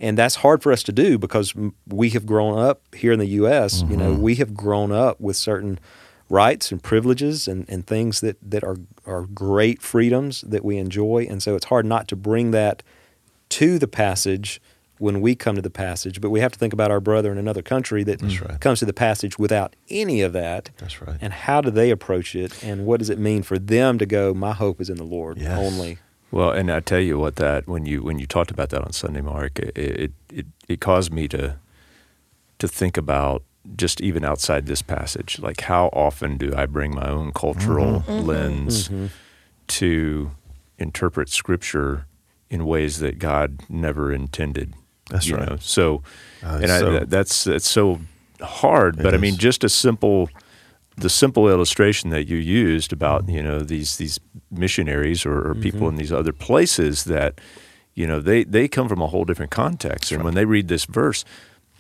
And 0.00 0.18
that's 0.18 0.37
hard 0.37 0.61
for 0.61 0.72
us 0.72 0.83
to 0.83 0.92
do 0.92 1.18
because 1.18 1.54
we 1.87 2.11
have 2.11 2.26
grown 2.26 2.59
up 2.59 2.83
here 2.94 3.12
in 3.12 3.20
the 3.20 3.28
U.S. 3.28 3.83
You 3.88 3.96
know, 3.96 4.12
we 4.12 4.35
have 4.35 4.54
grown 4.54 4.90
up 4.90 5.20
with 5.20 5.37
certain 5.37 5.78
rights 6.28 6.72
and 6.72 6.83
privileges 6.83 7.46
and, 7.46 7.64
and 7.68 7.87
things 7.87 8.20
that, 8.20 8.38
that 8.42 8.64
are, 8.64 8.76
are 9.07 9.22
great 9.26 9.80
freedoms 9.80 10.40
that 10.40 10.64
we 10.64 10.78
enjoy. 10.78 11.28
And 11.30 11.40
so 11.40 11.54
it's 11.54 11.66
hard 11.66 11.87
not 11.87 12.09
to 12.09 12.16
bring 12.16 12.50
that 12.50 12.83
to 13.50 13.78
the 13.78 13.87
passage 13.87 14.61
when 14.98 15.20
we 15.20 15.35
come 15.35 15.57
to 15.57 15.62
the 15.62 15.70
passage. 15.70 16.20
But 16.20 16.30
we 16.30 16.40
have 16.40 16.52
to 16.52 16.59
think 16.59 16.72
about 16.72 16.90
our 16.90 17.00
brother 17.00 17.33
in 17.33 17.38
another 17.38 17.62
country 17.62 18.04
that 18.04 18.20
That's 18.20 18.40
right. 18.40 18.61
comes 18.61 18.78
to 18.80 18.87
the 18.87 18.92
passage 18.92 19.38
without 19.38 19.74
any 19.88 20.20
of 20.20 20.33
that. 20.33 20.70
That's 20.78 21.00
right. 21.02 21.16
And 21.20 21.33
how 21.33 21.61
do 21.61 21.70
they 21.70 21.90
approach 21.90 22.35
it? 22.35 22.62
And 22.62 22.87
what 22.87 22.98
does 22.98 23.11
it 23.11 23.18
mean 23.18 23.42
for 23.42 23.59
them 23.59 23.98
to 23.98 24.07
go, 24.07 24.35
my 24.35 24.52
hope 24.52 24.80
is 24.80 24.88
in 24.90 24.96
the 24.96 25.04
Lord 25.04 25.38
Yes. 25.38 25.59
only? 25.59 25.98
Well, 26.30 26.50
and 26.50 26.70
I 26.70 26.80
tell 26.80 27.00
you 27.00 27.18
what 27.18 27.37
that 27.37 27.68
when 27.68 27.87
you 27.87 28.02
when 28.02 28.18
you 28.18 28.26
talked 28.26 28.50
about 28.50 28.70
that 28.70 28.83
on 28.83 28.92
Sunday, 28.92 29.20
Mark, 29.20 29.59
it 29.61 29.76
it 29.78 30.12
it, 30.33 30.46
it 30.68 30.80
caused 30.80 31.12
me 31.12 31.28
to 31.28 31.59
to 32.59 32.66
think 32.66 32.96
about 32.96 33.44
just 33.76 34.00
even 34.00 34.24
outside 34.24 34.66
this 34.66 34.83
passage, 34.83 35.38
like 35.38 35.61
how 35.62 35.87
often 35.92 36.37
do 36.37 36.52
I 36.54 36.66
bring 36.66 36.94
my 36.94 37.09
own 37.09 37.33
cultural 37.33 38.00
mm-hmm. 38.00 38.11
Mm-hmm. 38.11 38.26
lens 38.26 38.88
mm-hmm. 38.88 39.07
to 39.68 40.30
interpret 40.78 41.28
Scripture 41.28 42.07
in 42.50 42.66
ways 42.66 42.98
that 42.98 43.18
God 43.18 43.62
never 43.68 44.12
intended? 44.12 44.74
That's 45.10 45.30
right. 45.30 45.48
know? 45.48 45.56
So, 45.60 46.02
Uh, 46.42 46.58
and 46.62 46.68
so- 46.68 46.92
that- 46.92 47.10
that's 47.10 47.44
that's 47.44 47.68
so 47.68 48.00
hard. 48.40 48.98
It 49.00 49.02
But 49.02 49.14
I 49.14 49.18
mean, 49.18 49.36
just 49.36 49.64
a 49.64 49.68
simple 49.68 50.28
the 50.96 51.08
simple 51.10 51.48
illustration 51.48 52.10
that 52.10 52.28
you 52.28 52.36
used 52.36 52.92
about 52.92 53.28
you 53.28 53.42
know 53.42 53.58
these 53.60 53.96
these 53.96 54.20
missionaries 54.50 55.26
or, 55.26 55.50
or 55.50 55.54
people 55.54 55.88
in 55.88 55.96
these 55.96 56.12
other 56.12 56.32
places 56.32 57.04
that 57.04 57.40
you 57.94 58.06
know 58.06 58.20
they 58.20 58.44
they 58.44 58.68
come 58.68 58.88
from 58.88 59.00
a 59.02 59.06
whole 59.08 59.24
different 59.24 59.50
context 59.50 60.12
and 60.12 60.22
when 60.22 60.34
they 60.34 60.44
read 60.44 60.68
this 60.68 60.84
verse 60.84 61.24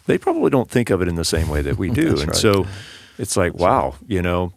they 0.06 0.18
probably 0.18 0.50
don't 0.50 0.68
think 0.70 0.90
of 0.90 1.00
it 1.00 1.06
in 1.08 1.14
the 1.14 1.24
same 1.24 1.48
way 1.48 1.62
that 1.62 1.76
we 1.78 1.90
do 2.02 2.08
and 2.08 2.26
right. 2.28 2.34
so 2.36 2.66
it's 3.18 3.36
like 3.36 3.54
wow 3.54 3.94
you 4.08 4.20
know 4.20 4.52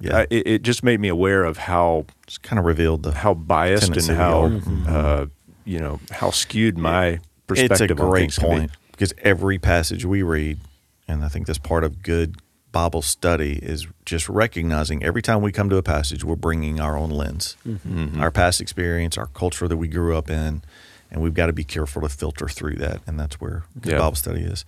Yeah. 0.00 0.18
I, 0.20 0.26
it, 0.30 0.46
it 0.46 0.62
just 0.62 0.82
made 0.82 1.00
me 1.00 1.08
aware 1.08 1.44
of 1.44 1.58
how 1.58 2.06
It's 2.26 2.38
kind 2.38 2.58
of 2.58 2.64
revealed 2.64 3.02
the 3.02 3.12
how 3.12 3.34
biased 3.34 3.94
and 3.96 4.16
how 4.16 4.50
uh, 4.88 5.26
you 5.66 5.80
know 5.80 6.00
how 6.12 6.30
skewed 6.30 6.78
my 6.78 7.18
It's 7.50 7.60
a 7.60 7.68
perspective 7.68 7.96
great 7.96 8.34
can 8.34 8.42
be. 8.42 8.48
point 8.48 8.70
because 8.92 9.12
every 9.22 9.58
passage 9.58 10.04
we 10.04 10.22
read, 10.22 10.58
and 11.06 11.24
I 11.24 11.28
think 11.28 11.46
that's 11.46 11.58
part 11.58 11.84
of 11.84 12.02
good 12.02 12.36
Bible 12.72 13.00
study, 13.02 13.58
is 13.62 13.86
just 14.04 14.28
recognizing 14.28 15.02
every 15.02 15.22
time 15.22 15.40
we 15.42 15.52
come 15.52 15.70
to 15.70 15.76
a 15.76 15.82
passage, 15.82 16.24
we're 16.24 16.36
bringing 16.36 16.80
our 16.80 16.96
own 16.96 17.10
lens, 17.10 17.56
Mm-hmm. 17.66 18.20
our 18.20 18.30
past 18.30 18.60
experience, 18.60 19.16
our 19.16 19.26
culture 19.28 19.66
that 19.68 19.76
we 19.78 19.88
grew 19.88 20.16
up 20.16 20.28
in, 20.30 20.62
and 21.10 21.22
we've 21.22 21.34
got 21.34 21.46
to 21.46 21.52
be 21.52 21.64
careful 21.64 22.02
to 22.02 22.08
filter 22.08 22.48
through 22.48 22.74
that, 22.76 23.00
and 23.06 23.18
that's 23.18 23.40
where 23.40 23.64
good. 23.80 23.98
Bible 23.98 24.16
study 24.16 24.42
is. 24.42 24.64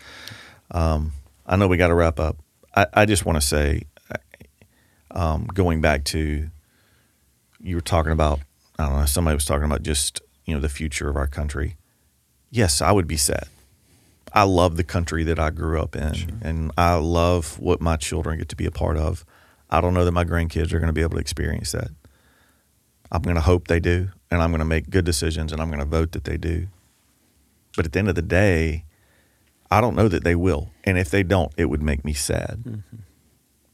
Um, 0.70 1.12
I 1.46 1.56
know 1.56 1.68
we 1.68 1.76
got 1.76 1.88
to 1.88 1.94
wrap 1.94 2.18
up. 2.20 2.36
I, 2.74 2.86
I 2.94 3.04
just 3.04 3.26
want 3.26 3.36
to 3.40 3.46
say, 3.46 3.82
um, 5.10 5.46
going 5.52 5.80
back 5.80 6.04
to 6.04 6.48
you 7.60 7.74
were 7.74 7.80
talking 7.82 8.12
about, 8.12 8.40
I 8.78 8.86
don't 8.88 8.98
know, 9.00 9.04
somebody 9.06 9.34
was 9.34 9.44
talking 9.44 9.64
about 9.64 9.82
just 9.82 10.20
you 10.46 10.54
know 10.54 10.60
the 10.60 10.68
future 10.68 11.08
of 11.08 11.16
our 11.16 11.26
country 11.26 11.76
yes, 12.50 12.80
I 12.82 12.92
would 12.92 13.06
be 13.06 13.16
sad. 13.16 13.48
I 14.32 14.44
love 14.44 14.76
the 14.76 14.84
country 14.84 15.24
that 15.24 15.38
I 15.38 15.50
grew 15.50 15.80
up 15.80 15.96
in, 15.96 16.40
and 16.42 16.70
I 16.78 16.94
love 16.94 17.58
what 17.58 17.80
my 17.80 17.96
children 17.96 18.38
get 18.38 18.48
to 18.50 18.56
be 18.56 18.66
a 18.66 18.70
part 18.70 18.96
of. 18.96 19.24
I 19.68 19.80
don't 19.80 19.94
know 19.94 20.04
that 20.04 20.12
my 20.12 20.24
grandkids 20.24 20.72
are 20.72 20.78
going 20.78 20.88
to 20.88 20.92
be 20.92 21.02
able 21.02 21.14
to 21.14 21.20
experience 21.20 21.72
that. 21.72 21.90
I'm 23.10 23.22
going 23.22 23.34
to 23.34 23.40
hope 23.40 23.66
they 23.66 23.80
do, 23.80 24.10
and 24.30 24.40
I'm 24.40 24.50
going 24.50 24.60
to 24.60 24.64
make 24.64 24.90
good 24.90 25.04
decisions, 25.04 25.52
and 25.52 25.60
I'm 25.60 25.68
going 25.68 25.80
to 25.80 25.84
vote 25.84 26.12
that 26.12 26.24
they 26.24 26.36
do. 26.36 26.68
But 27.76 27.86
at 27.86 27.92
the 27.92 27.98
end 27.98 28.08
of 28.08 28.14
the 28.14 28.22
day, 28.22 28.84
I 29.70 29.80
don't 29.80 29.96
know 29.96 30.08
that 30.08 30.24
they 30.24 30.34
will. 30.34 30.70
And 30.84 30.98
if 30.98 31.10
they 31.10 31.22
don't, 31.22 31.52
it 31.56 31.66
would 31.66 31.82
make 31.82 32.04
me 32.04 32.12
sad. 32.12 32.62
Mm-hmm. 32.66 32.96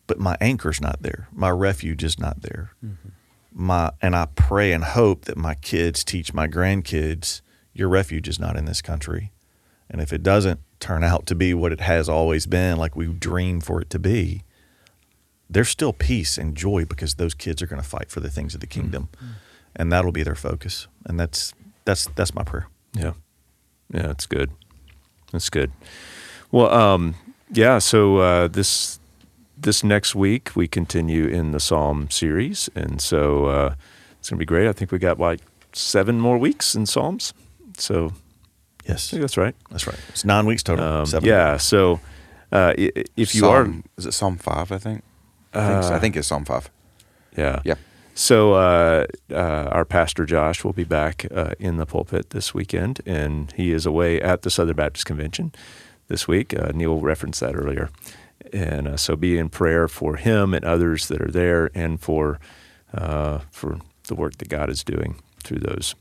But 0.06 0.20
my 0.20 0.36
anchor's 0.40 0.80
not 0.80 1.02
there. 1.02 1.28
My 1.32 1.50
refuge 1.50 2.04
is 2.04 2.18
not 2.18 2.42
there. 2.42 2.72
Mm-hmm. 2.84 3.08
My 3.52 3.90
and 4.02 4.14
I 4.14 4.26
pray 4.26 4.72
and 4.72 4.84
hope 4.84 5.24
that 5.24 5.36
my 5.36 5.54
kids 5.54 6.04
teach 6.04 6.34
my 6.34 6.46
grandkids 6.46 7.40
your 7.78 7.88
refuge 7.88 8.28
is 8.28 8.38
not 8.38 8.56
in 8.56 8.64
this 8.64 8.82
country. 8.82 9.32
And 9.88 10.00
if 10.00 10.12
it 10.12 10.22
doesn't 10.22 10.60
turn 10.80 11.04
out 11.04 11.26
to 11.26 11.34
be 11.34 11.54
what 11.54 11.72
it 11.72 11.80
has 11.80 12.08
always 12.08 12.46
been, 12.46 12.76
like 12.76 12.96
we 12.96 13.06
dream 13.06 13.60
for 13.60 13.80
it 13.80 13.90
to 13.90 13.98
be, 13.98 14.42
there's 15.48 15.68
still 15.68 15.92
peace 15.92 16.38
and 16.38 16.56
joy 16.56 16.84
because 16.84 17.14
those 17.14 17.34
kids 17.34 17.62
are 17.62 17.66
going 17.66 17.80
to 17.80 17.88
fight 17.88 18.10
for 18.10 18.20
the 18.20 18.30
things 18.30 18.54
of 18.54 18.60
the 18.60 18.66
kingdom, 18.66 19.08
and 19.76 19.92
that'll 19.92 20.10
be 20.10 20.24
their 20.24 20.34
focus. 20.34 20.88
And 21.04 21.20
that's 21.20 21.54
that's 21.84 22.06
that's 22.16 22.34
my 22.34 22.42
prayer. 22.42 22.68
Yeah. 22.94 23.12
Yeah, 23.92 24.08
that's 24.08 24.26
good. 24.26 24.50
That's 25.30 25.50
good. 25.50 25.70
Well, 26.50 26.72
um, 26.72 27.14
yeah, 27.52 27.78
so 27.78 28.18
uh, 28.18 28.48
this 28.48 28.98
this 29.56 29.84
next 29.84 30.14
week 30.14 30.54
we 30.54 30.68
continue 30.68 31.26
in 31.26 31.52
the 31.52 31.60
Psalm 31.60 32.10
series, 32.10 32.68
and 32.74 33.00
so 33.00 33.46
uh, 33.46 33.74
it's 34.18 34.30
going 34.30 34.38
to 34.38 34.42
be 34.42 34.46
great. 34.46 34.68
I 34.68 34.72
think 34.72 34.90
we 34.90 34.98
got 34.98 35.18
like 35.20 35.40
seven 35.72 36.18
more 36.20 36.38
weeks 36.38 36.74
in 36.74 36.86
Psalms, 36.86 37.32
so 37.80 38.12
Yes, 38.88 39.10
that's 39.10 39.36
right. 39.36 39.54
that's 39.70 39.86
right. 39.86 39.98
It's 40.10 40.24
nine 40.24 40.46
weeks 40.46 40.62
total. 40.62 40.84
Um, 40.84 41.06
Seven. 41.06 41.28
yeah, 41.28 41.56
so 41.56 41.98
uh, 42.52 42.72
if 42.76 43.34
you 43.34 43.40
Psalm, 43.40 43.82
is 43.96 44.06
it 44.06 44.12
Psalm 44.12 44.36
five? 44.36 44.70
I 44.70 44.78
think. 44.78 45.02
I 45.52 45.66
think, 45.68 45.82
so. 45.84 45.90
I 45.92 45.96
Uh, 45.96 46.00
think 46.00 46.16
it's 46.16 46.28
Psalm 46.28 46.44
five. 46.44 46.70
yeah, 47.36 47.60
Yeah. 47.64 47.74
So 48.14 48.54
uh, 48.54 49.06
uh, 49.30 49.68
our 49.72 49.84
pastor 49.84 50.24
Josh 50.24 50.64
will 50.64 50.72
be 50.72 50.84
back 50.84 51.26
uh, 51.34 51.50
in 51.58 51.76
the 51.76 51.84
pulpit 51.84 52.30
this 52.30 52.54
weekend, 52.54 53.00
and 53.04 53.52
he 53.56 53.72
is 53.72 53.84
away 53.86 54.20
at 54.22 54.40
the 54.42 54.50
Southern 54.50 54.76
Baptist 54.76 55.04
Convention 55.04 55.52
this 56.08 56.26
week. 56.28 56.54
Uh, 56.58 56.70
Neil 56.72 56.98
referenced 57.00 57.40
that 57.40 57.54
earlier, 57.56 57.90
and 58.54 58.88
uh, 58.88 58.96
so 58.96 59.16
be 59.16 59.36
in 59.36 59.48
prayer 59.50 59.86
for 59.88 60.16
him 60.16 60.54
and 60.54 60.64
others 60.64 61.08
that 61.08 61.20
are 61.20 61.30
there, 61.30 61.70
and 61.74 62.00
for 62.00 62.38
uh, 62.94 63.40
for 63.50 63.78
the 64.06 64.14
work 64.14 64.38
that 64.38 64.48
God 64.48 64.70
is 64.70 64.82
doing 64.84 65.16
through 65.42 65.58
those. 65.58 65.94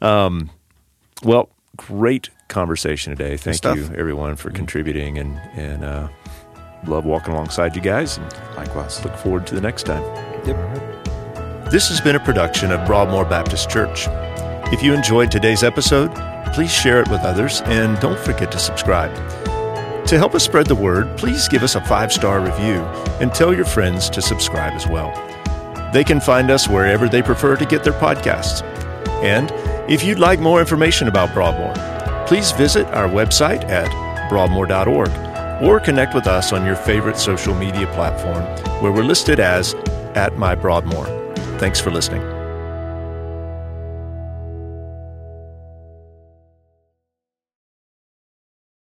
Um, 0.00 0.50
well, 1.22 1.48
great 1.76 2.30
conversation 2.48 3.14
today. 3.16 3.36
Thank 3.36 3.64
you, 3.64 3.90
everyone, 3.96 4.36
for 4.36 4.50
contributing, 4.50 5.18
and 5.18 5.36
and 5.54 5.84
uh, 5.84 6.08
love 6.86 7.04
walking 7.04 7.32
alongside 7.34 7.76
you 7.76 7.82
guys, 7.82 8.18
and 8.18 8.32
Likewise. 8.56 9.04
look 9.04 9.16
forward 9.16 9.46
to 9.48 9.54
the 9.54 9.60
next 9.60 9.84
time. 9.84 10.02
Yep. 10.46 11.70
This 11.70 11.88
has 11.88 12.00
been 12.00 12.16
a 12.16 12.20
production 12.20 12.72
of 12.72 12.84
Broadmoor 12.86 13.24
Baptist 13.24 13.70
Church. 13.70 14.06
If 14.72 14.82
you 14.82 14.92
enjoyed 14.92 15.30
today's 15.30 15.62
episode, 15.62 16.12
please 16.52 16.72
share 16.72 17.00
it 17.00 17.08
with 17.08 17.20
others 17.20 17.60
and 17.66 17.98
don't 18.00 18.18
forget 18.18 18.50
to 18.52 18.58
subscribe. 18.58 19.14
To 20.06 20.18
help 20.18 20.34
us 20.34 20.44
spread 20.44 20.66
the 20.66 20.74
word, 20.74 21.16
please 21.16 21.46
give 21.48 21.62
us 21.62 21.76
a 21.76 21.80
five 21.84 22.12
star 22.12 22.40
review 22.40 22.80
and 23.20 23.32
tell 23.32 23.54
your 23.54 23.64
friends 23.64 24.10
to 24.10 24.20
subscribe 24.20 24.72
as 24.72 24.86
well. 24.86 25.12
They 25.92 26.02
can 26.02 26.20
find 26.20 26.50
us 26.50 26.68
wherever 26.68 27.08
they 27.08 27.22
prefer 27.22 27.56
to 27.56 27.64
get 27.64 27.84
their 27.84 27.92
podcasts. 27.92 28.62
And 29.22 29.50
if 29.90 30.04
you'd 30.04 30.20
like 30.20 30.38
more 30.38 30.60
information 30.60 31.08
about 31.08 31.34
Broadmoor, 31.34 31.74
please 32.26 32.52
visit 32.52 32.86
our 32.94 33.08
website 33.08 33.64
at 33.64 33.90
broadmoor.org 34.28 35.10
or 35.60 35.80
connect 35.80 36.14
with 36.14 36.28
us 36.28 36.52
on 36.52 36.64
your 36.64 36.76
favorite 36.76 37.18
social 37.18 37.54
media 37.54 37.88
platform 37.88 38.42
where 38.80 38.92
we're 38.92 39.02
listed 39.02 39.40
as 39.40 39.74
at 40.14 40.38
my 40.38 40.54
Broadmoor. 40.54 41.06
Thanks 41.58 41.80
for 41.80 41.90
listening. 41.90 42.39